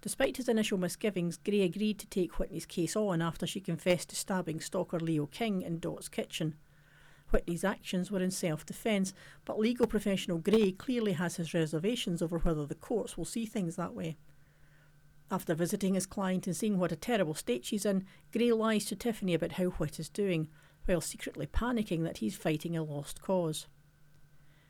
Despite 0.01 0.37
his 0.37 0.49
initial 0.49 0.77
misgivings, 0.77 1.37
Gray 1.37 1.61
agreed 1.61 1.99
to 1.99 2.07
take 2.07 2.39
Whitney's 2.39 2.65
case 2.65 2.95
on 2.95 3.21
after 3.21 3.45
she 3.45 3.59
confessed 3.59 4.09
to 4.09 4.15
stabbing 4.15 4.59
stalker 4.59 4.99
Leo 4.99 5.27
King 5.27 5.61
in 5.61 5.79
Dot's 5.79 6.09
kitchen. 6.09 6.55
Whitney's 7.29 7.63
actions 7.63 8.09
were 8.09 8.21
in 8.21 8.31
self 8.31 8.65
defence, 8.65 9.13
but 9.43 9.59
legal 9.59 9.85
professional 9.85 10.37
Gray 10.37 10.71
clearly 10.71 11.13
has 11.13 11.35
his 11.35 11.53
reservations 11.53 12.21
over 12.21 12.39
whether 12.39 12.65
the 12.65 12.75
courts 12.75 13.17
will 13.17 13.25
see 13.25 13.45
things 13.45 13.75
that 13.75 13.93
way. 13.93 14.17
After 15.29 15.53
visiting 15.53 15.95
his 15.95 16.05
client 16.05 16.47
and 16.47 16.55
seeing 16.55 16.79
what 16.79 16.91
a 16.91 16.95
terrible 16.95 17.33
state 17.33 17.65
she's 17.65 17.85
in, 17.85 18.05
Gray 18.31 18.51
lies 18.53 18.85
to 18.85 18.95
Tiffany 18.95 19.33
about 19.33 19.53
how 19.53 19.65
Whit 19.65 19.99
is 19.99 20.09
doing, 20.09 20.47
while 20.85 21.01
secretly 21.01 21.47
panicking 21.47 22.03
that 22.03 22.19
he's 22.19 22.37
fighting 22.37 22.77
a 22.77 22.83
lost 22.83 23.21
cause. 23.21 23.67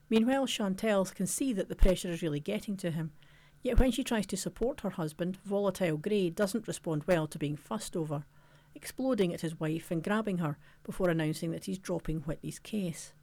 Meanwhile, 0.10 0.48
Chantelle 0.48 1.06
can 1.06 1.28
see 1.28 1.54
that 1.54 1.70
the 1.70 1.76
pressure 1.76 2.10
is 2.10 2.24
really 2.24 2.40
getting 2.40 2.76
to 2.78 2.90
him. 2.90 3.12
Yet 3.62 3.80
when 3.80 3.92
she 3.92 4.04
tries 4.04 4.26
to 4.28 4.38
support 4.38 4.82
her 4.82 4.92
husband, 4.92 5.38
volatile 5.44 5.98
Gray 5.98 6.30
doesn't 6.30 6.68
respond 6.68 7.04
well 7.06 7.28
to 7.28 7.38
being 7.38 7.58
fussed 7.58 7.96
over, 7.96 8.24
exploding 8.74 9.34
at 9.34 9.42
his 9.42 9.60
wife 9.60 9.92
and 9.92 10.04
grabbing 10.04 10.40
her 10.40 10.58
before 10.84 11.10
announcing 11.10 11.52
that 11.52 11.66
he's 11.66 11.78
dropping 11.78 12.22
Whitney's 12.22 12.60
case. 12.60 13.14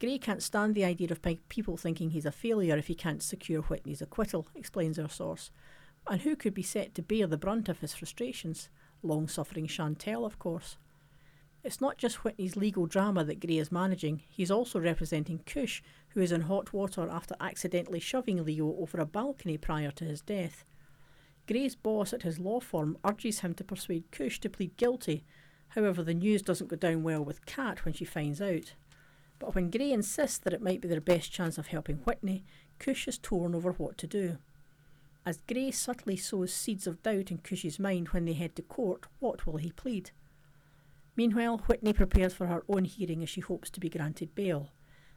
Gray 0.00 0.18
can't 0.18 0.42
stand 0.42 0.74
the 0.74 0.84
idea 0.84 1.08
of 1.10 1.22
people 1.48 1.76
thinking 1.76 2.10
he's 2.10 2.26
a 2.26 2.32
failure 2.32 2.76
if 2.76 2.86
he 2.86 2.94
can't 2.94 3.22
secure 3.22 3.62
Whitney's 3.62 4.02
acquittal, 4.02 4.48
explains 4.54 4.98
our 4.98 5.08
source, 5.08 5.50
and 6.08 6.22
who 6.22 6.36
could 6.36 6.54
be 6.54 6.62
set 6.62 6.94
to 6.94 7.02
bear 7.02 7.26
the 7.26 7.36
brunt 7.36 7.68
of 7.68 7.80
his 7.80 7.94
frustrations? 7.94 8.68
Long 9.02 9.28
suffering 9.28 9.66
Chantelle, 9.66 10.24
of 10.24 10.38
course. 10.38 10.76
It's 11.64 11.80
not 11.80 11.98
just 11.98 12.22
Whitney's 12.22 12.56
legal 12.56 12.86
drama 12.86 13.24
that 13.24 13.40
Gray 13.40 13.58
is 13.58 13.72
managing, 13.72 14.22
he's 14.28 14.52
also 14.52 14.78
representing 14.78 15.40
Kush, 15.46 15.82
who 16.10 16.20
is 16.20 16.30
in 16.30 16.42
hot 16.42 16.72
water 16.72 17.08
after 17.10 17.34
accidentally 17.40 17.98
shoving 17.98 18.44
Leo 18.44 18.76
over 18.78 18.98
a 18.98 19.04
balcony 19.04 19.58
prior 19.58 19.90
to 19.90 20.04
his 20.04 20.20
death. 20.20 20.64
Gray's 21.48 21.74
boss 21.74 22.12
at 22.12 22.22
his 22.22 22.38
law 22.38 22.60
firm 22.60 22.98
urges 23.04 23.40
him 23.40 23.54
to 23.54 23.64
persuade 23.64 24.10
Kush 24.12 24.38
to 24.40 24.48
plead 24.48 24.76
guilty. 24.76 25.24
However, 25.70 26.02
the 26.02 26.14
news 26.14 26.42
doesn't 26.42 26.68
go 26.68 26.76
down 26.76 27.02
well 27.02 27.24
with 27.24 27.46
Kat 27.46 27.84
when 27.84 27.94
she 27.94 28.04
finds 28.04 28.40
out. 28.40 28.74
But 29.38 29.54
when 29.54 29.70
Gray 29.70 29.92
insists 29.92 30.38
that 30.38 30.52
it 30.52 30.62
might 30.62 30.80
be 30.80 30.88
their 30.88 31.00
best 31.00 31.32
chance 31.32 31.58
of 31.58 31.66
helping 31.66 31.96
Whitney, 31.98 32.44
Kush 32.78 33.06
is 33.06 33.18
torn 33.18 33.54
over 33.54 33.72
what 33.72 33.98
to 33.98 34.06
do. 34.06 34.38
As 35.26 35.42
Gray 35.48 35.72
subtly 35.72 36.16
sows 36.16 36.54
seeds 36.54 36.86
of 36.86 37.02
doubt 37.02 37.32
in 37.32 37.38
Kush's 37.38 37.80
mind 37.80 38.10
when 38.10 38.26
they 38.26 38.32
head 38.32 38.54
to 38.54 38.62
court, 38.62 39.06
what 39.18 39.44
will 39.44 39.56
he 39.56 39.72
plead? 39.72 40.12
Meanwhile, 41.16 41.64
Whitney 41.66 41.92
prepares 41.92 42.32
for 42.32 42.46
her 42.46 42.62
own 42.68 42.84
hearing 42.84 43.24
as 43.24 43.28
she 43.28 43.40
hopes 43.40 43.68
to 43.70 43.80
be 43.80 43.88
granted 43.88 44.36
bail. 44.36 44.70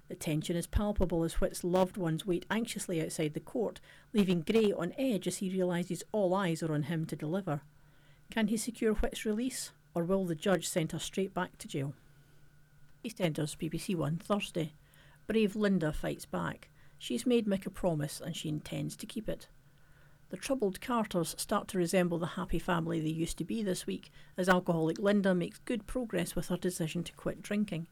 The 0.07 0.16
tension 0.16 0.55
is 0.55 0.66
palpable 0.66 1.24
as 1.24 1.36
Whit's 1.39 1.64
loved 1.64 1.95
ones 1.95 2.26
wait 2.26 2.47
anxiously 2.49 2.99
outside 2.99 3.36
the 3.36 3.39
court, 3.39 3.80
leaving 4.12 4.41
Gray 4.41 4.72
on 4.72 4.93
edge 4.97 5.28
as 5.28 5.38
he 5.38 5.51
realises 5.51 6.01
all 6.12 6.34
eyes 6.34 6.64
are 6.64 6.74
on 6.74 6.84
him 6.84 7.05
to 7.05 7.16
deliver. 7.16 7.62
Can 8.32 8.47
he 8.47 8.57
secure 8.57 8.95
Whit's 8.95 9.26
release, 9.26 9.74
or 9.93 10.03
will 10.03 10.26
the 10.26 10.34
judge 10.34 10.68
send 10.68 10.91
her 10.91 10.99
straight 10.99 11.36
back 11.36 11.60
to 11.60 11.68
jail? 11.68 11.93
EastEnders 13.05 13.55
BBC 13.55 13.95
One 13.95 14.18
Thursday. 14.18 14.74
Brave 15.28 15.55
Linda 15.55 15.93
fights 15.93 16.26
back. 16.26 16.70
She's 16.97 17.28
made 17.28 17.45
Mick 17.45 17.68
a 17.68 17.70
promise 17.70 18.20
and 18.20 18.36
she 18.36 18.49
intends 18.49 18.95
to 18.95 19.05
keep 19.05 19.30
it. 19.30 19.47
The 20.30 20.38
troubled 20.38 20.80
Carters 20.80 21.34
start 21.40 21.68
to 21.70 21.80
resemble 21.80 22.20
the 22.20 22.28
happy 22.28 22.60
family 22.60 23.02
they 23.02 23.10
used 23.10 23.40
to 23.40 23.44
be 23.44 23.64
this 23.64 23.88
week, 23.88 24.12
as 24.38 24.48
alcoholic 24.48 25.00
Linda 25.00 25.34
makes 25.34 25.58
good 25.66 25.88
progress 25.88 26.36
with 26.36 26.50
her 26.50 26.58
decision 26.58 27.04
to 27.06 27.14
quit 27.14 27.42
drinking. 27.42 27.88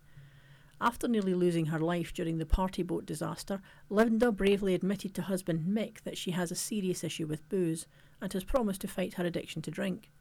After 0.79 1.07
nearly 1.07 1.33
losing 1.33 1.65
her 1.67 1.79
life 1.79 2.13
during 2.13 2.37
the 2.37 2.45
party 2.45 2.83
boat 2.83 3.07
disaster, 3.07 3.59
Linda 3.89 4.31
bravely 4.31 4.75
admitted 4.75 5.15
to 5.15 5.23
husband 5.23 5.65
Mick 5.67 6.03
that 6.03 6.17
she 6.17 6.29
has 6.31 6.51
a 6.51 6.55
serious 6.55 7.03
issue 7.03 7.25
with 7.25 7.49
booze 7.49 7.87
and 8.21 8.31
has 8.31 8.43
promised 8.43 8.81
to 8.81 8.87
fight 8.87 9.15
her 9.15 9.25
addiction 9.25 9.63
to 9.63 9.71
drink. 9.71 10.11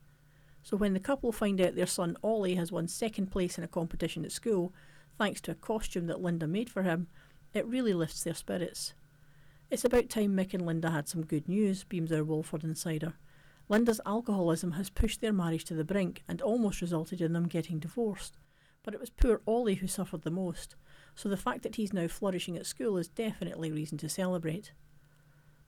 So 0.63 0.79
when 0.79 0.95
the 0.95 1.01
couple 1.01 1.33
find 1.33 1.61
out 1.61 1.75
their 1.75 1.87
son 1.87 2.17
Ollie 2.23 2.55
has 2.55 2.73
won 2.73 2.89
second 2.89 3.27
place 3.31 3.59
in 3.59 3.65
a 3.65 3.69
competition 3.69 4.25
at 4.25 4.33
school, 4.33 4.73
thanks 5.19 5.43
to 5.43 5.51
a 5.51 5.55
costume 5.55 6.07
that 6.07 6.23
Linda 6.23 6.47
made 6.47 6.71
for 6.71 6.83
him, 6.83 7.09
it 7.53 7.67
really 7.67 7.93
lifts 7.93 8.25
their 8.25 8.35
spirits. 8.35 8.95
It's 9.69 9.85
about 9.85 10.09
time 10.09 10.37
Mick 10.37 10.55
and 10.55 10.65
Linda 10.65 10.91
had 10.91 11.09
some 11.09 11.27
good 11.27 11.49
news, 11.49 11.83
beams 11.83 12.13
our 12.13 12.23
Walford 12.23 12.63
insider. 12.63 13.15
Linda's 13.69 14.01
alcoholism 14.07 14.73
has 14.73 14.91
pushed 14.91 15.21
their 15.21 15.33
marriage 15.33 15.65
to 15.65 15.75
the 15.75 15.85
brink 15.85 16.23
and 16.29 16.41
almost 16.41 16.81
resulted 16.81 17.21
in 17.21 17.33
them 17.33 17.49
getting 17.49 17.81
divorced. 17.81 18.39
But 18.85 18.95
it 18.95 19.01
was 19.01 19.11
poor 19.11 19.43
Ollie 19.45 19.75
who 19.75 19.89
suffered 19.89 20.23
the 20.23 20.31
most, 20.31 20.77
so 21.17 21.29
the 21.29 21.37
fact 21.37 21.63
that 21.65 21.75
he's 21.75 21.93
now 21.93 22.07
flourishing 22.07 22.57
at 22.57 22.65
school 22.65 22.97
is 22.97 23.09
definitely 23.09 23.73
reason 23.73 23.99
to 23.99 24.09
celebrate. 24.09 24.71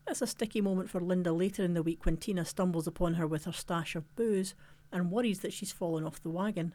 It's 0.07 0.23
a 0.23 0.29
sticky 0.29 0.61
moment 0.61 0.91
for 0.91 1.01
Linda 1.01 1.33
later 1.33 1.65
in 1.65 1.75
the 1.75 1.83
week 1.83 2.07
when 2.07 2.19
Tina 2.19 2.45
stumbles 2.45 2.87
upon 2.87 3.15
her 3.15 3.27
with 3.27 3.47
her 3.47 3.53
stash 3.53 3.97
of 3.97 4.15
booze 4.15 4.55
and 4.93 5.11
worries 5.11 5.41
that 5.41 5.53
she's 5.53 5.73
fallen 5.73 6.05
off 6.05 6.23
the 6.23 6.31
wagon. 6.31 6.73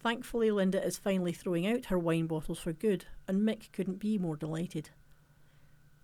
Thankfully, 0.00 0.50
Linda 0.50 0.84
is 0.84 0.98
finally 0.98 1.32
throwing 1.32 1.66
out 1.66 1.86
her 1.86 1.98
wine 1.98 2.26
bottles 2.26 2.58
for 2.58 2.74
good, 2.74 3.06
and 3.26 3.40
Mick 3.40 3.72
couldn't 3.72 4.00
be 4.00 4.18
more 4.18 4.36
delighted. 4.36 4.90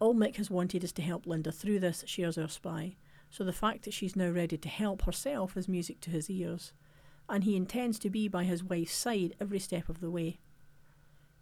All 0.01 0.15
Mick 0.15 0.37
has 0.37 0.51
wanted 0.51 0.85
is 0.85 0.93
to 0.93 1.03
help 1.03 1.27
Linda 1.27 1.51
through 1.51 1.81
this, 1.81 2.05
shares 2.07 2.39
our 2.39 2.49
spy, 2.49 2.97
so 3.31 3.43
the 3.43 3.53
fact 3.53 3.85
that 3.85 3.95
she's 3.95 4.15
now 4.15 4.31
ready 4.31 4.57
to 4.57 4.69
help 4.69 5.03
herself 5.03 5.57
is 5.57 5.69
music 5.69 6.01
to 6.03 6.11
his 6.11 6.31
ears, 6.31 6.73
and 7.29 7.45
he 7.45 7.57
intends 7.57 7.99
to 7.99 8.11
be 8.11 8.29
by 8.29 8.45
his 8.45 8.63
wife's 8.63 8.95
side 8.95 9.35
every 9.41 9.59
step 9.59 9.89
of 9.89 10.01
the 10.01 10.11
way. 10.11 10.39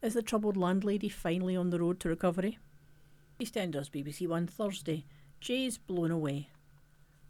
Is 0.03 0.15
the 0.15 0.23
troubled 0.23 0.57
landlady 0.57 1.09
finally 1.09 1.55
on 1.55 1.71
the 1.71 1.81
road 1.81 2.01
to 2.01 2.09
recovery? 2.09 2.59
EastEnders 3.39 3.91
BBC 3.91 4.27
One 4.27 4.47
Thursday. 4.47 5.05
Jay's 5.41 5.77
blown 5.77 6.11
away. 6.11 6.49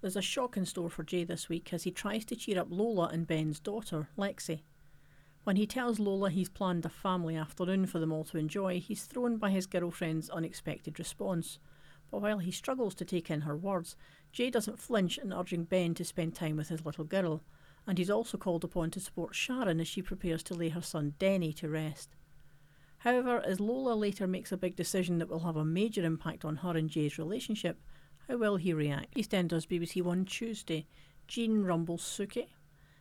There's 0.01 0.17
a 0.17 0.23
shock 0.23 0.57
in 0.57 0.65
store 0.65 0.91
for 0.91 1.03
Jay 1.03 1.25
this 1.25 1.49
week 1.49 1.73
as 1.73 1.83
he 1.83 1.91
tries 1.91 2.25
to 2.27 2.37
cheer 2.37 2.61
up 2.61 2.69
Lola 2.71 3.09
and 3.09 3.27
Ben's 3.27 3.59
daughter, 3.59 4.09
Lexi. 4.17 4.61
When 5.47 5.55
he 5.55 5.65
tells 5.65 6.01
Lola 6.01 6.31
he's 6.31 6.49
planned 6.49 6.85
a 6.85 6.89
family 6.89 7.37
afternoon 7.37 7.87
for 7.87 8.01
them 8.01 8.11
all 8.11 8.25
to 8.25 8.37
enjoy, 8.37 8.81
he's 8.81 9.05
thrown 9.05 9.37
by 9.37 9.51
his 9.51 9.67
girlfriend's 9.67 10.29
unexpected 10.29 10.99
response. 10.99 11.61
But 12.11 12.21
while 12.21 12.39
he 12.39 12.51
struggles 12.51 12.97
to 12.97 13.05
take 13.05 13.31
in 13.31 13.43
her 13.43 13.57
words, 13.57 13.95
Jay 14.33 14.51
doesn't 14.51 14.81
flinch 14.81 15.19
in 15.19 15.33
urging 15.33 15.63
Ben 15.63 15.95
to 15.95 16.05
spend 16.05 16.35
time 16.35 16.57
with 16.57 16.69
his 16.69 16.85
little 16.85 17.05
girl, 17.05 17.45
and 17.87 17.97
he's 17.97 18.11
also 18.11 18.37
called 18.37 18.65
upon 18.65 18.91
to 18.91 18.99
support 18.99 19.37
Sharon 19.37 19.79
as 19.79 19.87
she 19.87 20.03
prepares 20.03 20.43
to 20.43 20.55
lay 20.55 20.71
her 20.71 20.83
son 20.83 21.15
Denny 21.21 21.53
to 21.53 21.69
rest. 21.69 22.17
However, 22.99 23.41
as 23.47 23.61
Lola 23.61 23.95
later 23.95 24.27
makes 24.27 24.51
a 24.51 24.57
big 24.57 24.75
decision 24.75 25.19
that 25.19 25.29
will 25.29 25.45
have 25.45 25.55
a 25.55 25.65
major 25.65 26.05
impact 26.05 26.45
on 26.45 26.57
her 26.57 26.77
and 26.77 26.91
Jay's 26.91 27.19
relationship, 27.19 27.79
how 28.27 28.37
will 28.37 28.57
he 28.57 28.73
react? 28.73 29.15
EastEnders 29.15 29.69
BBC 29.69 30.03
One 30.03 30.25
Tuesday. 30.25 30.89
Jean 31.29 31.63
rumbles 31.63 32.03
Suki. 32.03 32.49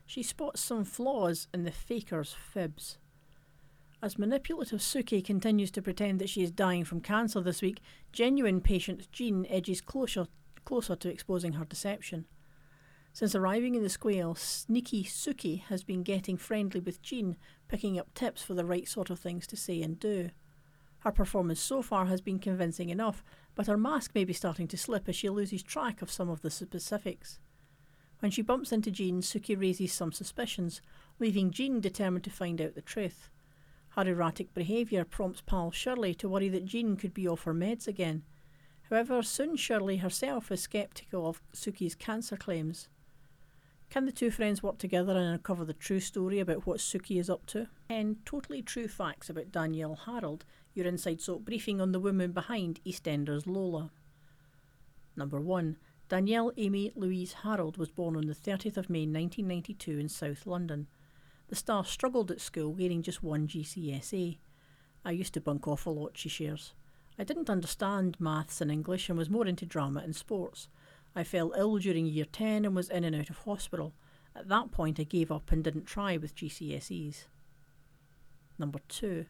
She 0.06 0.22
spots 0.24 0.62
some 0.62 0.86
flaws 0.86 1.48
in 1.54 1.64
the 1.64 1.72
faker's 1.72 2.34
fibs. 2.34 2.98
As 4.02 4.20
manipulative 4.20 4.82
Suki 4.82 5.26
continues 5.26 5.72
to 5.72 5.82
pretend 5.82 6.20
that 6.20 6.30
she 6.30 6.44
is 6.44 6.52
dying 6.52 6.84
from 6.84 7.02
cancer 7.02 7.42
this 7.42 7.62
week, 7.62 7.82
genuine 8.12 8.62
patient 8.62 9.12
Jean 9.12 9.48
edges 9.50 9.82
closer, 9.82 10.28
closer 10.64 10.96
to 10.96 11.10
exposing 11.10 11.54
her 11.54 11.66
deception. 11.66 12.26
Since 13.14 13.34
arriving 13.34 13.76
in 13.76 13.82
the 13.82 13.90
square, 13.90 14.36
sneaky 14.36 15.04
Suki 15.04 15.62
has 15.64 15.84
been 15.84 16.04
getting 16.04 16.38
friendly 16.38 16.82
with 16.82 17.02
Jean, 17.02 17.38
picking 17.68 17.98
up 17.98 18.14
tips 18.14 18.44
for 18.44 18.54
the 18.54 18.66
right 18.66 18.88
sort 18.88 19.10
of 19.10 19.20
things 19.20 19.48
to 19.48 19.58
say 19.58 19.82
and 19.82 20.00
do. 20.00 20.30
Her 21.00 21.12
performance 21.12 21.60
so 21.60 21.82
far 21.82 22.08
has 22.08 22.22
been 22.22 22.40
convincing 22.40 22.90
enough, 22.90 23.24
but 23.56 23.68
her 23.68 23.78
mask 23.78 24.12
may 24.14 24.26
be 24.26 24.34
starting 24.34 24.68
to 24.68 24.78
slip 24.78 25.08
as 25.08 25.16
she 25.16 25.30
loses 25.30 25.64
track 25.64 26.02
of 26.02 26.12
some 26.12 26.30
of 26.30 26.42
the 26.42 26.52
specifics. 26.52 27.40
When 28.20 28.32
she 28.32 28.42
bumps 28.42 28.72
into 28.72 28.92
Jean, 28.92 29.22
Suki 29.22 29.60
raises 29.60 29.92
some 29.92 30.12
suspicions, 30.12 30.82
leaving 31.20 31.52
Jean 31.52 31.80
determined 31.80 32.24
to 32.24 32.30
find 32.30 32.62
out 32.62 32.76
the 32.76 32.82
truth. 32.82 33.30
Her 33.90 34.08
erratic 34.08 34.54
behaviour 34.54 35.06
prompts 35.06 35.42
pal 35.42 35.72
Shirley 35.72 36.14
to 36.16 36.30
worry 36.30 36.50
that 36.50 36.66
Jean 36.66 36.98
could 36.98 37.14
be 37.14 37.28
off 37.28 37.44
her 37.44 37.54
meds 37.54 37.88
again. 37.88 38.24
However, 38.90 39.24
soon 39.24 39.56
Shirley 39.56 39.98
herself 39.98 40.52
is 40.52 40.68
sceptical 40.72 41.28
of 41.28 41.42
Suki's 41.54 41.96
cancer 41.96 42.38
claims. 42.38 42.90
Can 43.90 44.06
the 44.06 44.12
two 44.12 44.32
friends 44.32 44.62
work 44.62 44.78
together 44.78 45.16
and 45.16 45.34
uncover 45.34 45.64
the 45.64 45.74
true 45.74 46.00
story 46.00 46.40
about 46.40 46.66
what 46.66 46.80
Suki 46.80 47.20
is 47.20 47.30
up 47.30 47.46
to? 47.48 47.68
And 47.90 48.18
totally 48.26 48.62
true 48.62 48.88
facts 48.88 49.30
about 49.30 49.52
Danielle 49.52 50.00
Harold, 50.06 50.44
your 50.74 50.86
inside 50.86 51.22
soap 51.22 51.46
briefing 51.46 51.80
on 51.80 51.92
the 51.92 52.00
woman 52.00 52.32
behind 52.32 52.82
EastEnders 52.86 53.48
Lola. 53.48 53.92
Number 55.16 55.40
1. 55.40 55.78
Danielle 56.08 56.52
Amy 56.58 56.92
Louise 56.96 57.34
Harold 57.42 57.78
was 57.78 57.90
born 57.90 58.16
on 58.16 58.28
the 58.28 58.36
30th 58.36 58.78
of 58.78 58.92
May 58.92 59.08
1992 59.08 59.98
in 59.98 60.08
South 60.08 60.46
London. 60.46 60.86
The 61.48 61.56
star 61.56 61.84
struggled 61.84 62.30
at 62.30 62.40
school, 62.40 62.74
gaining 62.74 63.02
just 63.02 63.24
one 63.24 63.48
GCSE. 63.48 64.38
I 65.04 65.12
used 65.12 65.34
to 65.34 65.42
bunk 65.42 65.68
off 65.68 65.88
a 65.88 65.90
lot, 65.90 66.16
she 66.16 66.30
shares. 66.30 66.74
I 67.18 67.24
didn't 67.24 67.50
understand 67.50 68.20
maths 68.20 68.62
and 68.62 68.72
English 68.72 69.10
and 69.10 69.18
was 69.18 69.32
more 69.32 69.48
into 69.48 69.66
drama 69.66 70.02
and 70.02 70.16
sports. 70.16 70.68
I 71.16 71.24
fell 71.24 71.54
ill 71.58 71.78
during 71.78 72.06
year 72.06 72.26
10 72.26 72.66
and 72.66 72.76
was 72.76 72.90
in 72.90 73.04
and 73.04 73.16
out 73.16 73.32
of 73.32 73.40
hospital. 73.40 73.94
At 74.36 74.48
that 74.50 74.70
point, 74.70 75.00
I 75.00 75.04
gave 75.04 75.32
up 75.32 75.52
and 75.52 75.64
didn't 75.64 75.86
try 75.86 76.18
with 76.18 76.36
GCSEs. 76.36 77.26
Number 78.60 78.80
2. 78.90 79.26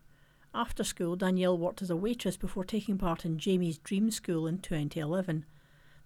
After 0.54 0.84
school, 0.84 1.16
Danielle 1.16 1.58
worked 1.58 1.82
as 1.82 1.90
a 1.90 1.96
waitress 1.96 2.36
before 2.36 2.66
taking 2.66 2.98
part 2.98 3.24
in 3.24 3.38
Jamie's 3.38 3.78
Dream 3.78 4.12
School 4.12 4.46
in 4.46 4.60
2011. 4.60 5.46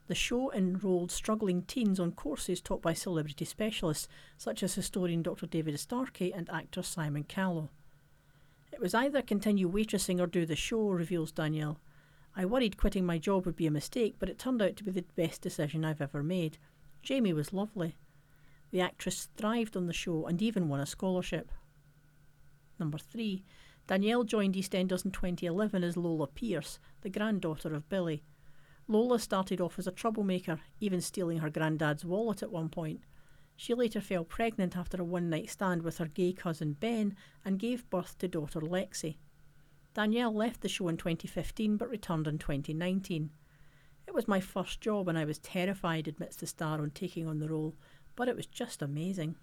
The 0.10 0.16
show 0.16 0.51
enrolled 0.51 1.12
struggling 1.12 1.62
teens 1.62 1.99
on 1.99 2.14
courses 2.14 2.62
taught 2.62 2.82
by 2.82 2.93
celebrity 2.93 3.45
specialists 3.45 4.07
such 4.39 4.64
as 4.64 4.74
historian 4.74 5.22
Dr. 5.22 5.45
David 5.45 5.80
Starkey 5.80 6.34
and 6.34 6.49
actor 6.49 6.82
Simon 6.82 7.26
Callow. 7.26 7.70
It 8.72 8.82
was 8.82 8.95
either 8.95 9.22
continue 9.22 9.72
waitressing 9.72 10.20
or 10.20 10.26
do 10.26 10.47
the 10.47 10.55
show, 10.55 10.89
reveals 10.89 11.32
Danielle. 11.32 11.80
I 12.36 12.47
worried 12.47 12.76
quitting 12.76 13.05
my 13.05 13.20
job 13.20 13.45
would 13.45 13.55
be 13.55 13.68
a 13.68 13.72
mistake, 13.72 14.16
but 14.18 14.30
it 14.30 14.39
turned 14.39 14.64
out 14.64 14.76
to 14.78 14.84
be 14.84 14.89
the 14.89 15.05
best 15.16 15.41
decision 15.41 15.86
I've 15.86 16.01
ever 16.01 16.24
made. 16.24 16.57
Jamie 17.03 17.32
was 17.32 17.53
lovely. 17.53 17.95
The 18.72 18.82
actress 18.82 19.30
thrived 19.38 19.78
on 19.78 19.86
the 19.86 19.93
show 19.93 20.26
and 20.26 20.41
even 20.41 20.70
won 20.70 20.80
a 20.80 20.88
scholarship. 20.88 21.51
Number 22.80 22.97
three, 22.97 23.43
Danielle 23.86 24.24
joined 24.24 24.55
EastEnders 24.55 25.05
in 25.05 25.12
2011 25.12 25.84
as 25.84 25.95
Lola 25.95 26.26
Pearce, 26.26 26.80
the 27.01 27.12
granddaughter 27.12 27.76
of 27.76 27.88
Billy. 27.89 28.24
Lola 28.92 29.20
started 29.20 29.62
off 29.62 29.78
as 29.78 29.86
a 29.86 29.92
troublemaker, 29.92 30.60
even 30.80 31.00
stealing 31.00 31.38
her 31.38 31.50
granddad's 31.52 32.04
wallet 32.04 32.42
at 32.42 32.52
one 32.52 32.70
point. 32.70 33.02
She 33.56 33.76
later 33.76 34.02
fell 34.02 34.24
pregnant 34.24 34.76
after 34.76 35.00
a 35.00 35.06
one 35.06 35.30
night 35.30 35.52
stand 35.52 35.84
with 35.84 36.00
her 36.00 36.08
gay 36.08 36.34
cousin 36.34 36.74
Ben 36.74 37.16
and 37.46 37.60
gave 37.60 37.88
birth 37.92 38.18
to 38.18 38.28
daughter 38.28 38.60
Lexi. 38.60 39.18
Danielle 39.94 40.34
left 40.34 40.62
the 40.62 40.68
show 40.68 40.88
in 40.88 40.98
2015 40.98 41.78
but 41.78 41.88
returned 41.88 42.28
in 42.28 42.40
2019. 42.40 43.30
It 44.08 44.14
was 44.16 44.28
my 44.28 44.40
first 44.40 44.82
job 44.82 45.08
and 45.08 45.20
I 45.20 45.26
was 45.26 45.38
terrified, 45.38 46.08
admits 46.08 46.38
the 46.38 46.48
star 46.48 46.82
on 46.82 46.90
taking 46.90 47.28
on 47.28 47.38
the 47.38 47.50
role, 47.50 47.76
but 48.16 48.28
it 48.28 48.36
was 48.36 48.48
just 48.48 48.82
amazing. 48.82 49.36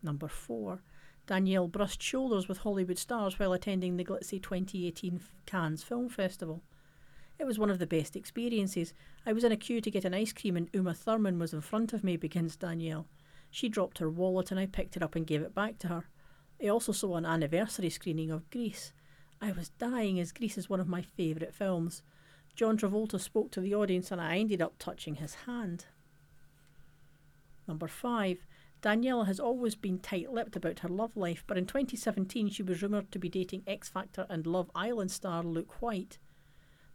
Number 0.00 0.28
4. 0.28 0.80
Danielle 1.26 1.66
brushed 1.66 2.02
shoulders 2.02 2.46
with 2.46 2.58
Hollywood 2.58 2.98
stars 2.98 3.36
while 3.36 3.52
attending 3.52 3.96
the 3.96 4.04
glitzy 4.04 4.40
2018 4.40 5.20
Cannes 5.44 5.82
Film 5.82 6.08
Festival. 6.08 6.62
It 7.40 7.46
was 7.46 7.58
one 7.58 7.70
of 7.70 7.78
the 7.78 7.86
best 7.86 8.16
experiences. 8.16 8.92
I 9.24 9.32
was 9.32 9.44
in 9.44 9.50
a 9.50 9.56
queue 9.56 9.80
to 9.80 9.90
get 9.90 10.04
an 10.04 10.12
ice 10.12 10.30
cream 10.30 10.58
and 10.58 10.68
Uma 10.74 10.92
Thurman 10.92 11.38
was 11.38 11.54
in 11.54 11.62
front 11.62 11.94
of 11.94 12.04
me, 12.04 12.18
begins 12.18 12.54
Danielle. 12.54 13.06
She 13.50 13.70
dropped 13.70 13.96
her 13.96 14.10
wallet 14.10 14.50
and 14.50 14.60
I 14.60 14.66
picked 14.66 14.94
it 14.94 15.02
up 15.02 15.14
and 15.14 15.26
gave 15.26 15.40
it 15.40 15.54
back 15.54 15.78
to 15.78 15.88
her. 15.88 16.04
I 16.62 16.68
also 16.68 16.92
saw 16.92 17.16
an 17.16 17.24
anniversary 17.24 17.88
screening 17.88 18.30
of 18.30 18.50
Grease. 18.50 18.92
I 19.40 19.52
was 19.52 19.70
dying 19.70 20.20
as 20.20 20.32
Grease 20.32 20.58
is 20.58 20.68
one 20.68 20.80
of 20.80 20.86
my 20.86 21.00
favourite 21.00 21.54
films. 21.54 22.02
John 22.54 22.76
Travolta 22.76 23.18
spoke 23.18 23.50
to 23.52 23.60
the 23.62 23.74
audience 23.74 24.10
and 24.10 24.20
I 24.20 24.36
ended 24.36 24.60
up 24.60 24.74
touching 24.78 25.14
his 25.14 25.34
hand. 25.46 25.86
Number 27.66 27.88
5. 27.88 28.46
Danielle 28.82 29.24
has 29.24 29.40
always 29.40 29.74
been 29.74 29.98
tight 29.98 30.30
lipped 30.30 30.56
about 30.56 30.80
her 30.80 30.90
love 30.90 31.16
life, 31.16 31.42
but 31.46 31.56
in 31.56 31.64
2017 31.64 32.50
she 32.50 32.62
was 32.62 32.82
rumoured 32.82 33.10
to 33.12 33.18
be 33.18 33.30
dating 33.30 33.62
X 33.66 33.88
Factor 33.88 34.26
and 34.28 34.46
Love 34.46 34.70
Island 34.74 35.10
star 35.10 35.42
Luke 35.42 35.80
White. 35.80 36.18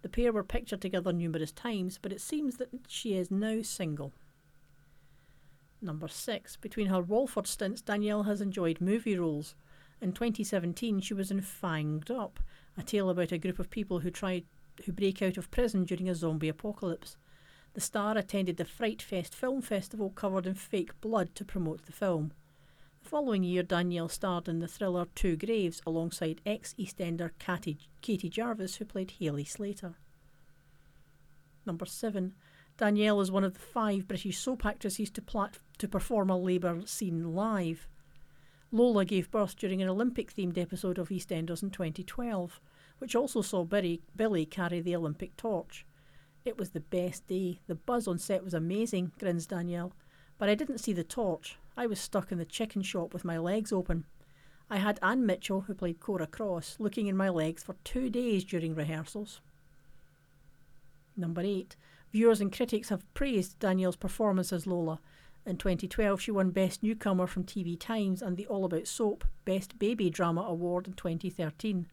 The 0.06 0.10
pair 0.10 0.32
were 0.32 0.43
pictured 0.43 0.82
together 0.82 1.12
numerous 1.12 1.51
times, 1.51 1.97
but 1.99 2.12
it 2.12 2.22
seems 2.22 2.58
that 2.58 2.70
she 2.88 3.16
is 3.18 3.32
now 3.32 3.64
single. 3.64 4.14
Number 5.82 6.08
6. 6.08 6.58
Between 6.58 6.86
her 6.89 7.01
Walford 7.01 7.47
stints, 7.47 7.82
Danielle 7.82 8.22
has 8.22 8.39
enjoyed 8.39 8.80
movie 8.80 9.18
roles. 9.18 9.56
In 9.99 10.12
2017, 10.12 10.99
she 11.01 11.16
was 11.16 11.32
in 11.32 11.41
Fanged 11.41 12.12
Up, 12.12 12.39
a 12.78 12.84
tale 12.84 13.10
about 13.10 13.32
a 13.32 13.39
group 13.39 13.58
of 13.58 13.72
people 13.72 14.01
who 14.01 14.12
try 14.12 14.43
who 14.86 14.91
break 14.91 15.24
out 15.24 15.38
of 15.38 15.49
prison 15.49 15.86
during 15.86 16.08
a 16.08 16.14
zombie 16.14 16.49
apocalypse. 16.49 17.18
the 17.74 17.82
star 17.82 18.16
attended 18.16 18.58
the 18.58 18.66
Fright 18.66 19.01
Fest 19.01 19.34
Film 19.34 19.60
Festival 19.60 20.12
covered 20.12 20.45
in 20.45 20.53
fake 20.53 21.01
blood 21.01 21.34
to 21.34 21.43
promote 21.43 21.88
the 21.88 21.91
film. 21.91 22.32
Following 23.06 23.43
year, 23.43 23.62
Danielle 23.62 24.10
starred 24.10 24.49
in 24.49 24.58
the 24.58 24.68
thriller 24.68 25.06
Two 25.14 25.38
Graves 25.38 25.80
alongside 25.86 26.41
ex 26.43 26.74
EastEnder 26.74 27.30
Katie, 27.38 28.30
Jarvis, 28.30 28.78
who 28.78 28.86
played 28.86 29.12
Hayley 29.20 29.45
Slater. 29.45 29.93
Number 31.68 31.86
7. 31.86 32.34
Danielle 32.78 33.22
is 33.22 33.30
one 33.30 33.43
of 33.43 33.53
the 33.53 33.60
five 33.60 34.08
British 34.08 34.39
soap 34.39 34.66
actresses 34.66 35.12
to, 35.12 35.22
plat- 35.22 35.60
to 35.78 35.88
perform 35.88 36.32
a 36.32 36.38
labour 36.38 36.82
scene 36.86 37.36
live. 37.36 37.88
Lola 38.72 39.06
gave 39.06 39.30
birth 39.30 39.56
during 39.56 39.84
an 39.84 39.89
Olympic 39.89 40.34
themed 40.34 40.58
episode 40.58 40.97
of 40.97 41.10
EastEnders 41.10 41.62
in 41.62 41.70
2012, 41.70 42.60
which 42.97 43.16
also 43.16 43.43
saw 43.43 43.64
Billy, 43.64 44.01
Billy 44.16 44.47
carry 44.47 44.82
the 44.82 44.95
Olympic 44.95 45.38
torch. 45.38 45.86
It 46.43 46.58
was 46.58 46.72
the 46.72 46.80
best 46.80 47.28
day. 47.28 47.60
The 47.68 47.76
buzz 47.76 48.08
on 48.08 48.18
set 48.18 48.43
was 48.43 48.56
amazing, 48.56 49.12
grins 49.20 49.45
Danielle. 49.45 49.93
But 50.39 50.49
I 50.49 50.56
didn't 50.56 50.80
see 50.80 50.91
the 50.91 51.03
torch. 51.03 51.60
I 51.78 51.88
was 51.88 51.99
stuck 51.99 52.32
in 52.32 52.38
the 52.38 52.45
chicken 52.45 52.82
shop 52.82 53.13
with 53.13 53.26
my 53.26 53.38
legs 53.38 53.71
open. 53.73 54.05
I 54.69 54.78
had 54.78 54.99
Ann 55.01 55.26
Mitchell, 55.26 55.61
who 55.61 55.73
played 55.73 55.99
Cora 55.99 56.28
Cross, 56.28 56.78
looking 56.80 57.07
in 57.07 57.17
my 57.17 57.30
legs 57.30 57.63
for 57.63 57.76
two 57.84 58.09
days 58.09 58.43
during 58.43 58.73
rehearsals. 58.73 59.41
Number 61.17 61.41
8. 61.41 61.76
Viewers 62.11 62.41
and 62.41 62.51
critics 62.51 62.89
have 62.89 63.13
praised 63.13 63.59
Danielle's 63.59 63.95
performance 63.95 64.51
as 64.53 64.65
Lola. 64.65 64.99
In 65.45 65.57
2012, 65.57 66.19
she 66.19 66.32
won 66.32 66.49
Best 66.49 66.82
Newcomer 66.82 67.28
from 67.28 67.43
TV 67.43 67.80
Times 67.80 68.21
and 68.21 68.36
the 68.38 68.47
All 68.47 68.65
About 68.65 68.88
Soap 68.88 69.26
Best 69.43 69.78
Baby 69.78 70.09
Drama 70.09 70.41
Award 70.41 70.88
in 70.88 70.93
2013. 70.93 71.88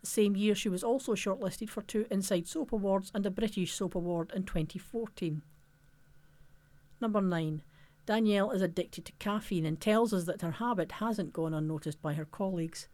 The 0.00 0.06
same 0.06 0.34
year, 0.34 0.54
she 0.54 0.68
was 0.68 0.82
also 0.82 1.14
shortlisted 1.14 1.68
for 1.68 1.82
two 1.82 2.06
Inside 2.10 2.48
Soap 2.48 2.72
Awards 2.72 3.12
and 3.14 3.24
a 3.26 3.30
British 3.30 3.74
Soap 3.74 3.94
Award 3.94 4.32
in 4.34 4.44
2014. 4.44 5.42
Number 7.00 7.20
9. 7.20 7.62
Danielle 8.10 8.50
is 8.50 8.60
addicted 8.60 9.04
to 9.04 9.12
caffeine 9.20 9.64
and 9.64 9.80
tells 9.80 10.12
us 10.12 10.24
that 10.24 10.42
her 10.42 10.50
habit 10.50 10.90
hasn't 10.90 11.32
gone 11.32 11.54
unnoticed 11.54 12.02
by 12.02 12.14
her 12.14 12.24
colleagues. 12.24 12.88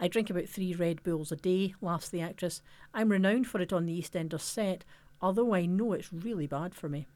I 0.00 0.08
drink 0.08 0.30
about 0.30 0.48
three 0.48 0.74
Red 0.74 1.00
Bulls 1.04 1.30
a 1.30 1.36
day, 1.36 1.76
laughs 1.80 2.08
the 2.08 2.20
actress. 2.20 2.60
I'm 2.92 3.12
renowned 3.12 3.46
for 3.46 3.60
it 3.60 3.72
on 3.72 3.86
the 3.86 3.96
EastEnders 3.96 4.40
set, 4.40 4.84
although 5.22 5.54
I 5.54 5.66
know 5.66 5.92
it's 5.92 6.12
really 6.12 6.48
bad 6.48 6.74
for 6.74 6.88
me. 6.88 7.06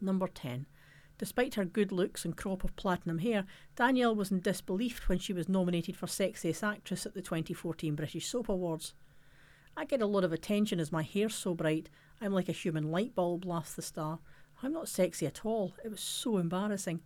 Number 0.00 0.26
10. 0.26 0.66
Despite 1.18 1.54
her 1.54 1.64
good 1.64 1.92
looks 1.92 2.24
and 2.24 2.36
crop 2.36 2.64
of 2.64 2.74
platinum 2.74 3.18
hair, 3.18 3.44
Danielle 3.76 4.16
was 4.16 4.32
in 4.32 4.40
disbelief 4.40 5.08
when 5.08 5.20
she 5.20 5.32
was 5.32 5.48
nominated 5.48 5.96
for 5.96 6.06
Sexiest 6.06 6.66
Actress 6.66 7.06
at 7.06 7.14
the 7.14 7.22
2014 7.22 7.94
British 7.94 8.26
Soap 8.26 8.48
Awards. 8.48 8.92
I 9.76 9.84
get 9.84 10.02
a 10.02 10.06
lot 10.06 10.24
of 10.24 10.32
attention 10.32 10.80
as 10.80 10.90
my 10.90 11.04
hair's 11.04 11.36
so 11.36 11.54
bright. 11.54 11.88
I'm 12.20 12.32
like 12.32 12.48
a 12.48 12.52
human 12.52 12.90
light 12.90 13.14
bulb, 13.14 13.44
laughs 13.44 13.74
the 13.74 13.82
star. 13.82 14.18
I'm 14.62 14.72
not 14.72 14.88
sexy 14.88 15.26
at 15.26 15.44
all. 15.44 15.74
It 15.84 15.90
was 15.90 16.00
so 16.00 16.38
embarrassing. 16.38 17.00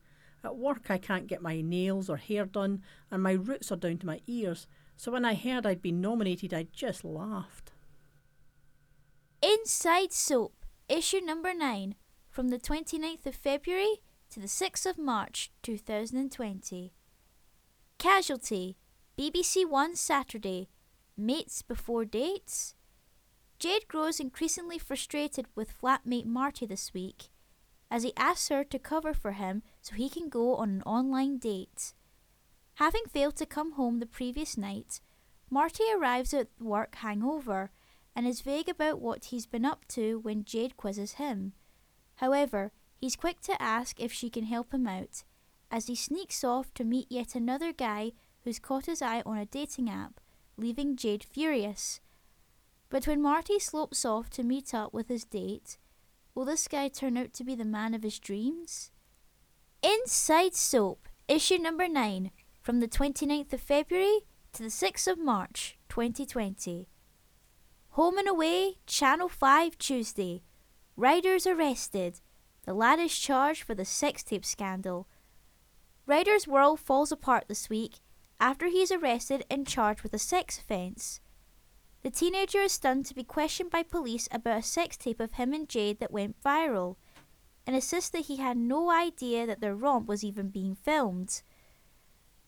At 0.45 0.57
work, 0.57 0.91
I 0.91 0.99
can't 0.99 1.27
get 1.27 1.43
my 1.43 1.61
nails 1.61 2.09
or 2.09 2.17
hair 2.17 2.47
done, 2.47 2.83
and 3.11 3.23
my 3.23 3.33
roots 3.33 3.71
are 3.71 3.77
down 3.77 3.99
to 3.99 4.07
my 4.07 4.21
ears. 4.27 4.67
So 4.97 5.13
when 5.13 5.25
I 5.25 5.35
heard 5.35 5.67
I'd 5.67 5.83
been 5.83 6.01
nominated, 6.01 6.55
I 6.55 6.67
just 6.73 7.05
laughed. 7.05 7.73
Inside 9.43 10.13
Soap, 10.13 10.65
issue 10.89 11.21
number 11.21 11.53
9, 11.53 11.95
from 12.31 12.49
the 12.49 12.59
29th 12.59 13.27
of 13.27 13.35
February 13.35 14.01
to 14.31 14.41
the 14.41 14.47
6th 14.47 14.87
of 14.87 14.99
March 14.99 15.53
2020. 15.63 16.93
Casualty, 17.99 18.77
BBC 19.19 19.69
One 19.69 19.95
Saturday, 19.95 20.69
Mates 21.17 21.63
Before 21.63 22.05
Dates. 22.05 22.75
Jade 23.59 23.87
grows 23.87 24.19
increasingly 24.19 24.79
frustrated 24.79 25.47
with 25.55 25.79
flatmate 25.81 26.27
Marty 26.27 26.67
this 26.67 26.93
week 26.95 27.29
as 27.93 28.05
he 28.05 28.13
asks 28.17 28.49
her 28.49 28.65
to 28.65 28.79
cover 28.79 29.13
for 29.13 29.33
him 29.33 29.63
so 29.83 29.95
he 29.95 30.09
can 30.09 30.31
go 30.31 30.57
on 30.57 30.71
an 30.71 30.83
online 30.85 31.37
date. 31.37 31.93
Having 32.77 33.03
failed 33.13 33.37
to 33.37 33.45
come 33.45 33.73
home 33.73 33.99
the 33.99 34.07
previous 34.07 34.57
night, 34.57 35.03
Marty 35.51 35.85
arrives 35.95 36.33
at 36.33 36.49
work 36.59 36.95
hangover 36.97 37.71
and 38.17 38.27
is 38.27 38.41
vague 38.41 38.71
about 38.71 38.99
what 38.99 39.27
he's 39.27 39.45
been 39.45 39.67
up 39.67 39.87
to 39.89 40.19
when 40.21 40.43
Jade 40.43 40.79
quizzes 40.79 41.13
him. 41.13 41.53
However, 42.17 42.73
he's 42.97 43.15
quick 43.15 43.43
to 43.43 43.61
ask 43.61 44.01
if 44.01 44.11
she 44.11 44.31
can 44.31 44.45
help 44.45 44.73
him 44.73 44.87
out, 44.87 45.23
as 45.71 45.87
he 45.87 45.95
sneaks 45.95 46.43
off 46.43 46.73
to 46.75 46.85
meet 46.85 47.13
yet 47.13 47.35
another 47.35 47.75
guy 47.75 48.13
who's 48.45 48.59
caught 48.59 48.87
his 48.87 49.03
eye 49.03 49.23
on 49.27 49.37
a 49.37 49.45
dating 49.45 49.91
app, 49.91 50.19
leaving 50.57 50.97
Jade 50.97 51.25
furious. 51.25 52.01
But 52.89 53.07
when 53.07 53.21
Marty 53.21 53.59
slopes 53.59 54.07
off 54.07 54.31
to 54.31 54.43
meet 54.43 54.73
up 54.73 54.95
with 54.95 55.09
his 55.09 55.25
date, 55.25 55.77
will 56.35 56.45
this 56.45 56.69
guy 56.69 56.89
turn 56.89 57.17
out 57.17 57.33
to 57.35 57.45
be 57.45 57.55
the 57.55 57.65
man 57.65 57.95
of 57.95 58.03
his 58.03 58.19
dreams? 58.19 58.91
Inside 59.83 60.55
Soap, 60.55 61.09
issue 61.29 61.59
number 61.59 61.89
9, 61.89 62.31
from 62.61 62.81
the 62.81 62.89
29th 62.89 63.53
of 63.53 63.61
February 63.61 64.21
to 64.53 64.63
the 64.63 64.69
6th 64.69 65.07
of 65.07 65.19
March 65.19 65.79
2020. 65.89 66.89
Home 67.91 68.19
and 68.19 68.29
Away, 68.29 68.77
Channel 68.87 69.29
5 69.29 69.77
Tuesday. 69.77 70.43
Ryder's 70.97 71.47
arrested. 71.47 72.21
The 72.65 72.75
lad 72.75 72.99
is 72.99 73.19
charged 73.19 73.65
for 73.65 73.75
the 73.75 73.85
sex 73.85 74.23
tape 74.23 74.45
scandal. 74.45 75.09
Ryder's 76.07 76.47
world 76.47 76.81
falls 76.81 77.13
apart 77.13 77.45
this 77.49 77.69
week 77.69 78.01
after 78.41 78.67
he 78.67 78.83
is 78.83 78.91
arrested 78.91 79.45
and 79.51 79.67
charged 79.67 80.03
with 80.03 80.15
a 80.15 80.19
sex 80.19 80.59
offence. 80.59 81.21
The 82.03 82.11
teenager 82.11 82.61
is 82.61 82.73
stunned 82.73 83.07
to 83.07 83.15
be 83.15 83.23
questioned 83.23 83.71
by 83.71 83.85
police 83.85 84.29
about 84.33 84.59
a 84.59 84.63
sex 84.63 84.97
tape 84.97 85.21
of 85.21 85.35
him 85.35 85.53
and 85.53 85.69
Jade 85.69 86.01
that 86.01 86.11
went 86.11 86.43
viral, 86.43 86.97
and 87.65 87.77
insists 87.77 88.11
that 88.11 88.27
he 88.27 88.37
had 88.37 88.57
no 88.57 88.91
idea 88.91 89.47
that 89.47 89.61
their 89.61 89.77
romp 89.77 90.09
was 90.09 90.25
even 90.25 90.49
being 90.49 90.75
filmed. 90.75 91.43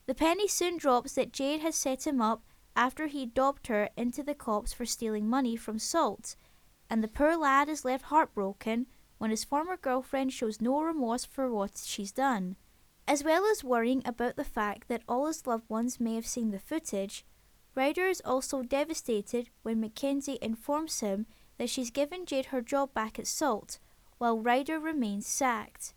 The 0.07 0.15
penny 0.15 0.49
soon 0.49 0.77
drops 0.77 1.15
that 1.15 1.33
Jade 1.33 1.61
has 1.61 1.77
set 1.77 2.07
him 2.07 2.21
up 2.21 2.43
after 2.75 3.07
he 3.07 3.27
dobbed 3.27 3.69
her 3.69 3.89
into 3.97 4.25
the 4.25 4.35
cops 4.35 4.73
for 4.73 4.85
stealing 4.85 5.29
money 5.29 5.55
from 5.55 5.79
Salt, 5.79 6.35
and 6.91 7.03
the 7.03 7.09
poor 7.09 7.37
lad 7.37 7.69
is 7.69 7.85
left 7.85 8.07
heartbroken 8.07 8.87
when 9.19 9.31
his 9.31 9.45
former 9.45 9.77
girlfriend 9.77 10.33
shows 10.33 10.61
no 10.61 10.83
remorse 10.83 11.25
for 11.25 11.51
what 11.51 11.81
she's 11.85 12.11
done. 12.11 12.57
As 13.07 13.23
well 13.23 13.47
as 13.47 13.63
worrying 13.63 14.03
about 14.05 14.35
the 14.35 14.45
fact 14.45 14.89
that 14.89 15.03
all 15.09 15.27
his 15.27 15.47
loved 15.47 15.71
ones 15.71 16.01
may 16.01 16.17
have 16.17 16.27
seen 16.27 16.51
the 16.51 16.59
footage, 16.59 17.25
Ryder 17.75 18.07
is 18.07 18.23
also 18.25 18.63
devastated 18.63 19.51
when 19.63 19.81
Mackenzie 19.81 20.39
informs 20.41 21.01
him 21.01 21.27
that 21.59 21.69
she's 21.69 21.91
given 21.91 22.25
Jade 22.25 22.47
her 22.47 22.61
job 22.61 22.95
back 22.95 23.19
at 23.19 23.27
Salt, 23.27 23.79
while 24.19 24.39
Ryder 24.39 24.79
remains 24.79 25.27
sacked. 25.27 25.95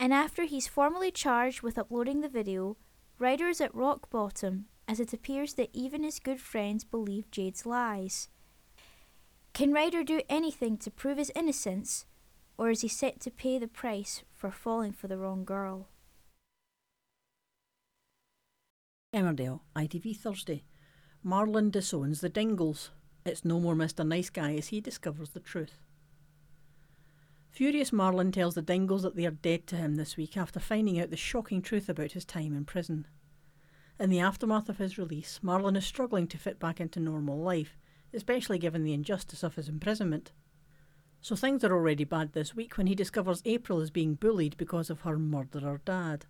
And 0.00 0.12
after 0.12 0.44
he's 0.44 0.66
formally 0.66 1.10
charged 1.10 1.62
with 1.62 1.78
uploading 1.78 2.20
the 2.20 2.28
video, 2.28 2.76
Ryder 3.18 3.48
is 3.48 3.60
at 3.60 3.74
rock 3.74 4.10
bottom 4.10 4.66
as 4.88 4.98
it 4.98 5.12
appears 5.12 5.54
that 5.54 5.70
even 5.72 6.02
his 6.02 6.18
good 6.18 6.40
friends 6.40 6.84
believe 6.84 7.30
Jade's 7.30 7.66
lies. 7.66 8.28
Can 9.52 9.72
Ryder 9.72 10.02
do 10.02 10.22
anything 10.28 10.78
to 10.78 10.90
prove 10.90 11.18
his 11.18 11.32
innocence, 11.34 12.06
or 12.56 12.70
is 12.70 12.80
he 12.80 12.88
set 12.88 13.20
to 13.20 13.30
pay 13.30 13.58
the 13.58 13.68
price 13.68 14.22
for 14.34 14.50
falling 14.50 14.92
for 14.92 15.08
the 15.08 15.18
wrong 15.18 15.44
girl? 15.44 15.88
Emmerdale, 19.14 19.60
ITV 19.74 20.16
Thursday. 20.16 20.64
Marlon 21.28 21.70
disowns 21.70 22.22
the 22.22 22.30
Dingles. 22.30 22.90
It's 23.26 23.44
no 23.44 23.60
more 23.60 23.74
Mr. 23.74 24.06
Nice 24.06 24.30
Guy 24.30 24.54
as 24.54 24.68
he 24.68 24.80
discovers 24.80 25.28
the 25.30 25.40
truth. 25.40 25.82
Furious 27.50 27.90
Marlon 27.90 28.32
tells 28.32 28.54
the 28.54 28.62
Dingles 28.62 29.02
that 29.02 29.14
they 29.14 29.26
are 29.26 29.30
dead 29.30 29.66
to 29.66 29.76
him 29.76 29.96
this 29.96 30.16
week 30.16 30.38
after 30.38 30.58
finding 30.58 30.98
out 30.98 31.10
the 31.10 31.18
shocking 31.18 31.60
truth 31.60 31.90
about 31.90 32.12
his 32.12 32.24
time 32.24 32.56
in 32.56 32.64
prison. 32.64 33.06
In 34.00 34.08
the 34.08 34.20
aftermath 34.20 34.70
of 34.70 34.78
his 34.78 34.96
release, 34.96 35.40
Marlon 35.42 35.76
is 35.76 35.84
struggling 35.84 36.28
to 36.28 36.38
fit 36.38 36.58
back 36.58 36.80
into 36.80 36.98
normal 36.98 37.36
life, 37.36 37.76
especially 38.14 38.56
given 38.56 38.82
the 38.82 38.94
injustice 38.94 39.42
of 39.42 39.56
his 39.56 39.68
imprisonment. 39.68 40.32
So 41.20 41.36
things 41.36 41.62
are 41.62 41.74
already 41.74 42.04
bad 42.04 42.32
this 42.32 42.56
week 42.56 42.78
when 42.78 42.86
he 42.86 42.94
discovers 42.94 43.42
April 43.44 43.82
is 43.82 43.90
being 43.90 44.14
bullied 44.14 44.56
because 44.56 44.88
of 44.88 45.02
her 45.02 45.18
murderer 45.18 45.82
dad. 45.84 46.24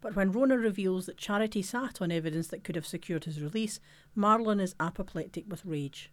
But 0.00 0.14
when 0.14 0.32
Rona 0.32 0.58
reveals 0.58 1.06
that 1.06 1.16
Charity 1.16 1.62
sat 1.62 2.00
on 2.00 2.12
evidence 2.12 2.48
that 2.48 2.64
could 2.64 2.76
have 2.76 2.86
secured 2.86 3.24
his 3.24 3.40
release, 3.40 3.80
Marlon 4.16 4.60
is 4.60 4.74
apoplectic 4.78 5.44
with 5.48 5.64
rage. 5.64 6.12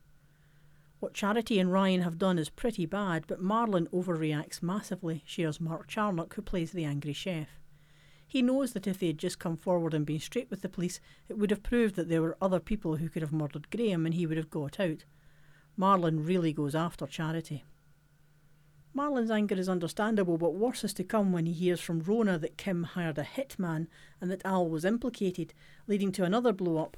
What 1.00 1.14
Charity 1.14 1.60
and 1.60 1.72
Ryan 1.72 2.02
have 2.02 2.18
done 2.18 2.40
is 2.40 2.50
pretty 2.50 2.86
bad, 2.86 3.26
but 3.28 3.44
Marlon 3.44 3.90
overreacts 3.90 4.64
massively, 4.64 5.22
shares 5.26 5.60
Mark 5.60 5.88
Charnock, 5.88 6.36
who 6.36 6.42
plays 6.42 6.72
the 6.72 6.86
angry 6.86 7.14
chef. 7.14 7.60
He 8.26 8.42
knows 8.42 8.72
that 8.72 8.88
if 8.88 9.00
they 9.00 9.08
had 9.08 9.18
just 9.18 9.38
come 9.38 9.58
forward 9.58 9.94
and 9.94 10.06
been 10.06 10.20
straight 10.20 10.50
with 10.50 10.62
the 10.62 10.70
police, 10.70 11.00
it 11.28 11.38
would 11.38 11.52
have 11.52 11.62
proved 11.62 11.96
that 11.96 12.10
there 12.10 12.22
were 12.22 12.38
other 12.42 12.60
people 12.60 12.96
who 12.96 13.10
could 13.10 13.22
have 13.22 13.34
murdered 13.34 13.70
Graham 13.70 14.06
and 14.06 14.16
he 14.16 14.26
would 14.26 14.38
have 14.38 14.50
got 14.50 14.80
out. 14.80 15.04
Marlon 15.78 16.26
really 16.26 16.54
goes 16.54 16.74
after 16.74 17.06
Charity. 17.06 17.64
Marlon's 18.96 19.32
anger 19.32 19.56
is 19.56 19.68
understandable, 19.68 20.38
but 20.38 20.54
worse 20.54 20.84
is 20.84 20.94
to 20.94 21.04
come 21.04 21.32
when 21.32 21.48
he 21.48 21.54
hears 21.54 21.80
from 21.80 22.02
Rona 22.02 22.38
that 22.38 22.58
Kim 22.58 22.84
hired 22.84 23.18
a 23.18 23.24
hitman 23.24 23.88
and 24.22 24.30
that 24.30 24.46
Al 24.46 24.70
was 24.70 24.86
implicated, 24.86 25.54
leading 25.88 26.12
to 26.12 26.24
another 26.24 26.54
blow 26.54 26.78
up. 26.78 26.98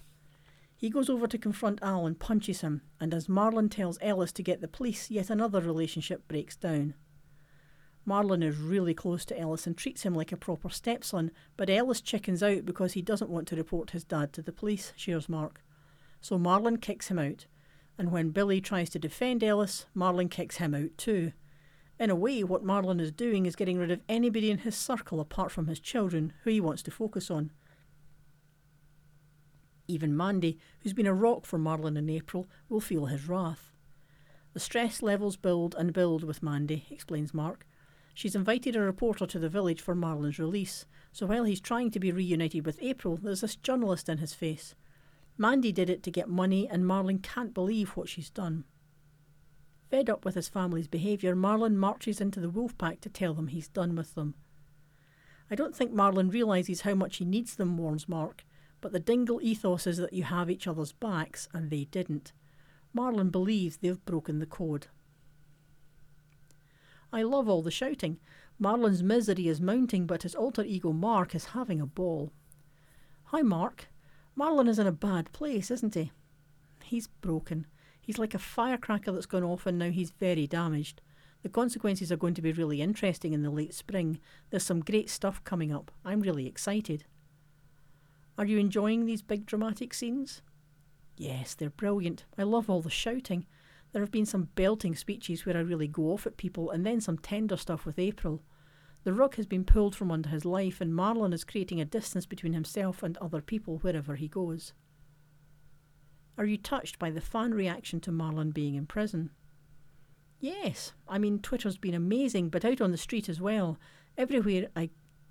He 0.75 0.89
goes 0.89 1.09
over 1.09 1.25
to 1.25 1.37
confront 1.37 1.81
Al 1.81 2.05
and 2.05 2.19
punches 2.19 2.59
him, 2.59 2.81
and 2.99 3.13
as 3.13 3.27
Marlon 3.27 3.71
tells 3.71 3.97
Ellis 4.01 4.33
to 4.33 4.43
get 4.43 4.59
the 4.59 4.67
police, 4.67 5.09
yet 5.09 5.29
another 5.29 5.61
relationship 5.61 6.27
breaks 6.27 6.57
down. 6.57 6.95
Marlon 8.05 8.43
is 8.43 8.57
really 8.57 8.93
close 8.93 9.23
to 9.25 9.39
Ellis 9.39 9.65
and 9.65 9.77
treats 9.77 10.03
him 10.03 10.13
like 10.13 10.33
a 10.33 10.37
proper 10.37 10.69
stepson, 10.69 11.31
but 11.55 11.69
Ellis 11.69 12.01
chickens 12.01 12.43
out 12.43 12.65
because 12.65 12.91
he 12.93 13.01
doesn't 13.01 13.31
want 13.31 13.47
to 13.47 13.55
report 13.55 13.91
his 13.91 14.03
dad 14.03 14.33
to 14.33 14.41
the 14.41 14.51
police, 14.51 14.91
shares 14.97 15.29
Mark. 15.29 15.63
So 16.19 16.37
Marlon 16.37 16.81
kicks 16.81 17.07
him 17.07 17.17
out, 17.17 17.45
and 17.97 18.11
when 18.11 18.31
Billy 18.31 18.59
tries 18.59 18.89
to 18.91 18.99
defend 18.99 19.43
Ellis, 19.43 19.85
Marlon 19.95 20.29
kicks 20.29 20.57
him 20.57 20.75
out 20.75 20.97
too. 20.97 21.31
In 21.97 22.09
a 22.09 22.15
way, 22.15 22.43
what 22.43 22.65
Marlon 22.65 22.99
is 22.99 23.11
doing 23.11 23.45
is 23.45 23.55
getting 23.55 23.77
rid 23.77 23.89
of 23.89 24.01
anybody 24.09 24.51
in 24.51 24.59
his 24.59 24.75
circle 24.75 25.21
apart 25.21 25.51
from 25.51 25.67
his 25.67 25.79
children, 25.79 26.33
who 26.43 26.49
he 26.49 26.59
wants 26.59 26.83
to 26.83 26.91
focus 26.91 27.31
on. 27.31 27.51
Even 29.87 30.17
Mandy, 30.17 30.57
who's 30.81 30.93
been 30.93 31.07
a 31.07 31.13
rock 31.13 31.45
for 31.45 31.57
Marlon 31.57 31.97
in 31.97 32.09
April, 32.09 32.47
will 32.67 32.81
feel 32.81 33.05
his 33.05 33.29
wrath. 33.29 33.71
The 34.53 34.59
stress 34.59 35.01
levels 35.01 35.37
build 35.37 35.75
and 35.77 35.93
build 35.93 36.23
with 36.23 36.43
Mandy, 36.43 36.85
explains 36.89 37.33
Mark. 37.33 37.65
She's 38.13 38.35
invited 38.35 38.75
a 38.75 38.81
reporter 38.81 39.25
to 39.27 39.39
the 39.39 39.49
village 39.49 39.81
for 39.81 39.95
Marlon's 39.95 40.39
release, 40.39 40.85
so 41.11 41.25
while 41.25 41.43
he's 41.43 41.61
trying 41.61 41.91
to 41.91 41.99
be 41.99 42.11
reunited 42.11 42.65
with 42.65 42.81
April, 42.81 43.17
there's 43.17 43.41
this 43.41 43.55
journalist 43.55 44.09
in 44.09 44.17
his 44.17 44.33
face. 44.33 44.75
Mandy 45.37 45.71
did 45.71 45.89
it 45.89 46.03
to 46.03 46.11
get 46.11 46.29
money, 46.29 46.67
and 46.67 46.85
Marlon 46.85 47.21
can't 47.21 47.53
believe 47.53 47.89
what 47.89 48.09
she's 48.09 48.29
done. 48.29 48.63
Fed 49.89 50.09
up 50.09 50.25
with 50.25 50.35
his 50.35 50.49
family's 50.49 50.87
behaviour, 50.87 51.35
Marlon 51.35 51.75
marches 51.75 52.19
into 52.19 52.39
the 52.39 52.49
wolf 52.49 52.77
pack 52.77 53.01
to 53.01 53.09
tell 53.09 53.33
them 53.33 53.47
he's 53.47 53.67
done 53.67 53.95
with 53.95 54.15
them. 54.15 54.33
I 55.49 55.55
don't 55.55 55.75
think 55.75 55.93
Marlon 55.93 56.31
realises 56.31 56.81
how 56.81 56.95
much 56.95 57.17
he 57.17 57.25
needs 57.25 57.55
them, 57.55 57.77
warns 57.77 58.09
Mark, 58.09 58.43
but 58.81 58.91
the 58.91 58.99
dingle 58.99 59.39
ethos 59.41 59.85
is 59.85 59.97
that 59.97 60.13
you 60.13 60.23
have 60.23 60.49
each 60.49 60.67
other's 60.67 60.91
backs, 60.91 61.47
and 61.53 61.69
they 61.69 61.85
didn't. 61.85 62.33
Marlon 62.95 63.31
believes 63.31 63.77
they've 63.77 64.03
broken 64.05 64.39
the 64.39 64.45
code. 64.45 64.87
I 67.13 67.21
love 67.21 67.47
all 67.47 67.61
the 67.61 67.71
shouting. 67.71 68.19
Marlon's 68.61 69.03
misery 69.03 69.47
is 69.47 69.61
mounting, 69.61 70.05
but 70.07 70.23
his 70.23 70.35
alter 70.35 70.63
ego 70.63 70.91
Mark 70.91 71.35
is 71.35 71.45
having 71.45 71.79
a 71.79 71.85
ball. 71.85 72.31
Hi, 73.25 73.41
Mark. 73.41 73.87
Marlon 74.37 74.67
is 74.67 74.79
in 74.79 74.87
a 74.87 74.91
bad 74.91 75.31
place, 75.31 75.69
isn't 75.71 75.93
he? 75.93 76.11
He's 76.83 77.07
broken. 77.07 77.67
He's 78.05 78.19
like 78.19 78.35
a 78.35 78.39
firecracker 78.39 79.11
that's 79.11 79.25
gone 79.25 79.43
off 79.43 79.65
and 79.65 79.79
now 79.79 79.89
he's 79.89 80.11
very 80.11 80.45
damaged. 80.45 81.01
The 81.41 81.49
consequences 81.49 82.11
are 82.11 82.17
going 82.17 82.35
to 82.35 82.41
be 82.41 82.51
really 82.51 82.81
interesting 82.81 83.33
in 83.33 83.41
the 83.41 83.49
late 83.49 83.73
spring. 83.73 84.19
There's 84.49 84.63
some 84.63 84.79
great 84.79 85.09
stuff 85.09 85.43
coming 85.43 85.71
up. 85.73 85.91
I'm 86.03 86.21
really 86.21 86.47
excited. 86.47 87.05
Are 88.37 88.45
you 88.45 88.57
enjoying 88.57 89.05
these 89.05 89.21
big 89.21 89.45
dramatic 89.45 89.93
scenes? 89.93 90.41
Yes, 91.17 91.55
they're 91.55 91.69
brilliant. 91.69 92.25
I 92.37 92.43
love 92.43 92.69
all 92.69 92.81
the 92.81 92.89
shouting. 92.89 93.45
There 93.91 94.01
have 94.01 94.11
been 94.11 94.25
some 94.25 94.49
belting 94.55 94.95
speeches 94.95 95.45
where 95.45 95.55
I 95.55 95.61
really 95.61 95.87
go 95.87 96.11
off 96.11 96.27
at 96.27 96.35
people, 96.35 96.69
and 96.69 96.85
then 96.85 96.99
some 96.99 97.17
tender 97.17 97.55
stuff 97.55 97.85
with 97.85 97.97
April. 97.97 98.41
The 99.05 99.13
rug 99.13 99.35
has 99.35 99.45
been 99.45 99.63
pulled 99.63 99.95
from 99.95 100.11
under 100.11 100.29
his 100.29 100.43
life, 100.43 100.81
and 100.81 100.93
Marlon 100.93 101.33
is 101.33 101.45
creating 101.45 101.79
a 101.79 101.85
distance 101.85 102.25
between 102.25 102.53
himself 102.53 103.03
and 103.03 103.17
other 103.17 103.41
people 103.41 103.77
wherever 103.77 104.15
he 104.15 104.27
goes. 104.27 104.73
Are 106.37 106.45
you 106.45 106.57
touched 106.57 106.99
by 106.99 107.11
the 107.11 107.21
fan 107.21 107.53
reaction 107.53 107.99
to 108.01 108.11
Marlon 108.11 108.53
being 108.53 108.75
in 108.75 108.85
prison? 108.85 109.31
Yes, 110.39 110.93
I 111.07 111.17
mean, 111.17 111.39
Twitter's 111.39 111.77
been 111.77 111.93
amazing, 111.93 112.49
but 112.49 112.65
out 112.65 112.81
on 112.81 112.91
the 112.91 112.97
street 112.97 113.29
as 113.29 113.39
well. 113.39 113.79
Everywhere 114.17 114.67
I 114.75 114.89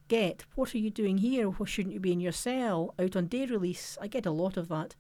get, 0.09 0.45
what 0.55 0.75
are 0.75 0.79
you 0.79 0.91
doing 0.91 1.19
here? 1.19 1.49
Why 1.51 1.67
shouldn't 1.67 1.93
you 1.95 2.01
be 2.01 2.13
in 2.13 2.21
your 2.21 2.33
cell? 2.33 2.95
Out 2.99 3.17
on 3.17 3.27
day 3.27 3.47
release, 3.47 3.99
I 4.01 4.07
get 4.07 4.27
a 4.27 4.31
lot 4.31 4.57
of 4.57 4.69
that. 4.69 4.97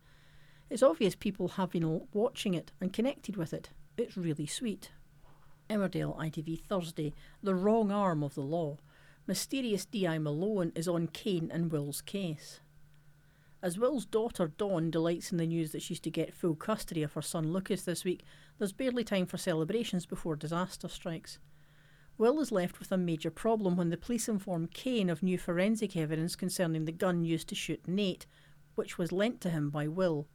It's 0.70 0.82
obvious 0.82 1.14
people 1.14 1.48
have 1.48 1.70
been 1.70 2.06
watching 2.12 2.54
it 2.54 2.72
and 2.80 2.92
connected 2.92 3.36
with 3.36 3.52
it. 3.52 3.70
It's 3.96 4.16
really 4.16 4.46
sweet. 4.46 4.90
Emmerdale 5.70 6.18
ITV 6.18 6.60
Thursday, 6.60 7.14
The 7.42 7.54
Wrong 7.54 7.90
Arm 7.90 8.22
of 8.22 8.34
the 8.34 8.42
Law. 8.42 8.76
Mysterious 9.26 9.86
D.I. 9.86 10.18
Malone 10.18 10.72
is 10.74 10.86
on 10.86 11.06
Kane 11.08 11.50
and 11.52 11.72
Will's 11.72 12.02
case. 12.02 12.60
As 13.64 13.78
Will's 13.78 14.04
daughter 14.04 14.46
Dawn 14.46 14.90
delights 14.90 15.32
in 15.32 15.38
the 15.38 15.46
news 15.46 15.72
that 15.72 15.80
she's 15.80 15.98
to 16.00 16.10
get 16.10 16.34
full 16.34 16.54
custody 16.54 17.02
of 17.02 17.14
her 17.14 17.22
son 17.22 17.50
Lucas 17.50 17.80
this 17.80 18.04
week, 18.04 18.22
there's 18.58 18.74
barely 18.74 19.04
time 19.04 19.24
for 19.24 19.38
celebrations 19.38 20.04
before 20.04 20.36
disaster 20.36 20.86
strikes. 20.86 21.38
Will 22.18 22.40
is 22.40 22.52
left 22.52 22.78
with 22.78 22.92
a 22.92 22.98
major 22.98 23.30
problem 23.30 23.78
when 23.78 23.88
the 23.88 23.96
police 23.96 24.28
inform 24.28 24.66
Kane 24.66 25.08
of 25.08 25.22
new 25.22 25.38
forensic 25.38 25.96
evidence 25.96 26.36
concerning 26.36 26.84
the 26.84 26.92
gun 26.92 27.24
used 27.24 27.48
to 27.48 27.54
shoot 27.54 27.88
Nate, 27.88 28.26
which 28.74 28.98
was 28.98 29.12
lent 29.12 29.40
to 29.40 29.48
him 29.48 29.70
by 29.70 29.88
Will 29.88 30.28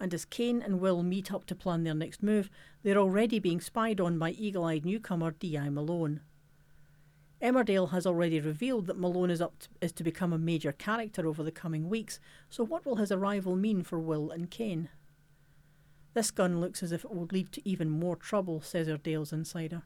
and 0.00 0.12
as 0.12 0.24
Kane 0.24 0.60
and 0.62 0.80
Will 0.80 1.02
meet 1.02 1.32
up 1.32 1.46
to 1.46 1.54
plan 1.54 1.84
their 1.84 1.94
next 1.94 2.22
move, 2.22 2.50
they're 2.82 2.98
already 2.98 3.38
being 3.38 3.60
spied 3.60 4.00
on 4.00 4.18
by 4.18 4.30
eagle 4.32 4.64
eyed 4.64 4.84
newcomer 4.84 5.30
D.I. 5.30 5.70
Malone. 5.70 6.20
Emmerdale 7.42 7.90
has 7.90 8.06
already 8.06 8.40
revealed 8.40 8.86
that 8.86 8.98
Malone 8.98 9.30
is 9.30 9.40
up 9.40 9.58
to, 9.58 9.68
is 9.80 9.92
to 9.92 10.04
become 10.04 10.32
a 10.32 10.38
major 10.38 10.72
character 10.72 11.26
over 11.26 11.42
the 11.42 11.50
coming 11.50 11.88
weeks, 11.88 12.18
so 12.48 12.64
what 12.64 12.86
will 12.86 12.96
his 12.96 13.12
arrival 13.12 13.56
mean 13.56 13.82
for 13.82 13.98
Will 13.98 14.30
and 14.30 14.50
Kane? 14.50 14.88
This 16.14 16.30
gun 16.30 16.60
looks 16.60 16.82
as 16.82 16.92
if 16.92 17.04
it 17.04 17.10
would 17.10 17.32
lead 17.32 17.50
to 17.52 17.68
even 17.68 17.90
more 17.90 18.16
trouble, 18.16 18.60
says 18.60 18.88
Dale's 19.02 19.32
insider. 19.32 19.82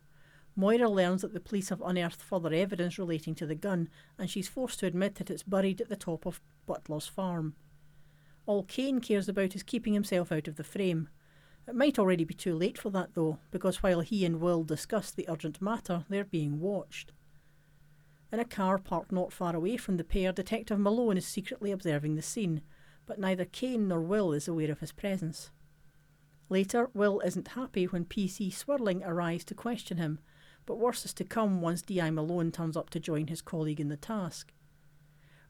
Moira 0.55 0.91
learns 0.91 1.23
that 1.23 1.33
the 1.33 1.41
police 1.41 1.71
have 1.71 1.81
unearthed 1.81 2.21
further 2.21 2.53
evidence 2.53 2.99
relating 2.99 3.35
to 3.37 3.47
the 3.47 3.55
gun, 3.55 3.89
and 4.19 4.29
she's 4.29 4.49
forced 4.49 4.81
to 4.81 4.87
admit 4.87 5.15
that 5.15 5.31
it's 5.31 5.43
buried 5.43 5.81
at 5.81 5.89
the 5.89 5.97
top 5.97 6.27
of 6.27 6.41
Butler's 6.67 7.07
farm. 7.07 7.55
All 8.45 8.65
Kane 8.65 9.01
cares 9.01 9.29
about 9.29 9.55
is 9.55 9.63
keeping 9.63 9.95
himself 9.95 10.31
out 10.31 10.49
of 10.49 10.57
the 10.57 10.65
frame. 10.65 11.09
It 11.67 11.75
might 11.75 11.99
already 11.99 12.25
be 12.25 12.35
too 12.35 12.55
late 12.55 12.77
for 12.77 12.91
that, 12.91 13.15
though, 13.15 13.39
because 13.51 13.83
while 13.83 14.01
he 14.01 14.25
and 14.25 14.41
Will 14.41 14.65
discuss 14.65 15.11
the 15.11 15.29
urgent 15.29 15.63
matter, 15.63 16.05
they're 16.09 16.25
being 16.25 16.61
watched. 16.61 17.13
In 18.31 18.41
a 18.41 18.45
car 18.45 18.79
parked 18.79 19.11
not 19.11 19.33
far 19.33 19.57
away 19.57 19.77
from 19.79 19.97
the 19.97 20.05
pair, 20.05 20.33
Detective 20.33 20.79
Malone 20.79 21.17
is 21.17 21.27
secretly 21.27 21.73
observing 21.73 22.15
the 22.15 22.23
scene, 22.23 22.61
but 23.07 23.19
neither 23.19 23.47
Kane 23.47 23.89
nor 23.89 24.03
Will 24.03 24.33
is 24.33 24.47
aware 24.47 24.71
of 24.71 24.81
his 24.81 24.93
presence. 24.93 25.51
Later, 26.51 26.91
Will 26.93 27.21
isn't 27.21 27.49
happy 27.49 27.87
when 27.87 28.05
PC 28.05 28.53
Swirling 28.53 29.03
arrives 29.03 29.45
to 29.45 29.55
question 29.55 29.97
him, 29.97 30.19
but 30.67 30.79
worse 30.79 31.07
is 31.07 31.15
to 31.15 31.25
come 31.25 31.63
once 31.63 31.81
D.I. 31.81 32.11
Malone 32.11 32.53
turns 32.53 32.77
up 32.77 32.91
to 32.91 33.01
join 33.01 33.29
his 33.29 33.41
colleague 33.41 33.81
in 33.81 33.89
the 33.89 33.97
task. 33.97 34.53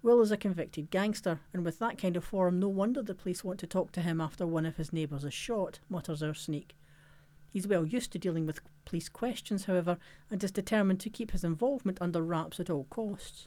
Will 0.00 0.20
is 0.20 0.30
a 0.30 0.36
convicted 0.36 0.90
gangster, 0.90 1.40
and 1.52 1.64
with 1.64 1.80
that 1.80 1.98
kind 1.98 2.16
of 2.16 2.24
form, 2.24 2.60
no 2.60 2.68
wonder 2.68 3.02
the 3.02 3.16
police 3.16 3.42
want 3.42 3.58
to 3.58 3.66
talk 3.66 3.90
to 3.92 4.02
him 4.02 4.20
after 4.20 4.46
one 4.46 4.64
of 4.64 4.76
his 4.76 4.92
neighbours 4.92 5.24
is 5.24 5.34
shot, 5.34 5.80
mutters 5.88 6.22
our 6.22 6.34
sneak. 6.34 6.76
He's 7.50 7.66
well 7.66 7.84
used 7.84 8.12
to 8.12 8.18
dealing 8.18 8.46
with 8.46 8.60
police 8.88 9.08
questions, 9.08 9.66
however, 9.66 9.98
and 10.30 10.42
is 10.42 10.50
determined 10.50 10.98
to 11.00 11.10
keep 11.10 11.32
his 11.32 11.44
involvement 11.44 11.98
under 12.00 12.22
wraps 12.22 12.58
at 12.58 12.70
all 12.70 12.84
costs. 12.84 13.46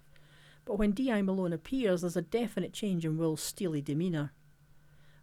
But 0.65 0.77
when 0.77 0.91
D.I. 0.91 1.23
Malone 1.23 1.51
appears, 1.51 2.01
there's 2.01 2.15
a 2.15 2.21
definite 2.21 2.73
change 2.73 3.03
in 3.03 3.17
Will's 3.17 3.41
steely 3.41 3.81
demeanour. 3.81 4.31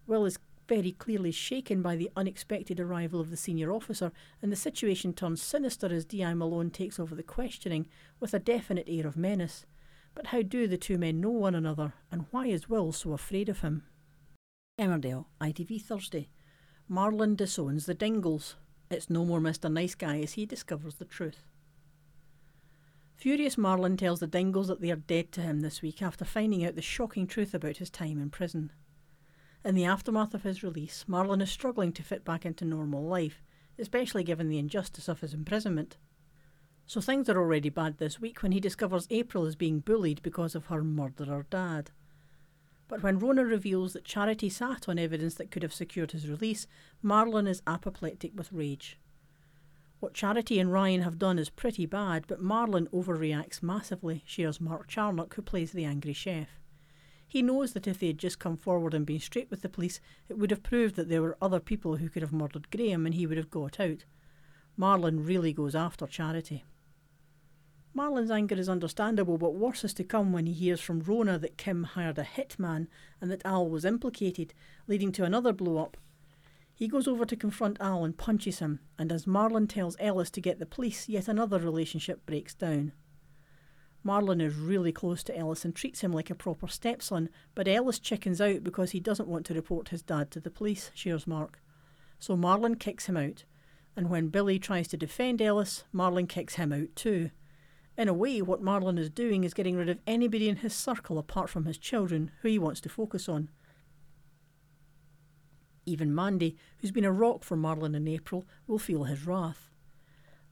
Will 0.06 0.24
is 0.24 0.38
very 0.68 0.90
clearly 0.90 1.30
shaken 1.30 1.80
by 1.80 1.94
the 1.94 2.10
unexpected 2.16 2.80
arrival 2.80 3.20
of 3.20 3.30
the 3.30 3.36
senior 3.36 3.72
officer, 3.72 4.10
and 4.42 4.50
the 4.50 4.56
situation 4.56 5.12
turns 5.12 5.40
sinister 5.40 5.86
as 5.86 6.04
D.I. 6.04 6.34
Malone 6.34 6.70
takes 6.70 6.98
over 6.98 7.14
the 7.14 7.22
questioning 7.22 7.86
with 8.18 8.34
a 8.34 8.40
definite 8.40 8.88
air 8.88 9.06
of 9.06 9.16
menace. 9.16 9.64
But 10.14 10.26
how 10.26 10.42
do 10.42 10.66
the 10.66 10.76
two 10.76 10.98
men 10.98 11.20
know 11.20 11.30
one 11.30 11.54
another, 11.54 11.94
and 12.10 12.26
why 12.32 12.46
is 12.48 12.68
Will 12.68 12.90
so 12.90 13.12
afraid 13.12 13.48
of 13.48 13.60
him? 13.60 13.84
Emmerdale, 14.78 15.26
ITV 15.40 15.80
Thursday. 15.80 16.28
Marlon 16.90 17.36
disowns 17.36 17.86
the 17.86 17.94
Dingles. 17.94 18.56
It's 18.90 19.10
no 19.10 19.24
more 19.24 19.40
Mr. 19.40 19.70
Nice 19.70 19.94
Guy 19.94 20.20
as 20.20 20.32
he 20.32 20.46
discovers 20.46 20.94
the 20.94 21.04
truth. 21.04 21.42
Furious 23.16 23.56
Marlon 23.56 23.98
tells 23.98 24.20
the 24.20 24.26
Dingles 24.26 24.68
that 24.68 24.80
they 24.80 24.90
are 24.90 24.96
dead 24.96 25.32
to 25.32 25.42
him 25.42 25.60
this 25.60 25.82
week 25.82 26.00
after 26.00 26.24
finding 26.24 26.64
out 26.64 26.76
the 26.76 26.82
shocking 26.82 27.26
truth 27.26 27.52
about 27.52 27.78
his 27.78 27.90
time 27.90 28.20
in 28.20 28.30
prison. 28.30 28.72
In 29.64 29.74
the 29.74 29.84
aftermath 29.84 30.34
of 30.34 30.44
his 30.44 30.62
release, 30.62 31.04
Marlon 31.08 31.42
is 31.42 31.50
struggling 31.50 31.92
to 31.92 32.02
fit 32.02 32.24
back 32.24 32.46
into 32.46 32.64
normal 32.64 33.02
life, 33.02 33.42
especially 33.78 34.22
given 34.22 34.48
the 34.48 34.58
injustice 34.58 35.08
of 35.08 35.20
his 35.20 35.34
imprisonment. 35.34 35.96
So 36.86 37.00
things 37.00 37.28
are 37.28 37.36
already 37.36 37.68
bad 37.68 37.98
this 37.98 38.20
week 38.20 38.42
when 38.42 38.52
he 38.52 38.60
discovers 38.60 39.06
April 39.10 39.44
is 39.44 39.56
being 39.56 39.80
bullied 39.80 40.22
because 40.22 40.54
of 40.54 40.66
her 40.66 40.82
murderer 40.82 41.44
dad. 41.50 41.90
But 42.88 43.02
when 43.02 43.18
Rona 43.18 43.44
reveals 43.44 43.92
that 43.92 44.04
Charity 44.04 44.48
sat 44.48 44.88
on 44.88 44.98
evidence 44.98 45.34
that 45.34 45.50
could 45.50 45.62
have 45.62 45.74
secured 45.74 46.12
his 46.12 46.28
release, 46.28 46.66
Marlon 47.04 47.46
is 47.46 47.62
apoplectic 47.66 48.32
with 48.34 48.52
rage. 48.52 48.98
What 50.00 50.14
Charity 50.14 50.58
and 50.58 50.72
Ryan 50.72 51.02
have 51.02 51.18
done 51.18 51.38
is 51.38 51.50
pretty 51.50 51.84
bad, 51.84 52.24
but 52.26 52.42
Marlon 52.42 52.88
overreacts 52.88 53.62
massively, 53.62 54.22
shares 54.24 54.60
Mark 54.60 54.88
Charnock, 54.88 55.34
who 55.34 55.42
plays 55.42 55.72
the 55.72 55.84
angry 55.84 56.12
chef. 56.12 56.48
He 57.26 57.42
knows 57.42 57.74
that 57.74 57.86
if 57.86 57.98
they 57.98 58.06
had 58.06 58.18
just 58.18 58.38
come 58.38 58.56
forward 58.56 58.94
and 58.94 59.04
been 59.04 59.20
straight 59.20 59.50
with 59.50 59.60
the 59.60 59.68
police, 59.68 60.00
it 60.28 60.38
would 60.38 60.50
have 60.50 60.62
proved 60.62 60.94
that 60.96 61.10
there 61.10 61.20
were 61.20 61.36
other 61.42 61.60
people 61.60 61.96
who 61.96 62.08
could 62.08 62.22
have 62.22 62.32
murdered 62.32 62.70
Graham 62.70 63.04
and 63.04 63.14
he 63.14 63.26
would 63.26 63.36
have 63.36 63.50
got 63.50 63.78
out. 63.78 64.04
Marlon 64.78 65.26
really 65.26 65.52
goes 65.52 65.74
after 65.74 66.06
Charity. 66.06 66.64
Marlon's 67.98 68.30
anger 68.30 68.54
is 68.54 68.68
understandable, 68.68 69.38
but 69.38 69.56
worse 69.56 69.82
is 69.82 69.92
to 69.94 70.04
come 70.04 70.32
when 70.32 70.46
he 70.46 70.52
hears 70.52 70.80
from 70.80 71.00
Rona 71.00 71.36
that 71.40 71.58
Kim 71.58 71.82
hired 71.82 72.16
a 72.16 72.22
hitman 72.22 72.86
and 73.20 73.28
that 73.28 73.44
Al 73.44 73.68
was 73.68 73.84
implicated, 73.84 74.54
leading 74.86 75.10
to 75.10 75.24
another 75.24 75.52
blow 75.52 75.78
up. 75.78 75.96
He 76.72 76.86
goes 76.86 77.08
over 77.08 77.24
to 77.24 77.34
confront 77.34 77.80
Al 77.80 78.04
and 78.04 78.16
punches 78.16 78.60
him, 78.60 78.78
and 79.00 79.10
as 79.10 79.24
Marlon 79.26 79.68
tells 79.68 79.96
Ellis 79.98 80.30
to 80.30 80.40
get 80.40 80.60
the 80.60 80.64
police, 80.64 81.08
yet 81.08 81.26
another 81.26 81.58
relationship 81.58 82.24
breaks 82.24 82.54
down. 82.54 82.92
Marlon 84.06 84.40
is 84.40 84.54
really 84.54 84.92
close 84.92 85.24
to 85.24 85.36
Ellis 85.36 85.64
and 85.64 85.74
treats 85.74 86.02
him 86.02 86.12
like 86.12 86.30
a 86.30 86.36
proper 86.36 86.68
stepson, 86.68 87.28
but 87.56 87.66
Ellis 87.66 87.98
chickens 87.98 88.40
out 88.40 88.62
because 88.62 88.92
he 88.92 89.00
doesn't 89.00 89.28
want 89.28 89.44
to 89.46 89.54
report 89.54 89.88
his 89.88 90.02
dad 90.02 90.30
to 90.30 90.38
the 90.38 90.52
police, 90.52 90.92
shares 90.94 91.26
Mark. 91.26 91.60
So 92.20 92.36
Marlon 92.36 92.78
kicks 92.78 93.06
him 93.06 93.16
out, 93.16 93.42
and 93.96 94.08
when 94.08 94.28
Billy 94.28 94.60
tries 94.60 94.86
to 94.86 94.96
defend 94.96 95.42
Ellis, 95.42 95.82
Marlon 95.92 96.28
kicks 96.28 96.54
him 96.54 96.72
out 96.72 96.94
too. 96.94 97.30
In 97.98 98.06
a 98.06 98.14
way, 98.14 98.40
what 98.40 98.62
Marlon 98.62 98.96
is 98.96 99.10
doing 99.10 99.42
is 99.42 99.52
getting 99.52 99.74
rid 99.74 99.88
of 99.88 99.98
anybody 100.06 100.48
in 100.48 100.56
his 100.56 100.72
circle 100.72 101.18
apart 101.18 101.50
from 101.50 101.64
his 101.64 101.76
children, 101.76 102.30
who 102.40 102.48
he 102.48 102.58
wants 102.58 102.80
to 102.82 102.88
focus 102.88 103.28
on. 103.28 103.50
Even 105.84 106.14
Mandy, 106.14 106.56
who's 106.78 106.92
been 106.92 107.04
a 107.04 107.10
rock 107.10 107.42
for 107.42 107.56
Marlon 107.56 107.96
in 107.96 108.06
April, 108.06 108.46
will 108.68 108.78
feel 108.78 109.04
his 109.04 109.26
wrath. 109.26 109.72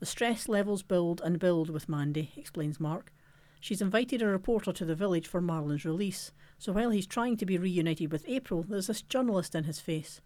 The 0.00 0.06
stress 0.06 0.48
levels 0.48 0.82
build 0.82 1.20
and 1.24 1.38
build 1.38 1.70
with 1.70 1.88
Mandy, 1.88 2.32
explains 2.36 2.80
Mark. 2.80 3.12
She's 3.60 3.80
invited 3.80 4.22
a 4.22 4.26
reporter 4.26 4.72
to 4.72 4.84
the 4.84 4.96
village 4.96 5.28
for 5.28 5.40
Marlon's 5.40 5.84
release, 5.84 6.32
so 6.58 6.72
while 6.72 6.90
he's 6.90 7.06
trying 7.06 7.36
to 7.36 7.46
be 7.46 7.58
reunited 7.58 8.10
with 8.10 8.24
April, 8.26 8.64
there's 8.64 8.88
this 8.88 9.02
journalist 9.02 9.54
in 9.54 9.64
his 9.64 9.78
face. 9.78 10.20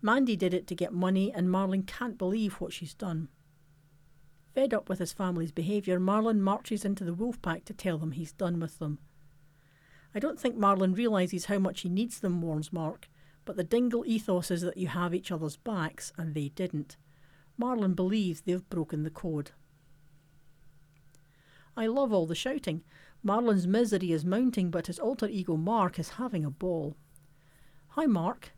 Mandy 0.00 0.34
did 0.34 0.54
it 0.54 0.66
to 0.68 0.74
get 0.74 0.94
money, 0.94 1.30
and 1.30 1.48
Marlon 1.48 1.86
can't 1.86 2.16
believe 2.16 2.54
what 2.54 2.72
she's 2.72 2.94
done. 2.94 3.28
Fed 4.54 4.72
up 4.72 4.88
with 4.88 5.00
his 5.00 5.12
family's 5.12 5.50
behaviour, 5.50 5.98
Marlon 5.98 6.38
marches 6.38 6.84
into 6.84 7.02
the 7.02 7.14
wolf 7.14 7.42
pack 7.42 7.64
to 7.64 7.72
tell 7.72 7.98
them 7.98 8.12
he's 8.12 8.32
done 8.32 8.60
with 8.60 8.78
them. 8.78 8.98
I 10.14 10.20
don't 10.20 10.38
think 10.38 10.56
Marlon 10.56 10.96
realises 10.96 11.46
how 11.46 11.58
much 11.58 11.80
he 11.80 11.88
needs 11.88 12.20
them, 12.20 12.40
warns 12.40 12.72
Mark, 12.72 13.08
but 13.44 13.56
the 13.56 13.64
dingle 13.64 14.04
ethos 14.06 14.52
is 14.52 14.62
that 14.62 14.76
you 14.76 14.86
have 14.88 15.12
each 15.12 15.32
other's 15.32 15.56
backs, 15.56 16.12
and 16.16 16.34
they 16.34 16.50
didn't. 16.50 16.96
Marlon 17.60 17.96
believes 17.96 18.42
they've 18.42 18.68
broken 18.70 19.02
the 19.02 19.10
code. 19.10 19.50
I 21.76 21.86
love 21.86 22.12
all 22.12 22.26
the 22.26 22.36
shouting. 22.36 22.84
Marlon's 23.26 23.66
misery 23.66 24.12
is 24.12 24.24
mounting, 24.24 24.70
but 24.70 24.86
his 24.86 25.00
alter 25.00 25.26
ego 25.26 25.56
Mark 25.56 25.98
is 25.98 26.10
having 26.10 26.44
a 26.44 26.50
ball. 26.50 26.96
Hi, 27.88 28.06
Mark. 28.06 28.52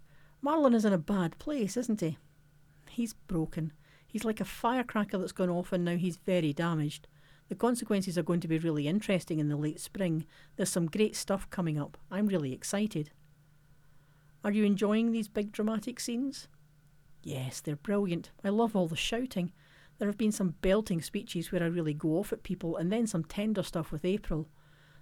Marlon 0.45 0.75
is 0.75 0.85
in 0.85 0.93
a 0.93 0.99
bad 0.99 1.39
place, 1.39 1.77
isn't 1.79 2.03
he? 2.03 2.19
He's 2.91 3.15
broken. 3.15 3.73
He's 4.17 4.25
like 4.25 4.41
a 4.41 4.47
firecracker 4.47 5.19
that's 5.19 5.33
gone 5.33 5.51
off 5.51 5.75
and 5.75 5.85
now 5.85 5.97
he's 5.99 6.17
very 6.17 6.55
damaged. 6.55 7.07
The 7.51 7.55
consequences 7.55 8.17
are 8.17 8.23
going 8.23 8.41
to 8.41 8.49
be 8.49 8.59
really 8.59 8.89
interesting 8.89 9.39
in 9.41 9.51
the 9.51 9.59
late 9.59 9.79
spring. 9.79 10.25
There's 10.57 10.71
some 10.71 10.87
great 10.87 11.15
stuff 11.15 11.51
coming 11.51 11.79
up. 11.79 11.99
I'm 12.11 12.27
really 12.27 12.55
excited. 12.55 13.11
Are 14.43 14.53
you 14.53 14.65
enjoying 14.65 15.13
these 15.13 15.29
big 15.29 15.53
dramatic 15.53 16.01
scenes? 16.01 16.49
Yes, 17.23 17.61
they're 17.61 17.77
brilliant. 17.77 18.31
I 18.43 18.49
love 18.49 18.75
all 18.75 18.89
the 18.89 18.97
shouting. 18.97 19.53
There 19.99 20.09
have 20.09 20.17
been 20.17 20.33
some 20.33 20.55
belting 20.63 21.03
speeches 21.03 21.53
where 21.53 21.63
I 21.63 21.67
really 21.67 21.93
go 21.93 22.17
off 22.17 22.33
at 22.33 22.43
people, 22.43 22.79
and 22.79 22.91
then 22.91 23.07
some 23.07 23.25
tender 23.25 23.63
stuff 23.63 23.93
with 23.93 24.07
April. 24.07 24.49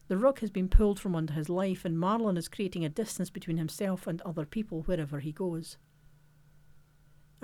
The 0.08 0.18
rug 0.18 0.40
has 0.40 0.50
been 0.50 0.68
pulled 0.68 0.98
from 0.98 1.14
under 1.14 1.34
his 1.34 1.48
life, 1.48 1.84
and 1.84 1.96
Marlon 1.96 2.36
is 2.36 2.48
creating 2.48 2.84
a 2.84 2.88
distance 2.88 3.30
between 3.30 3.58
himself 3.58 4.08
and 4.08 4.20
other 4.22 4.44
people 4.44 4.82
wherever 4.82 5.20
he 5.20 5.30
goes. 5.30 5.76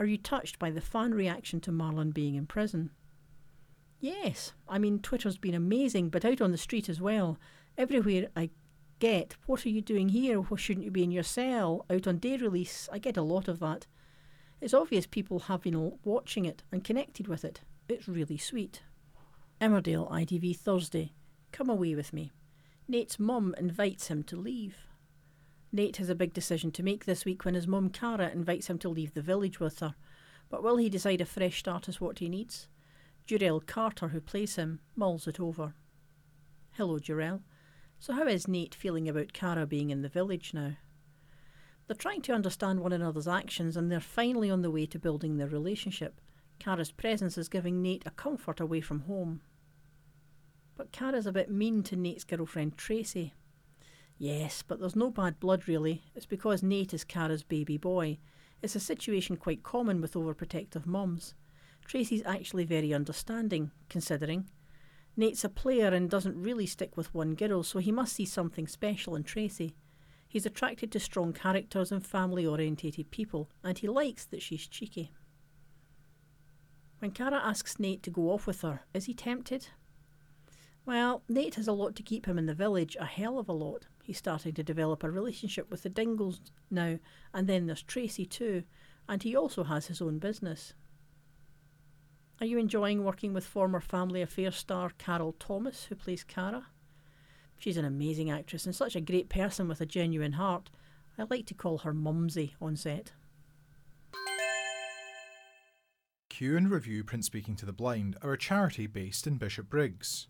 Are 0.00 0.06
you 0.06 0.16
touched 0.16 0.58
by 0.58 0.70
the 0.70 0.80
fan 0.80 1.12
reaction 1.12 1.60
to 1.60 1.70
Marlon 1.70 2.14
being 2.14 2.34
in 2.34 2.46
prison? 2.46 2.88
Yes, 4.00 4.54
I 4.66 4.78
mean, 4.78 5.00
Twitter's 5.00 5.36
been 5.36 5.52
amazing, 5.52 6.08
but 6.08 6.24
out 6.24 6.40
on 6.40 6.52
the 6.52 6.56
street 6.56 6.88
as 6.88 7.02
well. 7.02 7.38
Everywhere 7.76 8.28
I 8.34 8.48
get, 8.98 9.36
what 9.44 9.66
are 9.66 9.68
you 9.68 9.82
doing 9.82 10.08
here? 10.08 10.38
Why 10.38 10.56
shouldn't 10.56 10.86
you 10.86 10.90
be 10.90 11.02
in 11.02 11.10
your 11.10 11.22
cell? 11.22 11.84
Out 11.90 12.06
on 12.06 12.16
day 12.16 12.38
release, 12.38 12.88
I 12.90 12.98
get 12.98 13.18
a 13.18 13.22
lot 13.22 13.46
of 13.46 13.58
that. 13.58 13.86
It's 14.62 14.72
obvious 14.72 15.06
people 15.06 15.40
have 15.40 15.60
been 15.60 15.92
watching 16.02 16.46
it 16.46 16.62
and 16.72 16.82
connected 16.82 17.28
with 17.28 17.44
it. 17.44 17.60
It's 17.86 18.08
really 18.08 18.38
sweet. 18.38 18.80
Emmerdale 19.60 20.10
ITV 20.10 20.56
Thursday. 20.56 21.12
Come 21.52 21.68
away 21.68 21.94
with 21.94 22.14
me. 22.14 22.32
Nate's 22.88 23.18
mum 23.18 23.54
invites 23.58 24.06
him 24.06 24.22
to 24.22 24.36
leave. 24.36 24.78
Nate 25.72 25.98
has 25.98 26.08
a 26.08 26.14
big 26.14 26.32
decision 26.32 26.72
to 26.72 26.82
make 26.82 27.04
this 27.04 27.24
week 27.24 27.44
when 27.44 27.54
his 27.54 27.66
mum 27.66 27.90
Cara 27.90 28.28
invites 28.30 28.68
him 28.68 28.78
to 28.78 28.88
leave 28.88 29.14
the 29.14 29.22
village 29.22 29.60
with 29.60 29.78
her. 29.78 29.94
But 30.48 30.64
will 30.64 30.78
he 30.78 30.88
decide 30.88 31.20
a 31.20 31.24
fresh 31.26 31.60
start 31.60 31.88
is 31.88 32.00
what 32.00 32.18
he 32.18 32.28
needs? 32.28 32.68
Jurell 33.26 33.64
Carter, 33.64 34.08
who 34.08 34.20
plays 34.20 34.56
him, 34.56 34.80
mulls 34.96 35.28
it 35.28 35.38
over. 35.38 35.74
Hello, 36.72 36.98
Jurell. 36.98 37.42
So 38.00 38.14
how 38.14 38.26
is 38.26 38.48
Nate 38.48 38.74
feeling 38.74 39.08
about 39.08 39.32
Cara 39.32 39.66
being 39.66 39.90
in 39.90 40.02
the 40.02 40.08
village 40.08 40.52
now? 40.52 40.72
They're 41.86 41.96
trying 41.96 42.22
to 42.22 42.32
understand 42.32 42.80
one 42.80 42.92
another's 42.92 43.28
actions 43.28 43.76
and 43.76 43.90
they're 43.90 44.00
finally 44.00 44.50
on 44.50 44.62
the 44.62 44.70
way 44.70 44.86
to 44.86 44.98
building 44.98 45.36
their 45.36 45.48
relationship. 45.48 46.20
Cara's 46.58 46.92
presence 46.92 47.38
is 47.38 47.48
giving 47.48 47.80
Nate 47.80 48.06
a 48.06 48.10
comfort 48.10 48.58
away 48.58 48.80
from 48.80 49.00
home. 49.00 49.40
But 50.76 50.92
Cara's 50.92 51.26
a 51.26 51.32
bit 51.32 51.50
mean 51.50 51.82
to 51.84 51.96
Nate's 51.96 52.24
girlfriend 52.24 52.76
Tracy. 52.76 53.34
Yes, 54.22 54.62
but 54.62 54.78
there's 54.78 54.94
no 54.94 55.10
bad 55.10 55.40
blood 55.40 55.66
really. 55.66 56.02
It's 56.14 56.26
because 56.26 56.62
Nate 56.62 56.92
is 56.92 57.04
Cara's 57.04 57.42
baby 57.42 57.78
boy. 57.78 58.18
It's 58.60 58.76
a 58.76 58.80
situation 58.80 59.38
quite 59.38 59.62
common 59.62 60.02
with 60.02 60.12
overprotective 60.12 60.84
mums. 60.84 61.32
Tracy's 61.86 62.22
actually 62.26 62.64
very 62.66 62.92
understanding, 62.92 63.70
considering. 63.88 64.44
Nate's 65.16 65.42
a 65.42 65.48
player 65.48 65.88
and 65.88 66.10
doesn't 66.10 66.40
really 66.40 66.66
stick 66.66 66.98
with 66.98 67.14
one 67.14 67.34
girl, 67.34 67.62
so 67.62 67.78
he 67.78 67.90
must 67.90 68.14
see 68.14 68.26
something 68.26 68.66
special 68.66 69.16
in 69.16 69.22
Tracy. 69.22 69.74
He's 70.28 70.44
attracted 70.44 70.92
to 70.92 71.00
strong 71.00 71.32
characters 71.32 71.90
and 71.90 72.04
family 72.04 72.46
orientated 72.46 73.10
people, 73.10 73.48
and 73.64 73.78
he 73.78 73.88
likes 73.88 74.26
that 74.26 74.42
she's 74.42 74.68
cheeky. 74.68 75.12
When 76.98 77.12
Cara 77.12 77.40
asks 77.42 77.78
Nate 77.78 78.02
to 78.02 78.10
go 78.10 78.32
off 78.32 78.46
with 78.46 78.60
her, 78.60 78.82
is 78.92 79.06
he 79.06 79.14
tempted? 79.14 79.68
Well, 80.84 81.22
Nate 81.28 81.54
has 81.54 81.68
a 81.68 81.72
lot 81.72 81.96
to 81.96 82.02
keep 82.02 82.26
him 82.26 82.38
in 82.38 82.46
the 82.46 82.54
village, 82.54 82.96
a 83.00 83.06
hell 83.06 83.38
of 83.38 83.48
a 83.48 83.52
lot. 83.52 83.86
He's 84.10 84.18
starting 84.18 84.54
to 84.54 84.64
develop 84.64 85.04
a 85.04 85.10
relationship 85.12 85.70
with 85.70 85.84
the 85.84 85.88
Dingles 85.88 86.40
now, 86.68 86.98
and 87.32 87.46
then 87.46 87.66
there's 87.66 87.84
Tracy 87.84 88.26
too, 88.26 88.64
and 89.08 89.22
he 89.22 89.36
also 89.36 89.62
has 89.62 89.86
his 89.86 90.02
own 90.02 90.18
business. 90.18 90.74
Are 92.40 92.46
you 92.46 92.58
enjoying 92.58 93.04
working 93.04 93.32
with 93.32 93.46
former 93.46 93.78
Family 93.80 94.20
Affairs 94.20 94.56
star 94.56 94.90
Carol 94.98 95.36
Thomas, 95.38 95.84
who 95.84 95.94
plays 95.94 96.24
Cara? 96.24 96.66
She's 97.56 97.76
an 97.76 97.84
amazing 97.84 98.32
actress 98.32 98.66
and 98.66 98.74
such 98.74 98.96
a 98.96 99.00
great 99.00 99.28
person 99.28 99.68
with 99.68 99.80
a 99.80 99.86
genuine 99.86 100.32
heart. 100.32 100.70
I 101.16 101.26
like 101.30 101.46
to 101.46 101.54
call 101.54 101.78
her 101.78 101.94
Mumsy 101.94 102.56
on 102.60 102.74
set. 102.74 103.12
Cue 106.30 106.56
and 106.56 106.68
Review 106.68 107.04
Print 107.04 107.24
Speaking 107.24 107.54
to 107.54 107.64
the 107.64 107.72
Blind 107.72 108.16
are 108.22 108.32
a 108.32 108.38
charity 108.38 108.88
based 108.88 109.28
in 109.28 109.38
Bishopbriggs. 109.38 110.26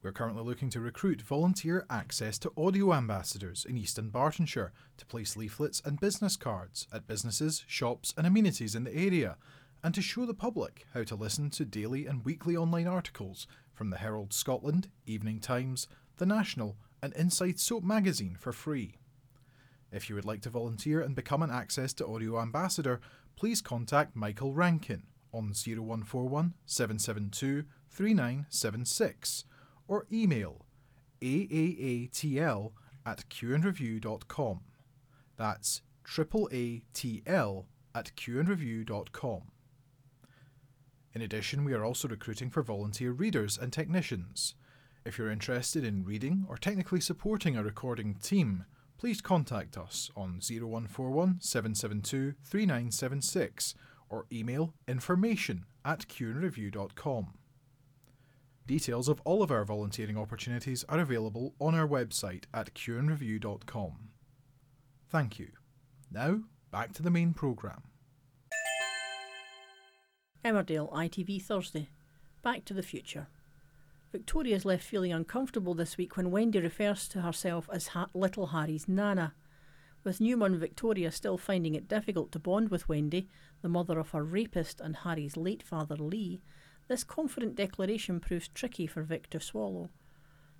We're 0.00 0.12
currently 0.12 0.44
looking 0.44 0.70
to 0.70 0.80
recruit 0.80 1.22
volunteer 1.22 1.84
access 1.90 2.38
to 2.38 2.52
audio 2.56 2.94
ambassadors 2.94 3.66
in 3.68 3.76
East 3.76 3.96
Dunbartonshire 3.96 4.70
to 4.96 5.06
place 5.06 5.36
leaflets 5.36 5.82
and 5.84 5.98
business 5.98 6.36
cards 6.36 6.86
at 6.92 7.08
businesses, 7.08 7.64
shops, 7.66 8.14
and 8.16 8.24
amenities 8.24 8.76
in 8.76 8.84
the 8.84 8.94
area, 8.94 9.36
and 9.82 9.92
to 9.96 10.00
show 10.00 10.24
the 10.24 10.34
public 10.34 10.86
how 10.94 11.02
to 11.02 11.16
listen 11.16 11.50
to 11.50 11.64
daily 11.64 12.06
and 12.06 12.24
weekly 12.24 12.56
online 12.56 12.86
articles 12.86 13.48
from 13.74 13.90
the 13.90 13.96
Herald 13.96 14.32
Scotland, 14.32 14.88
Evening 15.04 15.40
Times, 15.40 15.88
The 16.18 16.26
National, 16.26 16.76
and 17.02 17.12
Inside 17.14 17.58
Soap 17.58 17.82
magazine 17.82 18.36
for 18.38 18.52
free. 18.52 18.98
If 19.90 20.08
you 20.08 20.14
would 20.14 20.24
like 20.24 20.42
to 20.42 20.50
volunteer 20.50 21.00
and 21.00 21.16
become 21.16 21.42
an 21.42 21.50
Access 21.50 21.92
to 21.94 22.06
Audio 22.06 22.40
ambassador, 22.40 23.00
please 23.34 23.60
contact 23.60 24.14
Michael 24.14 24.54
Rankin 24.54 25.02
on 25.32 25.52
0141 25.54 26.54
772 26.66 27.64
3976 27.90 29.44
or 29.88 30.06
email 30.12 30.66
aaatl 31.20 32.72
at 33.04 33.28
cueandreview.com. 33.28 34.60
That's 35.36 35.82
triple 36.04 36.48
ATL 36.52 37.64
at 37.94 38.12
cueandreview.com. 38.16 39.42
In 41.14 41.22
addition, 41.22 41.64
we 41.64 41.72
are 41.72 41.84
also 41.84 42.06
recruiting 42.06 42.50
for 42.50 42.62
volunteer 42.62 43.12
readers 43.12 43.58
and 43.58 43.72
technicians. 43.72 44.54
If 45.04 45.16
you're 45.16 45.30
interested 45.30 45.84
in 45.84 46.04
reading 46.04 46.44
or 46.48 46.56
technically 46.56 47.00
supporting 47.00 47.56
a 47.56 47.62
recording 47.62 48.14
team, 48.16 48.66
please 48.98 49.20
contact 49.20 49.78
us 49.78 50.10
on 50.16 50.40
0141 50.40 51.40
772 51.40 52.34
3976 52.44 53.74
or 54.10 54.26
email 54.30 54.74
information 54.86 55.64
at 55.84 56.06
cueandreview.com. 56.08 57.37
Details 58.68 59.08
of 59.08 59.18
all 59.24 59.42
of 59.42 59.50
our 59.50 59.64
volunteering 59.64 60.18
opportunities 60.18 60.84
are 60.90 60.98
available 60.98 61.54
on 61.58 61.74
our 61.74 61.88
website 61.88 62.44
at 62.52 62.74
cueandreview.com. 62.74 64.10
Thank 65.08 65.38
you. 65.38 65.48
Now, 66.12 66.42
back 66.70 66.92
to 66.92 67.02
the 67.02 67.10
main 67.10 67.32
programme. 67.32 67.84
Emmerdale 70.44 70.92
ITV 70.92 71.40
Thursday. 71.40 71.88
Back 72.42 72.66
to 72.66 72.74
the 72.74 72.82
Future. 72.82 73.28
Victoria 74.12 74.56
is 74.56 74.66
left 74.66 74.84
feeling 74.84 75.14
uncomfortable 75.14 75.72
this 75.72 75.96
week 75.96 76.18
when 76.18 76.30
Wendy 76.30 76.60
refers 76.60 77.08
to 77.08 77.22
herself 77.22 77.70
as 77.72 77.88
ha- 77.88 78.08
Little 78.12 78.48
Harry's 78.48 78.86
Nana. 78.86 79.32
With 80.04 80.20
Newman 80.20 80.58
Victoria 80.58 81.10
still 81.10 81.38
finding 81.38 81.74
it 81.74 81.88
difficult 81.88 82.32
to 82.32 82.38
bond 82.38 82.68
with 82.68 82.86
Wendy, 82.86 83.30
the 83.62 83.70
mother 83.70 83.98
of 83.98 84.10
her 84.10 84.22
rapist 84.22 84.78
and 84.78 84.94
Harry's 84.94 85.38
late 85.38 85.62
father 85.62 85.96
Lee, 85.96 86.42
this 86.88 87.04
confident 87.04 87.54
declaration 87.54 88.18
proves 88.18 88.48
tricky 88.48 88.86
for 88.86 89.02
Vic 89.02 89.28
to 89.30 89.40
swallow. 89.40 89.90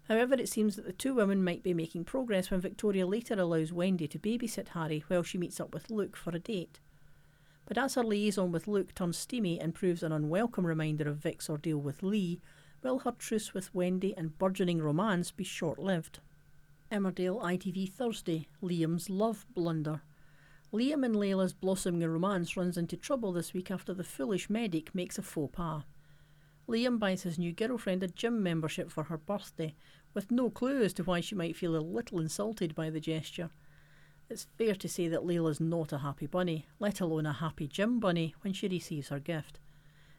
However, 0.08 0.34
it 0.34 0.48
seems 0.48 0.76
that 0.76 0.86
the 0.86 0.92
two 0.92 1.14
women 1.14 1.44
might 1.44 1.62
be 1.62 1.74
making 1.74 2.04
progress 2.04 2.50
when 2.50 2.60
Victoria 2.60 3.06
later 3.06 3.34
allows 3.34 3.72
Wendy 3.72 4.08
to 4.08 4.18
babysit 4.18 4.68
Harry 4.68 5.04
while 5.08 5.22
she 5.22 5.36
meets 5.36 5.60
up 5.60 5.74
with 5.74 5.90
Luke 5.90 6.16
for 6.16 6.30
a 6.30 6.38
date. 6.38 6.80
But 7.66 7.76
as 7.76 7.94
her 7.94 8.02
liaison 8.02 8.50
with 8.50 8.66
Luke 8.66 8.94
turns 8.94 9.18
steamy 9.18 9.60
and 9.60 9.74
proves 9.74 10.02
an 10.02 10.12
unwelcome 10.12 10.66
reminder 10.66 11.08
of 11.08 11.18
Vic's 11.18 11.50
ordeal 11.50 11.78
with 11.78 12.02
Lee, 12.02 12.40
will 12.82 13.00
her 13.00 13.12
truce 13.12 13.52
with 13.52 13.74
Wendy 13.74 14.16
and 14.16 14.38
burgeoning 14.38 14.80
romance 14.80 15.30
be 15.30 15.44
short 15.44 15.78
lived? 15.78 16.20
Emmerdale 16.90 17.42
ITV 17.42 17.92
Thursday 17.92 18.48
Liam's 18.62 19.10
Love 19.10 19.44
Blunder. 19.54 20.00
Liam 20.72 21.04
and 21.04 21.14
Layla's 21.14 21.52
blossoming 21.52 22.08
romance 22.08 22.56
runs 22.56 22.78
into 22.78 22.96
trouble 22.96 23.32
this 23.32 23.52
week 23.52 23.70
after 23.70 23.92
the 23.92 24.04
foolish 24.04 24.48
medic 24.48 24.94
makes 24.94 25.18
a 25.18 25.22
faux 25.22 25.54
pas. 25.54 25.82
Liam 26.68 26.98
buys 26.98 27.22
his 27.22 27.38
new 27.38 27.52
girlfriend 27.52 28.02
a 28.02 28.08
gym 28.08 28.42
membership 28.42 28.90
for 28.90 29.04
her 29.04 29.16
birthday, 29.16 29.74
with 30.12 30.30
no 30.30 30.50
clue 30.50 30.82
as 30.82 30.92
to 30.94 31.02
why 31.02 31.20
she 31.20 31.34
might 31.34 31.56
feel 31.56 31.74
a 31.74 31.78
little 31.78 32.20
insulted 32.20 32.74
by 32.74 32.90
the 32.90 33.00
gesture. 33.00 33.50
It's 34.28 34.46
fair 34.58 34.74
to 34.74 34.88
say 34.88 35.08
that 35.08 35.22
Layla's 35.22 35.60
not 35.60 35.92
a 35.92 35.98
happy 35.98 36.26
bunny, 36.26 36.66
let 36.78 37.00
alone 37.00 37.24
a 37.24 37.32
happy 37.32 37.66
gym 37.66 37.98
bunny, 37.98 38.34
when 38.42 38.52
she 38.52 38.68
receives 38.68 39.08
her 39.08 39.18
gift. 39.18 39.60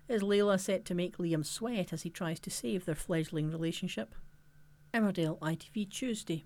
Is 0.08 0.24
Layla 0.24 0.60
set 0.60 0.86
to 0.86 0.96
make 0.96 1.18
Liam 1.18 1.46
sweat 1.46 1.94
as 1.94 2.02
he 2.02 2.10
tries 2.10 2.40
to 2.40 2.50
save 2.50 2.86
their 2.86 2.96
fledgling 2.96 3.52
relationship? 3.52 4.16
Emmerdale 4.92 5.38
ITV 5.40 5.88
Tuesday. 5.92 6.46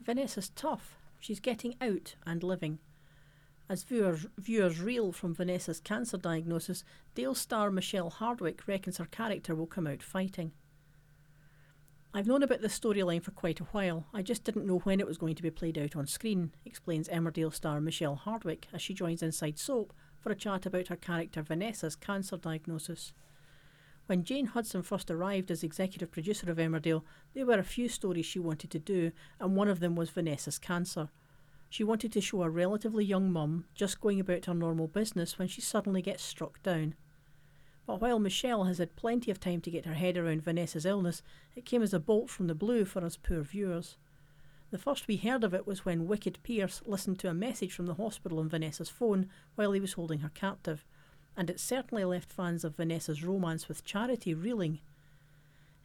Vanessa's 0.00 0.48
tough. 0.48 0.96
She's 1.20 1.40
getting 1.40 1.74
out 1.78 2.14
and 2.26 2.42
living. 2.42 2.78
As 3.68 3.84
viewers, 3.84 4.26
viewers 4.36 4.80
reel 4.80 5.12
from 5.12 5.34
Vanessa's 5.34 5.80
cancer 5.80 6.18
diagnosis, 6.18 6.84
Dale 7.14 7.34
star 7.34 7.70
Michelle 7.70 8.10
Hardwick 8.10 8.66
reckons 8.66 8.98
her 8.98 9.06
character 9.06 9.54
will 9.54 9.66
come 9.66 9.86
out 9.86 10.02
fighting. 10.02 10.52
I've 12.14 12.26
known 12.26 12.42
about 12.42 12.60
this 12.60 12.78
storyline 12.78 13.22
for 13.22 13.30
quite 13.30 13.60
a 13.60 13.64
while. 13.64 14.04
I 14.12 14.20
just 14.20 14.44
didn't 14.44 14.66
know 14.66 14.80
when 14.80 15.00
it 15.00 15.06
was 15.06 15.16
going 15.16 15.34
to 15.34 15.42
be 15.42 15.50
played 15.50 15.78
out 15.78 15.96
on 15.96 16.06
screen, 16.06 16.52
explains 16.66 17.08
Emmerdale 17.08 17.54
star 17.54 17.80
Michelle 17.80 18.16
Hardwick 18.16 18.66
as 18.70 18.82
she 18.82 18.92
joins 18.92 19.22
Inside 19.22 19.58
Soap 19.58 19.94
for 20.20 20.30
a 20.30 20.34
chat 20.34 20.66
about 20.66 20.88
her 20.88 20.96
character 20.96 21.40
Vanessa's 21.40 21.96
cancer 21.96 22.36
diagnosis. 22.36 23.14
When 24.06 24.24
Jane 24.24 24.46
Hudson 24.46 24.82
first 24.82 25.10
arrived 25.10 25.50
as 25.50 25.62
executive 25.62 26.10
producer 26.10 26.50
of 26.50 26.58
Emmerdale, 26.58 27.02
there 27.32 27.46
were 27.46 27.58
a 27.58 27.64
few 27.64 27.88
stories 27.88 28.26
she 28.26 28.38
wanted 28.38 28.70
to 28.72 28.78
do, 28.78 29.12
and 29.40 29.56
one 29.56 29.68
of 29.68 29.80
them 29.80 29.96
was 29.96 30.10
Vanessa's 30.10 30.58
cancer. 30.58 31.08
She 31.72 31.84
wanted 31.84 32.12
to 32.12 32.20
show 32.20 32.42
a 32.42 32.50
relatively 32.50 33.02
young 33.02 33.32
mum 33.32 33.64
just 33.74 33.98
going 33.98 34.20
about 34.20 34.44
her 34.44 34.52
normal 34.52 34.88
business 34.88 35.38
when 35.38 35.48
she 35.48 35.62
suddenly 35.62 36.02
gets 36.02 36.22
struck 36.22 36.62
down. 36.62 36.94
But 37.86 37.98
while 37.98 38.18
Michelle 38.18 38.64
has 38.64 38.76
had 38.76 38.94
plenty 38.94 39.30
of 39.30 39.40
time 39.40 39.62
to 39.62 39.70
get 39.70 39.86
her 39.86 39.94
head 39.94 40.18
around 40.18 40.42
Vanessa's 40.42 40.84
illness, 40.84 41.22
it 41.56 41.64
came 41.64 41.80
as 41.80 41.94
a 41.94 41.98
bolt 41.98 42.28
from 42.28 42.46
the 42.46 42.54
blue 42.54 42.84
for 42.84 43.02
us 43.02 43.16
poor 43.16 43.40
viewers. 43.40 43.96
The 44.70 44.76
first 44.76 45.08
we 45.08 45.16
heard 45.16 45.44
of 45.44 45.54
it 45.54 45.66
was 45.66 45.82
when 45.82 46.06
Wicked 46.06 46.40
Pierce 46.42 46.82
listened 46.84 47.18
to 47.20 47.30
a 47.30 47.34
message 47.34 47.72
from 47.72 47.86
the 47.86 47.94
hospital 47.94 48.38
on 48.38 48.50
Vanessa's 48.50 48.90
phone 48.90 49.30
while 49.54 49.72
he 49.72 49.80
was 49.80 49.94
holding 49.94 50.18
her 50.18 50.30
captive, 50.34 50.84
and 51.38 51.48
it 51.48 51.58
certainly 51.58 52.04
left 52.04 52.30
fans 52.30 52.64
of 52.64 52.76
Vanessa's 52.76 53.24
romance 53.24 53.66
with 53.66 53.82
Charity 53.82 54.34
reeling. 54.34 54.80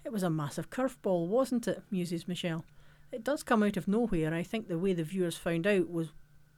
It 0.03 0.11
was 0.11 0.23
a 0.23 0.29
massive 0.29 0.69
curveball, 0.69 1.29
wasn't 1.29 1.65
it? 1.65 1.81
muses 1.89 2.27
Michelle. 2.27 2.65
It 3.12 3.24
does 3.24 3.43
come 3.43 3.64
out 3.64 3.78
of 3.78 3.88
nowhere. 3.88 4.34
I 4.34 4.43
think 4.43 4.68
the 4.68 4.78
way 4.78 4.93
the 4.93 5.03
viewers 5.03 5.38
found 5.38 5.66
out 5.66 5.89
was 5.89 6.10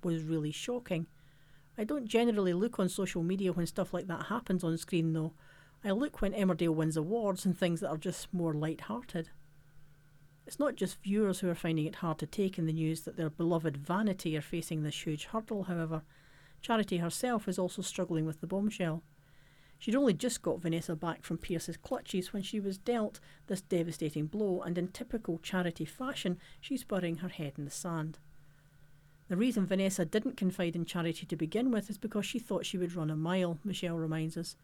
was 0.04 0.24
really 0.24 0.52
shocking. 0.52 1.08
I 1.78 1.84
don't 1.84 2.08
generally 2.08 2.54
look 2.54 2.80
on 2.80 2.90
social 2.90 3.24
media 3.24 3.54
when 3.54 3.66
stuff 3.68 3.94
like 3.94 4.08
that 4.08 4.28
happens 4.28 4.64
on 4.64 4.78
screen, 4.78 5.14
though. 5.14 5.34
I 5.84 5.92
look 5.92 6.22
when 6.22 6.34
Emmerdale 6.34 6.76
wins 6.76 6.98
awards 6.98 7.46
and 7.46 7.58
things 7.58 7.80
that 7.80 7.90
are 7.90 7.98
just 7.98 8.34
more 8.34 8.54
light-hearted. 8.54 9.30
It's 10.46 10.60
not 10.60 10.76
just 10.76 11.02
viewers 11.02 11.40
who 11.40 11.50
are 11.50 11.56
finding 11.56 11.86
it 11.86 11.96
hard 11.96 12.18
to 12.20 12.26
take 12.26 12.58
in 12.58 12.66
the 12.66 12.74
news 12.74 13.02
that 13.02 13.16
their 13.16 13.30
beloved 13.30 13.78
Vanity 13.78 14.36
are 14.36 14.42
facing 14.42 14.84
this 14.84 15.06
huge 15.06 15.26
hurdle, 15.26 15.64
however. 15.64 16.02
Charity 16.62 16.98
herself 16.98 17.48
is 17.48 17.60
also 17.60 17.82
struggling 17.82 18.26
with 18.26 18.42
the 18.42 18.48
bombshell. 18.48 19.04
She'd 19.80 19.96
only 19.96 20.14
just 20.14 20.42
got 20.42 20.62
Vanessa 20.62 20.94
back 20.94 21.24
from 21.24 21.38
Pierce's 21.38 21.78
clutches 21.78 22.34
when 22.34 22.44
she 22.44 22.60
was 22.60 22.78
dealt 22.78 23.22
this 23.48 23.62
devastating 23.62 24.28
blow, 24.28 24.62
and 24.62 24.78
in 24.78 24.90
typical 24.90 25.40
Charity 25.40 25.86
fashion, 25.86 26.38
she's 26.60 26.84
burying 26.84 27.18
her 27.18 27.30
head 27.30 27.54
in 27.58 27.64
the 27.64 27.72
sand. 27.72 28.20
The 29.30 29.38
reason 29.38 29.66
Vanessa 29.66 30.04
didn't 30.04 30.36
confide 30.36 30.76
in 30.76 30.84
Charity 30.84 31.26
to 31.26 31.36
begin 31.38 31.72
with 31.72 31.90
is 31.90 31.98
because 31.98 32.26
she 32.26 32.40
thought 32.40 32.66
she 32.66 32.78
would 32.78 32.94
run 32.94 33.10
a 33.10 33.16
mile, 33.16 33.58
Michelle 33.64 33.96
reminds 33.96 34.36
us. 34.36 34.58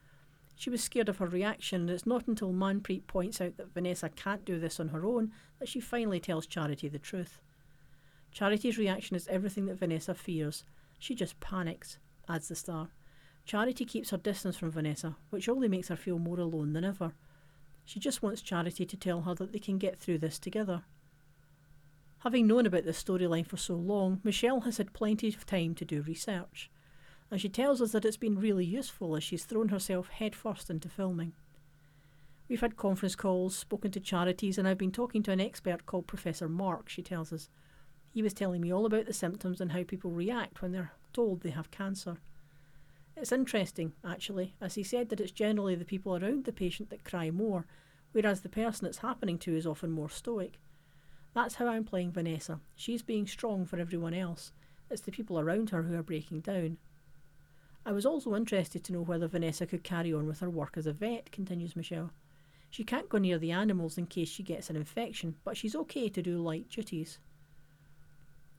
She 0.58 0.70
was 0.70 0.84
scared 0.84 1.08
of 1.08 1.18
her 1.18 1.28
reaction, 1.28 1.82
and 1.82 1.92
it's 1.92 2.06
not 2.06 2.28
until 2.28 2.52
Manpreet 2.52 3.08
points 3.08 3.40
out 3.40 3.56
that 3.56 3.74
Vanessa 3.74 4.10
can't 4.10 4.44
do 4.44 4.60
this 4.60 4.82
on 4.82 4.90
her 4.90 5.06
own 5.06 5.32
that 5.60 5.70
she 5.70 5.80
finally 5.80 6.20
tells 6.20 6.46
Charity 6.46 6.90
the 6.90 7.00
truth. 7.00 7.40
Charity's 8.32 8.78
reaction 8.78 9.16
is 9.16 9.30
everything 9.30 9.66
that 9.68 9.80
Vanessa 9.80 10.14
fears. 10.14 10.66
She 11.00 11.16
just 11.16 11.40
panics, 11.40 12.00
adds 12.28 12.50
the 12.50 12.56
star. 12.56 12.90
Charity 13.46 13.86
keeps 13.86 14.10
her 14.10 14.18
distance 14.18 14.58
from 14.58 14.72
Vanessa, 14.72 15.16
which 15.30 15.48
only 15.48 15.68
makes 15.68 15.90
her 15.90 15.96
feel 15.96 16.18
more 16.18 16.40
alone 16.40 16.74
than 16.74 16.84
ever. 16.84 17.14
She 17.86 18.00
just 18.00 18.24
wants 18.24 18.42
Charity 18.42 18.86
to 18.86 18.98
tell 18.98 19.22
her 19.22 19.36
that 19.36 19.52
they 19.54 19.60
can 19.60 19.78
get 19.78 20.00
through 20.00 20.18
this 20.18 20.40
together. 20.40 20.84
Having 22.20 22.48
known 22.48 22.66
about 22.66 22.86
this 22.86 23.04
storyline 23.04 23.46
for 23.46 23.58
so 23.58 23.76
long, 23.76 24.20
Michelle 24.24 24.62
has 24.62 24.78
had 24.78 24.94
plenty 24.94 25.28
of 25.28 25.46
time 25.46 25.76
to 25.76 25.86
do 25.86 26.02
research, 26.02 26.72
and 27.30 27.40
she 27.40 27.50
tells 27.50 27.82
us 27.82 27.92
that 27.92 28.04
it's 28.04 28.18
been 28.18 28.40
really 28.40 28.66
useful 28.66 29.16
as 29.16 29.24
she's 29.24 29.46
thrown 29.46 29.70
herself 29.70 30.10
headfirst 30.10 30.72
into 30.72 30.90
filming. 30.90 31.34
We've 32.48 32.62
had 32.62 32.78
conference 32.78 33.16
calls, 33.16 33.56
spoken 33.56 33.92
to 33.92 34.00
charities, 34.00 34.58
and 34.58 34.68
I've 34.68 34.80
been 34.80 34.92
talking 34.92 35.22
to 35.24 35.32
an 35.32 35.40
expert 35.42 35.86
called 35.86 36.08
Professor 36.08 36.50
Mark, 36.50 36.90
she 36.90 37.04
tells 37.04 37.32
us. 37.32 37.50
He 38.12 38.24
was 38.24 38.34
telling 38.34 38.62
me 38.62 38.74
all 38.74 38.88
about 38.88 39.06
the 39.06 39.14
symptoms 39.14 39.62
and 39.62 39.72
how 39.72 39.84
people 39.84 40.10
react 40.10 40.64
when 40.64 40.72
they're 40.72 40.94
told 41.14 41.42
they 41.42 41.52
have 41.52 41.70
cancer. 41.70 42.18
It's 43.18 43.32
interesting, 43.32 43.94
actually, 44.04 44.56
as 44.60 44.76
he 44.76 44.84
said 44.84 45.10
that 45.10 45.22
it's 45.22 45.32
generally 45.32 45.76
the 45.76 45.86
people 45.86 46.18
around 46.18 46.44
the 46.44 46.52
patient 46.52 46.90
that 46.90 47.06
cry 47.06 47.32
more, 47.32 47.66
whereas 48.12 48.42
the 48.42 48.50
person 48.50 48.86
it's 48.86 48.98
happening 48.98 49.38
to 49.40 49.56
is 49.56 49.66
often 49.66 49.92
more 49.92 50.10
stoic. 50.10 50.60
That's 51.34 51.56
how 51.56 51.68
I'm 51.68 51.86
playing 51.86 52.12
Vanessa. 52.12 52.60
She's 52.76 53.02
being 53.02 53.26
strong 53.26 53.66
for 53.66 53.78
everyone 53.78 54.14
else. 54.14 54.52
It's 54.90 55.02
the 55.02 55.12
people 55.12 55.40
around 55.40 55.70
her 55.70 55.84
who 55.84 55.96
are 55.96 56.04
breaking 56.04 56.42
down. 56.42 56.78
I 57.86 57.92
was 57.92 58.06
also 58.06 58.36
interested 58.36 58.84
to 58.84 58.94
know 58.94 59.02
whether 59.02 59.28
Vanessa 59.28 59.66
could 59.66 59.84
carry 59.84 60.14
on 60.14 60.28
with 60.28 60.40
her 60.40 60.50
work 60.50 60.76
as 60.76 60.88
a 60.88 60.94
vet, 60.94 61.32
continues 61.32 61.76
Michelle. 61.76 62.12
She 62.70 62.84
can't 62.84 63.10
go 63.10 63.18
near 63.18 63.38
the 63.38 63.52
animals 63.52 63.98
in 63.98 64.08
case 64.08 64.28
she 64.28 64.44
gets 64.44 64.70
an 64.70 64.76
infection, 64.76 65.36
but 65.44 65.56
she's 65.56 65.76
okay 65.76 66.10
to 66.10 66.22
do 66.22 66.40
light 66.40 66.68
duties. 66.70 67.20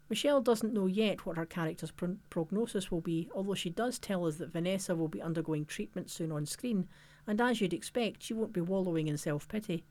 Michelle 0.08 0.40
doesn't 0.40 0.72
know 0.72 0.86
yet 0.86 1.26
what 1.26 1.36
her 1.36 1.46
character's 1.46 1.90
pro- 1.90 2.16
prognosis 2.30 2.90
will 2.90 3.00
be, 3.00 3.28
although 3.34 3.54
she 3.54 3.70
does 3.70 3.98
tell 3.98 4.26
us 4.26 4.36
that 4.36 4.52
Vanessa 4.52 4.94
will 4.94 5.08
be 5.08 5.20
undergoing 5.20 5.64
treatment 5.64 6.10
soon 6.10 6.30
on 6.30 6.46
screen, 6.46 6.86
and 7.26 7.40
as 7.40 7.60
you'd 7.60 7.74
expect, 7.74 8.22
she 8.22 8.32
won't 8.32 8.52
be 8.52 8.60
wallowing 8.60 9.08
in 9.08 9.16
self 9.18 9.48
pity. 9.48 9.84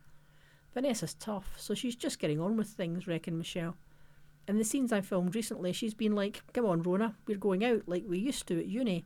Vanessa's 0.74 1.14
tough, 1.14 1.56
so 1.58 1.74
she's 1.74 1.96
just 1.96 2.20
getting 2.20 2.40
on 2.40 2.56
with 2.56 2.68
things, 2.68 3.08
reckon 3.08 3.38
Michelle. 3.38 3.76
In 4.48 4.58
the 4.58 4.64
scenes 4.64 4.94
I 4.94 5.02
filmed 5.02 5.36
recently, 5.36 5.74
she's 5.74 5.94
been 5.94 6.16
like, 6.16 6.44
Come 6.54 6.66
on, 6.66 6.84
Rona, 6.84 7.16
we're 7.28 7.38
going 7.38 7.66
out 7.66 7.84
like 7.88 8.04
we 8.08 8.20
used 8.20 8.48
to 8.48 8.60
at 8.60 8.68
uni. 8.68 9.06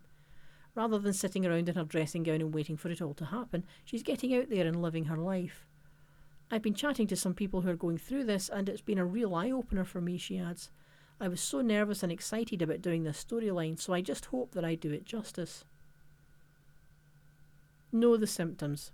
Rather 0.75 0.99
than 0.99 1.13
sitting 1.13 1.45
around 1.45 1.69
in 1.69 1.75
her 1.75 1.83
dressing 1.83 2.23
gown 2.23 2.41
and 2.41 2.53
waiting 2.53 2.77
for 2.77 2.89
it 2.89 3.01
all 3.01 3.13
to 3.15 3.25
happen, 3.25 3.65
she's 3.83 4.03
getting 4.03 4.35
out 4.35 4.49
there 4.49 4.67
and 4.67 4.81
living 4.81 5.05
her 5.05 5.17
life. 5.17 5.65
I've 6.51 6.61
been 6.61 6.73
chatting 6.73 7.07
to 7.07 7.15
some 7.15 7.33
people 7.33 7.61
who 7.61 7.69
are 7.69 7.75
going 7.75 7.97
through 7.97 8.25
this, 8.25 8.49
and 8.49 8.69
it's 8.69 8.81
been 8.81 8.97
a 8.97 9.05
real 9.05 9.33
eye 9.33 9.51
opener 9.51 9.85
for 9.85 10.01
me, 10.01 10.17
she 10.17 10.37
adds. 10.37 10.69
I 11.21 11.27
was 11.27 11.41
so 11.41 11.61
nervous 11.61 12.01
and 12.01 12.11
excited 12.11 12.61
about 12.61 12.81
doing 12.81 13.03
this 13.03 13.23
storyline, 13.23 13.79
so 13.79 13.93
I 13.93 14.01
just 14.01 14.25
hope 14.25 14.51
that 14.53 14.63
I 14.63 14.75
do 14.75 14.91
it 14.91 15.05
justice. 15.05 15.65
Know 17.91 18.15
the 18.15 18.27
symptoms. 18.27 18.91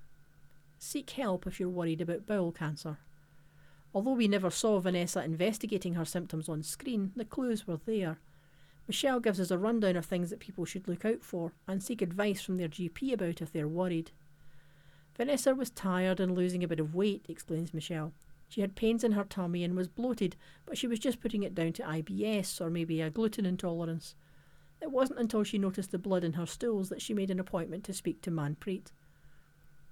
Seek 0.80 1.10
help 1.12 1.46
if 1.46 1.60
you're 1.60 1.70
worried 1.70 2.02
about 2.02 2.26
bowel 2.26 2.52
cancer. 2.52 2.98
Although 3.94 4.14
we 4.14 4.28
never 4.28 4.50
saw 4.50 4.80
Vanessa 4.80 5.24
investigating 5.24 5.94
her 5.94 6.06
symptoms 6.06 6.50
on 6.50 6.64
screen, 6.64 7.12
the 7.16 7.26
clues 7.26 7.68
were 7.68 7.80
there. 7.86 8.18
Michelle 8.88 9.20
gives 9.20 9.40
us 9.40 9.52
a 9.52 9.58
rundown 9.58 9.96
of 9.96 10.06
things 10.06 10.30
that 10.30 10.40
people 10.40 10.66
should 10.66 10.88
look 10.88 11.06
out 11.06 11.24
for 11.24 11.54
and 11.68 11.82
seek 11.82 12.02
advice 12.02 12.42
from 12.42 12.58
their 12.58 12.68
GP 12.68 13.14
about 13.14 13.42
if 13.42 13.52
they're 13.52 13.68
worried. 13.68 14.12
Vanessa 15.16 15.56
was 15.56 15.70
tired 15.70 16.20
and 16.20 16.36
losing 16.36 16.64
a 16.64 16.68
bit 16.68 16.80
of 16.80 16.94
weight, 16.94 17.26
explains 17.30 17.74
Michelle. 17.74 18.12
She 18.48 18.62
had 18.62 18.76
pains 18.76 19.04
in 19.04 19.14
her 19.14 19.24
tummy 19.24 19.64
and 19.64 19.76
was 19.76 19.88
bloated, 19.88 20.36
but 20.66 20.78
she 20.78 20.88
was 20.88 21.00
just 21.00 21.20
putting 21.20 21.44
it 21.44 21.56
down 21.56 21.74
to 21.74 21.84
IBS 21.84 22.62
or 22.62 22.70
maybe 22.70 23.02
a 23.02 23.10
gluten 23.10 23.46
intolerance. 23.46 24.16
It 24.82 24.92
wasn't 24.92 25.20
until 25.20 25.44
she 25.44 25.58
noticed 25.58 25.92
the 25.92 25.98
blood 25.98 26.24
in 26.24 26.34
her 26.34 26.46
stools 26.46 26.90
that 26.90 27.02
she 27.02 27.14
made 27.14 27.32
an 27.32 27.40
appointment 27.40 27.84
to 27.86 27.94
speak 27.94 28.22
to 28.22 28.32
Manpreet. 28.32 28.92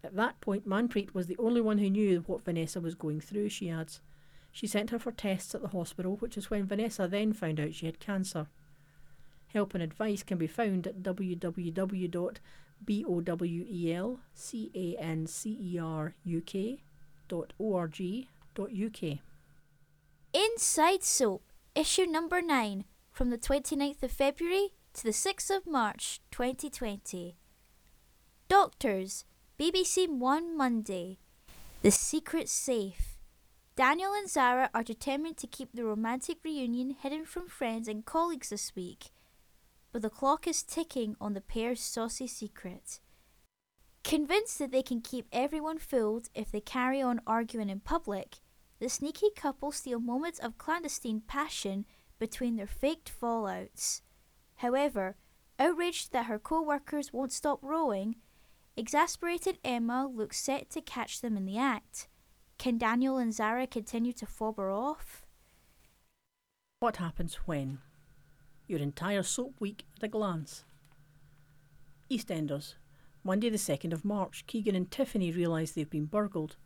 At 0.03 0.15
that 0.15 0.41
point, 0.41 0.67
Manpreet 0.67 1.13
was 1.13 1.27
the 1.27 1.37
only 1.37 1.61
one 1.61 1.77
who 1.77 1.89
knew 1.89 2.23
what 2.27 2.43
Vanessa 2.43 2.81
was 2.81 2.95
going 2.95 3.21
through, 3.21 3.49
she 3.49 3.69
adds. 3.69 4.01
She 4.51 4.67
sent 4.67 4.91
her 4.91 4.99
for 4.99 5.11
tests 5.11 5.55
at 5.55 5.61
the 5.61 5.69
hospital, 5.69 6.17
which 6.17 6.37
is 6.37 6.49
when 6.49 6.65
Vanessa 6.65 7.07
then 7.07 7.33
found 7.33 7.59
out 7.59 7.73
she 7.73 7.85
had 7.85 7.99
cancer. 7.99 8.47
Help 9.47 9.73
and 9.73 9.81
advice 9.81 10.23
can 10.23 10.37
be 10.37 10.47
found 10.47 10.85
at 10.87 11.03
www.bowelcanceruk.org.uk. 18.53 19.19
Inside 20.33 21.03
Soap, 21.03 21.43
issue 21.75 22.05
number 22.05 22.41
9, 22.41 22.85
from 23.11 23.29
the 23.29 23.37
29th 23.37 24.03
of 24.03 24.11
February 24.11 24.69
to 24.93 25.03
the 25.03 25.11
6th 25.11 25.55
of 25.55 25.67
March 25.67 26.21
2020. 26.31 27.37
Doctors, 28.47 29.25
BBC 29.59 30.09
One 30.09 30.57
Monday. 30.57 31.19
The 31.81 31.91
Secret 31.91 32.49
Safe. 32.49 33.17
Daniel 33.75 34.13
and 34.13 34.29
Zara 34.29 34.69
are 34.73 34.83
determined 34.83 35.37
to 35.37 35.47
keep 35.47 35.73
the 35.73 35.83
romantic 35.83 36.37
reunion 36.43 36.95
hidden 36.99 37.25
from 37.25 37.47
friends 37.47 37.87
and 37.87 38.05
colleagues 38.05 38.49
this 38.49 38.75
week, 38.75 39.09
but 39.91 40.01
the 40.03 40.09
clock 40.09 40.47
is 40.47 40.61
ticking 40.61 41.15
on 41.19 41.33
the 41.33 41.41
pair's 41.41 41.81
saucy 41.81 42.27
secret. 42.27 42.99
Convinced 44.03 44.59
that 44.59 44.71
they 44.71 44.83
can 44.83 45.01
keep 45.01 45.27
everyone 45.31 45.79
fooled 45.79 46.29
if 46.35 46.51
they 46.51 46.59
carry 46.59 47.01
on 47.01 47.21
arguing 47.25 47.69
in 47.69 47.79
public, 47.79 48.37
the 48.83 48.89
sneaky 48.89 49.29
couple 49.33 49.71
steal 49.71 50.01
moments 50.01 50.39
of 50.39 50.57
clandestine 50.57 51.21
passion 51.25 51.85
between 52.19 52.57
their 52.57 52.67
faked 52.67 53.09
fallouts. 53.09 54.01
However, 54.55 55.15
outraged 55.57 56.11
that 56.11 56.25
her 56.25 56.37
co 56.37 56.61
workers 56.61 57.13
won't 57.13 57.31
stop 57.31 57.59
rowing, 57.61 58.17
exasperated 58.75 59.57
Emma 59.63 60.05
looks 60.05 60.37
set 60.37 60.69
to 60.71 60.81
catch 60.81 61.21
them 61.21 61.37
in 61.37 61.45
the 61.45 61.57
act. 61.57 62.09
Can 62.57 62.77
Daniel 62.77 63.17
and 63.17 63.33
Zara 63.33 63.67
continue 63.67 64.11
to 64.11 64.25
fob 64.25 64.57
her 64.57 64.69
off? 64.69 65.25
What 66.81 66.97
happens 66.97 67.35
when? 67.45 67.79
Your 68.67 68.79
entire 68.79 69.23
soap 69.23 69.61
week 69.61 69.85
at 69.95 70.03
a 70.03 70.09
glance. 70.09 70.65
EastEnders. 72.11 72.73
Monday 73.23 73.49
the 73.49 73.55
2nd 73.55 73.93
of 73.93 74.03
March, 74.03 74.45
Keegan 74.45 74.75
and 74.75 74.91
Tiffany 74.91 75.31
realise 75.31 75.71
they've 75.71 75.89
been 75.89 76.03
burgled. 76.03 76.57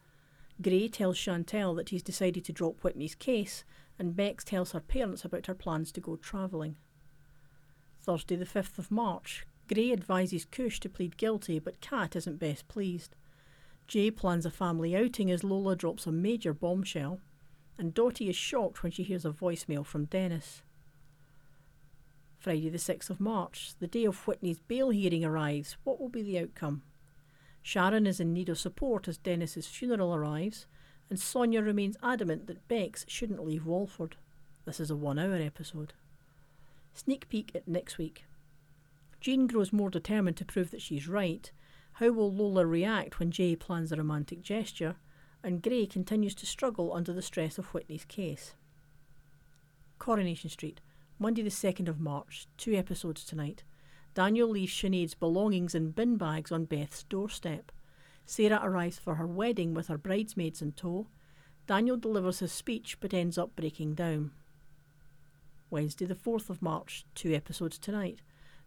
Gray 0.62 0.88
tells 0.88 1.18
Chantelle 1.18 1.76
that 1.76 1.89
he's 1.89 2.03
decided 2.03 2.43
to 2.45 2.53
drop 2.53 2.82
Whitney's 2.82 3.16
case, 3.16 3.64
and 3.99 4.16
Bex 4.16 4.43
tells 4.43 4.72
her 4.72 4.80
parents 4.80 5.24
about 5.24 5.45
her 5.45 5.53
plans 5.53 5.91
to 5.91 6.01
go 6.01 6.16
travelling. 6.16 6.78
Thursday 8.01 8.36
the 8.36 8.45
5th 8.45 8.80
of 8.80 8.91
March, 8.91 9.45
Gray 9.72 9.91
advises 9.91 10.45
Kush 10.45 10.80
to 10.80 10.89
plead 10.89 11.18
guilty, 11.18 11.60
but 11.60 11.82
Kat 11.82 12.16
isn't 12.16 12.39
best 12.39 12.68
pleased. 12.68 13.16
Jay 13.88 14.12
plans 14.12 14.45
a 14.45 14.51
family 14.51 14.95
outing 14.95 15.30
as 15.32 15.43
Lola 15.43 15.76
drops 15.76 16.08
a 16.08 16.12
major 16.12 16.53
bombshell, 16.53 17.20
and 17.78 17.93
Dottie 17.93 18.30
is 18.30 18.36
shocked 18.36 18.82
when 18.82 18.91
she 18.91 19.03
hears 19.03 19.26
a 19.26 19.30
voicemail 19.30 19.86
from 19.86 20.05
Dennis. 20.05 20.64
Friday, 22.38 22.70
the 22.70 22.78
6th 22.78 23.10
of 23.10 23.20
March, 23.20 23.74
the 23.80 23.88
day 23.88 24.05
of 24.05 24.28
Whitney's 24.28 24.60
bail 24.60 24.89
hearing 24.89 25.26
arrives. 25.26 25.78
What 25.84 25.99
will 25.99 26.10
be 26.10 26.22
the 26.22 26.39
outcome? 26.39 26.84
Sharon 27.68 28.07
is 28.07 28.22
in 28.22 28.32
need 28.32 28.47
of 28.47 28.57
support 28.57 29.09
as 29.09 29.18
Dennis's 29.18 29.68
funeral 29.68 30.15
arrives, 30.15 30.68
and 31.09 31.20
Sonia 31.20 31.61
remains 31.61 31.97
adamant 32.01 32.47
that 32.47 32.65
Bex 32.70 33.03
shouldn't 33.09 33.43
leave 33.43 33.65
Walford. 33.65 34.15
This 34.63 34.80
is 34.80 34.89
a 34.89 34.95
one 34.95 35.20
hour 35.20 35.36
episode. 35.36 35.91
Sneak 36.93 37.28
peek 37.28 37.51
at 37.53 37.68
next 37.68 37.97
week. 37.97 38.24
Jean 39.20 39.47
grows 39.47 39.74
more 39.74 39.89
determined 39.89 40.38
to 40.38 40.45
prove 40.45 40.72
that 40.72 40.82
she's 40.82 41.09
right. 41.09 41.51
How 41.91 42.11
will 42.11 42.32
Lola 42.32 42.65
react 42.65 43.20
when 43.20 43.32
Jay 43.32 43.53
plans 43.53 43.91
a 43.91 43.97
romantic 43.97 44.41
gesture? 44.41 44.95
And 45.43 45.61
Gray 45.61 45.88
continues 45.88 46.36
to 46.36 46.45
struggle 46.45 46.93
under 46.93 47.11
the 47.11 47.22
stress 47.22 47.57
of 47.57 47.74
Whitney's 47.74 48.05
case. 48.05 48.53
Coronation 49.99 50.49
Street, 50.49 50.80
Monday 51.20 51.41
the 51.41 51.49
2nd 51.49 51.89
of 51.89 51.99
March, 51.99 52.47
two 52.55 52.76
episodes 52.76 53.26
tonight. 53.26 53.65
Daniel 54.18 54.49
leaves 54.49 54.74
Sinead's 54.74 55.13
belongings 55.13 55.76
in 55.76 55.91
bin 55.91 56.18
bags 56.18 56.51
on 56.51 56.65
Beth's 56.65 57.03
doorstep. 57.03 57.72
Sarah 58.26 58.59
arrives 58.63 58.97
for 58.97 59.13
her 59.13 59.28
wedding 59.28 59.76
with 59.76 59.89
her 59.89 59.97
bridesmaids 59.99 60.59
in 60.59 60.72
tow. 60.72 61.05
Daniel 61.68 61.97
delivers 61.97 62.39
his 62.39 62.51
speech 62.51 62.99
but 62.99 63.13
ends 63.13 63.38
up 63.38 63.55
breaking 63.55 63.93
down. 63.93 64.32
Wednesday, 65.70 66.05
the 66.05 66.15
4th 66.15 66.49
of 66.49 66.63
March, 66.63 67.05
two 67.13 67.32
episodes 67.32 67.78
tonight. 67.78 68.22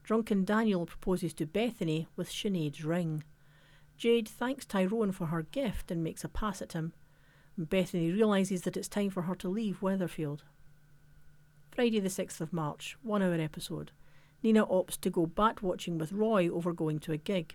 Drunken 0.05 0.44
Daniel 0.44 0.86
proposes 0.86 1.34
to 1.34 1.46
Bethany 1.46 2.07
with 2.14 2.30
Sinead's 2.30 2.84
ring. 2.84 3.24
Jade 3.96 4.28
thanks 4.28 4.64
Tyrone 4.64 5.11
for 5.11 5.26
her 5.26 5.42
gift 5.42 5.90
and 5.90 6.05
makes 6.05 6.22
a 6.22 6.28
pass 6.28 6.62
at 6.62 6.74
him. 6.74 6.92
Bethany 7.59 8.12
realises 8.12 8.62
that 8.62 8.76
it's 8.76 8.86
time 8.86 9.11
for 9.11 9.22
her 9.22 9.34
to 9.34 9.48
leave 9.48 9.80
Weatherfield. 9.80 10.42
Friday, 11.72 11.98
the 11.98 12.09
6th 12.09 12.40
of 12.40 12.53
March, 12.53 12.96
one 13.03 13.20
hour 13.20 13.34
episode. 13.34 13.90
Nina 14.43 14.66
opts 14.66 15.01
to 15.01 15.11
go 15.11 15.26
bat 15.26 15.62
watching 15.62 15.99
with 15.99 16.12
Roy 16.12 16.49
over 16.49 16.72
going 16.72 16.99
to 17.01 17.12
a 17.12 17.16
gig. 17.16 17.55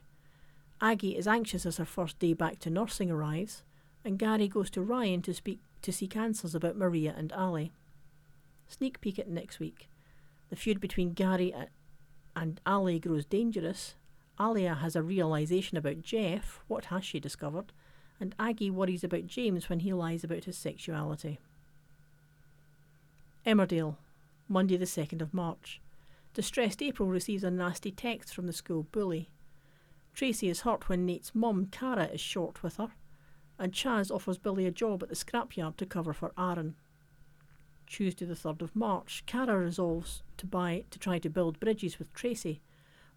Aggie 0.81 1.17
is 1.17 1.27
anxious 1.27 1.65
as 1.65 1.77
her 1.77 1.85
first 1.85 2.19
day 2.19 2.33
back 2.33 2.59
to 2.59 2.69
nursing 2.69 3.09
arrives, 3.09 3.63
and 4.03 4.19
Gary 4.19 4.47
goes 4.47 4.69
to 4.71 4.81
Ryan 4.81 5.21
to 5.23 5.33
speak 5.33 5.59
to 5.81 5.91
seek 5.91 6.15
answers 6.15 6.55
about 6.55 6.77
Maria 6.77 7.13
and 7.15 7.31
Ali. 7.33 7.71
Sneak 8.67 8.99
peek 9.01 9.19
at 9.19 9.29
next 9.29 9.59
week. 9.59 9.87
The 10.49 10.55
feud 10.55 10.79
between 10.79 11.13
Gary 11.13 11.53
and 12.35 12.61
Ali 12.65 12.99
grows 12.99 13.25
dangerous. 13.25 13.95
Alya 14.39 14.79
has 14.79 14.95
a 14.95 15.01
realization 15.01 15.77
about 15.77 16.01
Geoff. 16.01 16.61
What 16.67 16.85
has 16.85 17.05
she 17.05 17.19
discovered? 17.19 17.71
And 18.19 18.35
Aggie 18.37 18.69
worries 18.69 19.03
about 19.03 19.27
James 19.27 19.69
when 19.69 19.79
he 19.79 19.93
lies 19.93 20.23
about 20.23 20.45
his 20.45 20.57
sexuality. 20.57 21.39
Emmerdale, 23.45 23.95
Monday 24.47 24.77
the 24.77 24.85
2nd 24.85 25.21
of 25.21 25.33
March. 25.33 25.81
Distressed 26.35 26.83
April 26.83 27.07
receives 27.07 27.45
a 27.45 27.49
nasty 27.49 27.91
text 27.91 28.35
from 28.35 28.45
the 28.45 28.51
school 28.51 28.83
bully. 28.91 29.29
Tracy 30.13 30.49
is 30.49 30.61
hurt 30.61 30.89
when 30.89 31.05
Nate's 31.05 31.33
mum, 31.33 31.67
Cara, 31.71 32.07
is 32.07 32.19
short 32.19 32.61
with 32.61 32.75
her, 32.75 32.89
and 33.57 33.73
Chas 33.73 34.11
offers 34.11 34.37
Billy 34.37 34.65
a 34.65 34.71
job 34.71 35.01
at 35.01 35.07
the 35.07 35.15
scrapyard 35.15 35.77
to 35.77 35.85
cover 35.85 36.11
for 36.11 36.33
Aaron. 36.37 36.75
Tuesday 37.87 38.25
the 38.25 38.33
3rd 38.33 38.63
of 38.63 38.75
March, 38.75 39.23
Cara 39.25 39.57
resolves 39.57 40.23
to 40.35 40.45
buy 40.45 40.83
to 40.91 40.99
try 40.99 41.19
to 41.19 41.29
build 41.29 41.61
bridges 41.61 41.97
with 41.99 42.13
Tracy. 42.13 42.61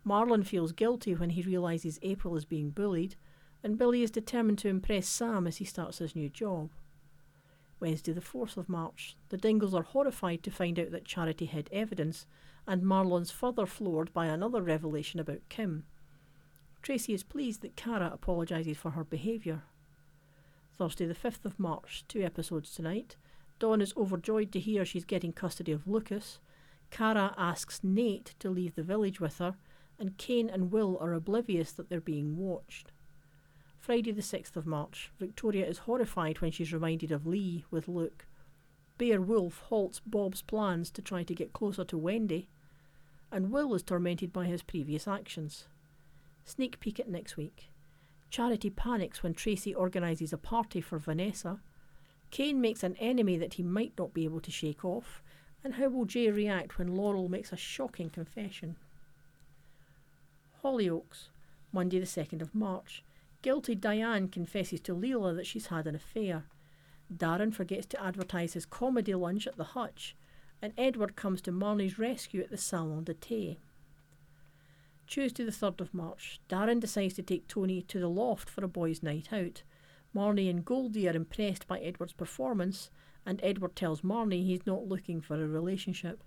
Marlon 0.06 0.46
feels 0.46 0.70
guilty 0.70 1.12
when 1.16 1.30
he 1.30 1.42
realises 1.42 1.98
April 2.02 2.36
is 2.36 2.44
being 2.44 2.70
bullied, 2.70 3.16
and 3.64 3.76
Billy 3.76 4.04
is 4.04 4.12
determined 4.12 4.58
to 4.58 4.68
impress 4.68 5.08
Sam 5.08 5.48
as 5.48 5.56
he 5.56 5.64
starts 5.64 5.98
his 5.98 6.14
new 6.14 6.28
job. 6.28 6.70
Wednesday 7.80 8.12
the 8.12 8.20
4th 8.20 8.56
of 8.56 8.68
March, 8.68 9.16
the 9.28 9.36
Dingles 9.36 9.74
are 9.74 9.82
horrified 9.82 10.42
to 10.42 10.50
find 10.50 10.78
out 10.78 10.90
that 10.90 11.04
Charity 11.04 11.46
hid 11.46 11.68
evidence, 11.72 12.26
and 12.66 12.82
Marlon's 12.82 13.30
further 13.30 13.66
floored 13.66 14.12
by 14.12 14.26
another 14.26 14.62
revelation 14.62 15.20
about 15.20 15.48
Kim. 15.48 15.84
Tracy 16.82 17.14
is 17.14 17.22
pleased 17.22 17.62
that 17.62 17.76
Cara 17.76 18.10
apologises 18.12 18.76
for 18.76 18.90
her 18.90 19.04
behaviour. 19.04 19.62
Thursday 20.76 21.06
the 21.06 21.14
5th 21.14 21.44
of 21.44 21.58
March, 21.58 22.04
two 22.08 22.22
episodes 22.22 22.72
tonight. 22.72 23.16
Dawn 23.58 23.80
is 23.80 23.94
overjoyed 23.96 24.52
to 24.52 24.60
hear 24.60 24.84
she's 24.84 25.04
getting 25.04 25.32
custody 25.32 25.72
of 25.72 25.88
Lucas. 25.88 26.38
Cara 26.90 27.34
asks 27.36 27.80
Nate 27.82 28.34
to 28.38 28.50
leave 28.50 28.74
the 28.74 28.82
village 28.82 29.20
with 29.20 29.38
her, 29.38 29.56
and 29.98 30.16
Kane 30.16 30.48
and 30.48 30.70
Will 30.70 30.96
are 31.00 31.12
oblivious 31.12 31.72
that 31.72 31.88
they're 31.88 32.00
being 32.00 32.36
watched. 32.36 32.92
Friday, 33.78 34.12
the 34.12 34.20
6th 34.20 34.56
of 34.56 34.66
March, 34.66 35.10
Victoria 35.18 35.66
is 35.66 35.78
horrified 35.78 36.40
when 36.40 36.50
she's 36.50 36.72
reminded 36.72 37.10
of 37.10 37.26
Lee 37.26 37.64
with 37.70 37.88
Luke. 37.88 38.26
Bear 38.98 39.20
Wolf 39.20 39.62
halts 39.68 40.00
Bob's 40.04 40.42
plans 40.42 40.90
to 40.90 41.00
try 41.00 41.22
to 41.22 41.34
get 41.34 41.52
closer 41.52 41.84
to 41.84 41.96
Wendy, 41.96 42.48
and 43.30 43.50
Will 43.50 43.74
is 43.74 43.82
tormented 43.82 44.32
by 44.32 44.46
his 44.46 44.62
previous 44.62 45.06
actions. 45.06 45.68
Sneak 46.44 46.80
peek 46.80 46.98
at 46.98 47.08
next 47.08 47.36
week. 47.36 47.70
Charity 48.30 48.70
panics 48.70 49.22
when 49.22 49.34
Tracy 49.34 49.74
organises 49.74 50.32
a 50.32 50.38
party 50.38 50.80
for 50.80 50.98
Vanessa. 50.98 51.60
Kane 52.30 52.60
makes 52.60 52.82
an 52.82 52.96
enemy 52.96 53.38
that 53.38 53.54
he 53.54 53.62
might 53.62 53.92
not 53.96 54.12
be 54.12 54.24
able 54.24 54.40
to 54.40 54.50
shake 54.50 54.84
off, 54.84 55.22
and 55.64 55.74
how 55.74 55.88
will 55.88 56.04
Jay 56.04 56.30
react 56.30 56.78
when 56.78 56.94
Laurel 56.94 57.28
makes 57.28 57.52
a 57.52 57.56
shocking 57.56 58.10
confession? 58.10 58.76
Hollyoaks, 60.62 61.28
Monday 61.72 61.98
the 62.00 62.06
2nd 62.06 62.42
of 62.42 62.54
March. 62.54 63.02
Guilty 63.42 63.74
Diane 63.74 64.28
confesses 64.28 64.80
to 64.80 64.94
Leela 64.94 65.34
that 65.36 65.46
she's 65.46 65.66
had 65.66 65.86
an 65.86 65.94
affair. 65.94 66.44
Darren 67.14 67.54
forgets 67.54 67.86
to 67.86 68.02
advertise 68.02 68.54
his 68.54 68.66
comedy 68.66 69.14
lunch 69.14 69.46
at 69.46 69.56
the 69.56 69.64
hutch, 69.64 70.16
and 70.60 70.72
Edward 70.76 71.16
comes 71.16 71.40
to 71.42 71.52
Marnie's 71.52 71.98
rescue 71.98 72.42
at 72.42 72.50
the 72.50 72.56
Salon 72.56 73.04
de 73.04 73.14
Thé. 73.14 73.58
Tuesday 75.06 75.44
the 75.44 75.50
3rd 75.52 75.80
of 75.80 75.94
March. 75.94 76.40
Darren 76.50 76.80
decides 76.80 77.14
to 77.14 77.22
take 77.22 77.48
Tony 77.48 77.80
to 77.82 77.98
the 77.98 78.10
loft 78.10 78.50
for 78.50 78.62
a 78.62 78.68
boys' 78.68 79.02
night 79.02 79.32
out. 79.32 79.62
Marnie 80.14 80.50
and 80.50 80.64
Goldie 80.64 81.08
are 81.08 81.16
impressed 81.16 81.66
by 81.66 81.78
Edward's 81.78 82.12
performance, 82.12 82.90
and 83.24 83.40
Edward 83.42 83.74
tells 83.74 84.02
Marnie 84.02 84.44
he's 84.44 84.66
not 84.66 84.86
looking 84.86 85.20
for 85.20 85.42
a 85.42 85.46
relationship. 85.46 86.22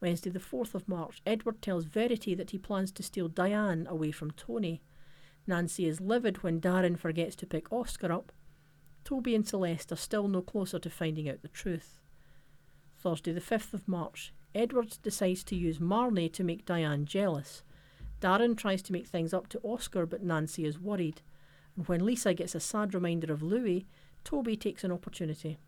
Wednesday, 0.00 0.30
the 0.30 0.38
4th 0.38 0.74
of 0.74 0.88
March, 0.88 1.22
Edward 1.24 1.62
tells 1.62 1.84
Verity 1.84 2.34
that 2.34 2.50
he 2.50 2.58
plans 2.58 2.90
to 2.92 3.02
steal 3.02 3.28
Diane 3.28 3.86
away 3.88 4.10
from 4.10 4.32
Tony. 4.32 4.82
Nancy 5.46 5.86
is 5.86 6.00
livid 6.00 6.42
when 6.42 6.60
Darren 6.60 6.98
forgets 6.98 7.34
to 7.36 7.46
pick 7.46 7.72
Oscar 7.72 8.12
up. 8.12 8.32
Toby 9.04 9.34
and 9.34 9.46
Celeste 9.46 9.92
are 9.92 9.96
still 9.96 10.28
no 10.28 10.42
closer 10.42 10.78
to 10.78 10.90
finding 10.90 11.28
out 11.28 11.42
the 11.42 11.48
truth. 11.48 11.98
Thursday, 12.98 13.32
the 13.32 13.40
5th 13.40 13.74
of 13.74 13.88
March, 13.88 14.32
Edward 14.54 14.98
decides 15.02 15.42
to 15.44 15.56
use 15.56 15.78
Marnie 15.78 16.32
to 16.32 16.44
make 16.44 16.64
Diane 16.64 17.04
jealous. 17.04 17.64
Darren 18.20 18.56
tries 18.56 18.82
to 18.82 18.92
make 18.92 19.08
things 19.08 19.34
up 19.34 19.48
to 19.48 19.60
Oscar, 19.64 20.06
but 20.06 20.22
Nancy 20.22 20.64
is 20.64 20.78
worried. 20.78 21.22
And 21.76 21.88
when 21.88 22.04
Lisa 22.04 22.34
gets 22.34 22.54
a 22.54 22.60
sad 22.60 22.94
reminder 22.94 23.32
of 23.32 23.42
Louis, 23.42 23.86
Toby 24.22 24.56
takes 24.56 24.84
an 24.84 24.92
opportunity. 24.92 25.58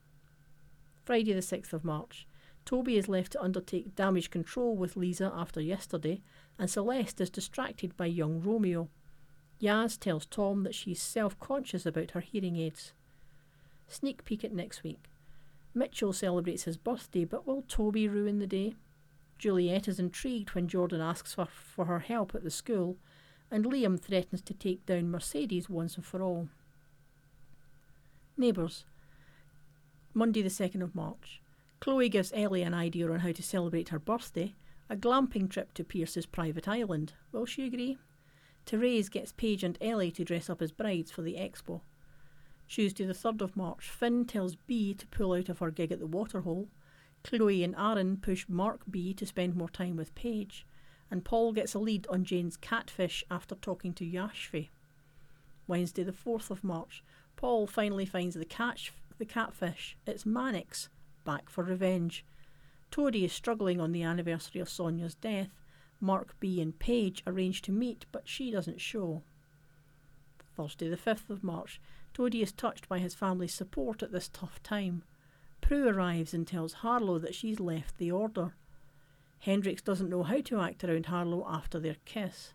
Friday, 1.05 1.33
the 1.33 1.41
6th 1.41 1.73
of 1.73 1.85
March. 1.85 2.29
Toby 2.65 2.97
is 2.97 3.09
left 3.09 3.33
to 3.33 3.43
undertake 3.43 3.95
damage 3.95 4.31
control 4.31 4.77
with 4.77 4.97
Lisa 4.97 5.33
after 5.35 5.61
yesterday, 5.61 6.23
and 6.59 6.71
Celeste 6.71 7.21
is 7.21 7.31
distracted 7.31 7.97
by 7.97 8.07
young 8.07 8.41
Romeo. 8.41 8.89
Yaz 9.61 9.99
tells 9.99 10.27
Tom 10.27 10.63
that 10.65 10.75
she's 10.75 11.01
self 11.01 11.39
conscious 11.41 11.87
about 11.87 12.13
her 12.13 12.21
hearing 12.21 12.57
aids. 12.57 12.93
Sneak 13.89 14.25
peek 14.25 14.45
at 14.45 14.53
next 14.53 14.83
week. 14.83 15.05
Mitchell 15.75 16.13
celebrates 16.13 16.65
his 16.65 16.77
birthday, 16.77 17.25
but 17.25 17.47
will 17.47 17.63
Toby 17.63 18.09
ruin 18.09 18.39
the 18.39 18.47
day? 18.47 18.75
Juliet 19.39 19.89
is 19.89 19.99
intrigued 19.99 20.55
when 20.55 20.69
Jordan 20.69 21.01
asks 21.01 21.35
for, 21.35 21.47
for 21.47 21.87
her 21.87 21.99
help 21.99 22.35
at 22.35 22.45
the 22.45 22.51
school, 22.51 22.97
and 23.51 23.65
Liam 23.65 24.01
threatens 24.01 24.41
to 24.43 24.55
take 24.55 24.87
down 24.87 25.11
Mercedes 25.11 25.69
once 25.69 25.97
and 25.97 26.05
for 26.05 26.23
all. 26.23 26.49
Neighbours. 28.37 28.85
Monday, 30.13 30.43
the 30.43 30.49
2nd 30.49 30.83
of 30.83 30.95
March. 30.95 31.43
Chloe 31.81 32.09
gives 32.09 32.33
Ellie 32.35 32.63
an 32.63 32.75
idea 32.75 33.11
on 33.11 33.21
how 33.21 33.33
to 33.33 33.43
celebrate 33.43 33.89
her 33.89 33.99
birthday 33.99 34.55
a 34.89 34.97
glamping 34.97 35.49
trip 35.49 35.73
to 35.75 35.85
Pierce's 35.85 36.27
private 36.27 36.69
island. 36.69 37.15
Will 37.33 37.47
she 37.47 37.67
agree? 37.67 37.97
Therese 38.67 39.09
gets 39.09 39.33
Paige 39.33 39.65
and 39.65 39.79
Ellie 39.81 40.11
to 40.13 40.25
dress 40.25 40.49
up 40.49 40.63
as 40.63 40.73
brides 40.73 41.11
for 41.11 41.23
the 41.23 41.35
expo. 41.35 41.83
Tuesday, 42.69 43.05
the 43.05 43.13
3rd 43.13 43.43
of 43.43 43.57
March, 43.57 43.91
Finn 43.91 44.25
tells 44.25 44.57
Bea 44.57 44.95
to 44.95 45.07
pull 45.09 45.35
out 45.35 45.49
of 45.49 45.59
her 45.59 45.71
gig 45.71 45.93
at 45.93 46.01
the 46.01 46.07
Waterhole. 46.07 46.69
Chloe 47.23 47.63
and 47.63 47.75
Aaron 47.77 48.17
push 48.17 48.47
Mark 48.49 48.83
B 48.91 49.13
to 49.15 49.27
spend 49.27 49.55
more 49.55 49.69
time 49.69 49.97
with 49.97 50.15
Paige. 50.15 50.67
And 51.11 51.25
Paul 51.25 51.53
gets 51.53 51.75
a 51.75 51.79
lead 51.79 52.07
on 52.09 52.25
Jane's 52.25 52.57
catfish 52.57 53.23
after 53.31 53.55
talking 53.55 53.93
to 53.95 54.05
Yashvi. 54.05 54.71
Wednesday, 55.67 56.03
the 56.03 56.13
4th 56.13 56.51
of 56.51 56.65
March, 56.65 57.05
Paul 57.37 57.67
finally 57.67 58.07
finds 58.07 58.35
the, 58.35 58.45
catch, 58.45 58.93
the 59.19 59.25
catfish. 59.25 59.97
It's 60.07 60.27
Mannix, 60.27 60.89
back 61.25 61.49
for 61.49 61.65
revenge. 61.65 62.25
Toadie 62.91 63.25
is 63.25 63.33
struggling 63.33 63.81
on 63.81 63.93
the 63.93 64.03
anniversary 64.03 64.61
of 64.61 64.69
Sonia's 64.69 65.15
death. 65.15 65.64
Mark 66.05 66.39
B 66.39 66.61
and 66.61 66.79
Paige 66.79 67.23
arrange 67.27 67.63
to 67.63 67.73
meet, 67.73 68.05
but 68.13 68.29
she 68.29 68.51
doesn't 68.51 68.81
show. 68.81 69.23
Thursday, 70.55 70.89
the 70.89 70.99
5th 70.99 71.31
of 71.31 71.43
March, 71.43 71.81
Toadie 72.13 72.43
is 72.43 72.53
touched 72.53 72.89
by 72.91 72.99
his 72.99 73.15
family's 73.15 73.55
support 73.55 74.03
at 74.03 74.13
this 74.13 74.29
tough 74.29 74.63
time. 74.63 75.03
Prue 75.63 75.89
arrives 75.89 76.35
and 76.35 76.47
tells 76.47 76.75
Harlow 76.75 77.19
that 77.19 77.35
she's 77.35 77.59
left 77.59 77.97
the 77.97 78.11
order. 78.11 78.53
Hendrix 79.39 79.81
doesn't 79.81 80.11
know 80.11 80.23
how 80.23 80.43
to 80.43 80.61
act 80.61 80.85
around 80.85 81.07
Harlow 81.07 81.45
after 81.49 81.81
their 81.81 81.97
kiss. 82.05 82.53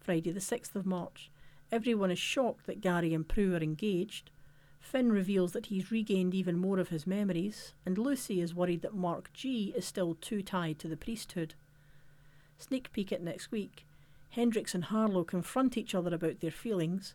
Friday, 0.00 0.32
the 0.32 0.40
6th 0.40 0.74
of 0.74 0.86
March. 0.86 1.30
Everyone 1.70 2.10
is 2.10 2.18
shocked 2.18 2.66
that 2.66 2.80
Gary 2.80 3.12
and 3.12 3.28
Prue 3.28 3.54
are 3.54 3.62
engaged. 3.62 4.30
Finn 4.80 5.12
reveals 5.12 5.52
that 5.52 5.66
he's 5.66 5.92
regained 5.92 6.34
even 6.34 6.56
more 6.56 6.78
of 6.78 6.88
his 6.88 7.06
memories, 7.06 7.74
and 7.84 7.98
Lucy 7.98 8.40
is 8.40 8.54
worried 8.54 8.80
that 8.80 8.94
Mark 8.94 9.30
G 9.34 9.74
is 9.76 9.84
still 9.84 10.14
too 10.14 10.42
tied 10.42 10.78
to 10.78 10.88
the 10.88 10.96
priesthood. 10.96 11.54
Sneak 12.60 12.92
peek 12.92 13.10
at 13.10 13.22
next 13.22 13.50
week. 13.50 13.86
Hendrix 14.28 14.74
and 14.74 14.84
Harlow 14.84 15.24
confront 15.24 15.76
each 15.76 15.94
other 15.94 16.14
about 16.14 16.40
their 16.40 16.50
feelings, 16.50 17.14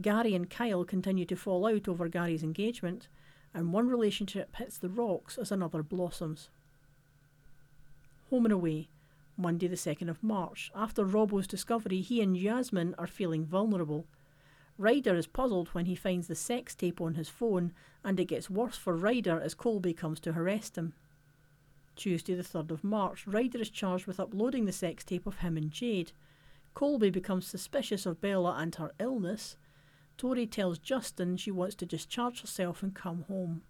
Gary 0.00 0.34
and 0.34 0.48
Kyle 0.48 0.84
continue 0.84 1.24
to 1.24 1.36
fall 1.36 1.66
out 1.66 1.88
over 1.88 2.08
Gary's 2.08 2.42
engagement, 2.42 3.08
and 3.52 3.72
one 3.72 3.88
relationship 3.88 4.54
hits 4.56 4.78
the 4.78 4.88
rocks 4.88 5.36
as 5.36 5.50
another 5.50 5.82
blossoms. 5.82 6.50
Home 8.30 8.46
and 8.46 8.52
away, 8.52 8.88
Monday 9.36 9.66
the 9.66 9.76
2nd 9.76 10.08
of 10.08 10.22
March. 10.22 10.70
After 10.74 11.04
Robbo's 11.04 11.46
discovery, 11.46 12.00
he 12.00 12.20
and 12.20 12.36
Yasmin 12.36 12.94
are 12.96 13.06
feeling 13.06 13.44
vulnerable. 13.44 14.06
Ryder 14.78 15.14
is 15.14 15.26
puzzled 15.26 15.68
when 15.68 15.86
he 15.86 15.94
finds 15.94 16.28
the 16.28 16.34
sex 16.34 16.74
tape 16.74 17.00
on 17.00 17.14
his 17.14 17.28
phone, 17.28 17.72
and 18.04 18.20
it 18.20 18.26
gets 18.26 18.48
worse 18.48 18.76
for 18.76 18.96
Ryder 18.96 19.40
as 19.40 19.54
Colby 19.54 19.94
comes 19.94 20.20
to 20.20 20.30
arrest 20.30 20.76
him. 20.76 20.94
Tuesday, 21.96 22.34
the 22.34 22.42
3rd 22.42 22.70
of 22.70 22.84
March, 22.84 23.26
Ryder 23.26 23.60
is 23.60 23.70
charged 23.70 24.06
with 24.06 24.20
uploading 24.20 24.64
the 24.64 24.72
sex 24.72 25.04
tape 25.04 25.26
of 25.26 25.38
him 25.38 25.56
and 25.56 25.70
Jade. 25.70 26.12
Colby 26.74 27.10
becomes 27.10 27.46
suspicious 27.46 28.06
of 28.06 28.20
Bella 28.20 28.56
and 28.58 28.74
her 28.76 28.92
illness, 28.98 29.56
Tori 30.22 30.46
tells 30.46 30.78
Justin 30.78 31.36
she 31.36 31.50
wants 31.50 31.74
to 31.76 31.86
discharge 31.86 32.42
herself 32.42 32.82
and 32.82 32.94
come 32.94 33.24
home. 33.28 33.62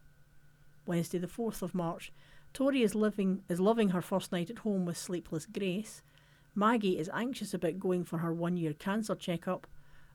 Wednesday, 0.84 1.18
the 1.18 1.26
4th 1.26 1.62
of 1.62 1.74
March. 1.74 2.12
Tori 2.52 2.82
is 2.82 2.94
living 2.94 3.42
is 3.48 3.60
loving 3.60 3.90
her 3.90 4.02
first 4.02 4.32
night 4.32 4.50
at 4.50 4.58
home 4.58 4.84
with 4.84 4.98
sleepless 4.98 5.46
Grace. 5.46 6.02
Maggie 6.54 6.98
is 6.98 7.08
anxious 7.14 7.54
about 7.54 7.78
going 7.78 8.04
for 8.04 8.18
her 8.18 8.34
one 8.34 8.56
year 8.58 8.74
cancer 8.74 9.14
checkup. 9.14 9.66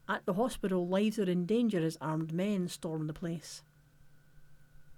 At 0.07 0.25
the 0.25 0.33
hospital, 0.33 0.87
lives 0.87 1.17
are 1.17 1.29
in 1.29 1.45
danger 1.45 1.83
as 1.83 1.97
armed 1.99 2.31
men 2.31 2.67
storm 2.67 3.07
the 3.07 3.13
place. 3.13 3.63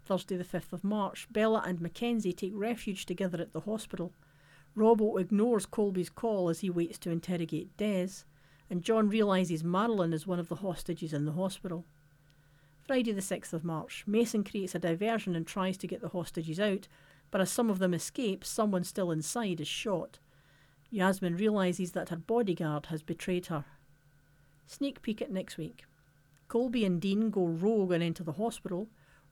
Thursday, 0.09 0.37
the 0.37 0.43
5th 0.43 0.73
of 0.73 0.83
March, 0.83 1.27
Bella 1.31 1.63
and 1.67 1.79
Mackenzie 1.79 2.33
take 2.33 2.53
refuge 2.55 3.05
together 3.05 3.39
at 3.39 3.53
the 3.53 3.59
hospital. 3.59 4.11
Robbo 4.75 5.21
ignores 5.21 5.67
Colby's 5.67 6.09
call 6.09 6.49
as 6.49 6.61
he 6.61 6.69
waits 6.71 6.97
to 6.97 7.11
interrogate 7.11 7.77
Des 7.77 8.23
and 8.71 8.81
John 8.81 9.07
realises 9.07 9.63
Marilyn 9.63 10.11
is 10.11 10.25
one 10.25 10.39
of 10.39 10.49
the 10.49 10.55
hostages 10.55 11.13
in 11.13 11.25
the 11.25 11.33
hospital. 11.33 11.85
Friday, 12.81 13.11
the 13.11 13.21
6th 13.21 13.53
of 13.53 13.63
March, 13.63 14.03
Mason 14.07 14.43
creates 14.43 14.73
a 14.73 14.79
diversion 14.79 15.35
and 15.35 15.45
tries 15.45 15.77
to 15.77 15.85
get 15.85 16.01
the 16.01 16.09
hostages 16.09 16.59
out, 16.59 16.87
but 17.29 17.39
as 17.39 17.51
some 17.51 17.69
of 17.69 17.77
them 17.77 17.93
escape, 17.93 18.43
someone 18.43 18.83
still 18.83 19.11
inside 19.11 19.61
is 19.61 19.67
shot. 19.67 20.17
Yasmin 20.89 21.37
realises 21.37 21.91
that 21.91 22.09
her 22.09 22.15
bodyguard 22.15 22.87
has 22.87 23.03
betrayed 23.03 23.45
her. 23.45 23.63
Sneak 24.65 25.03
peek 25.03 25.21
at 25.21 25.31
next 25.31 25.59
week. 25.59 25.85
Colby 26.47 26.83
and 26.83 26.99
Dean 26.99 27.29
go 27.29 27.45
rogue 27.45 27.91
and 27.91 28.01
enter 28.01 28.23
the 28.23 28.31
hospital. 28.31 28.89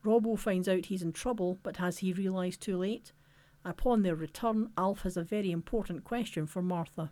Robbo 0.07 0.39
finds 0.39 0.69
out 0.69 0.85
he's 0.85 1.03
in 1.03 1.11
trouble, 1.11 1.59
but 1.63 1.77
has 1.77 1.97
he 1.97 2.13
realised 2.13 2.61
too 2.61 2.77
late? 2.77 3.11
Upon 3.65 4.03
their 4.03 4.15
return, 4.15 4.71
Alf 4.77 5.01
has 5.01 5.17
a 5.17 5.23
very 5.23 5.51
important 5.51 6.05
question 6.05 6.47
for 6.47 6.61
Martha. 6.61 7.11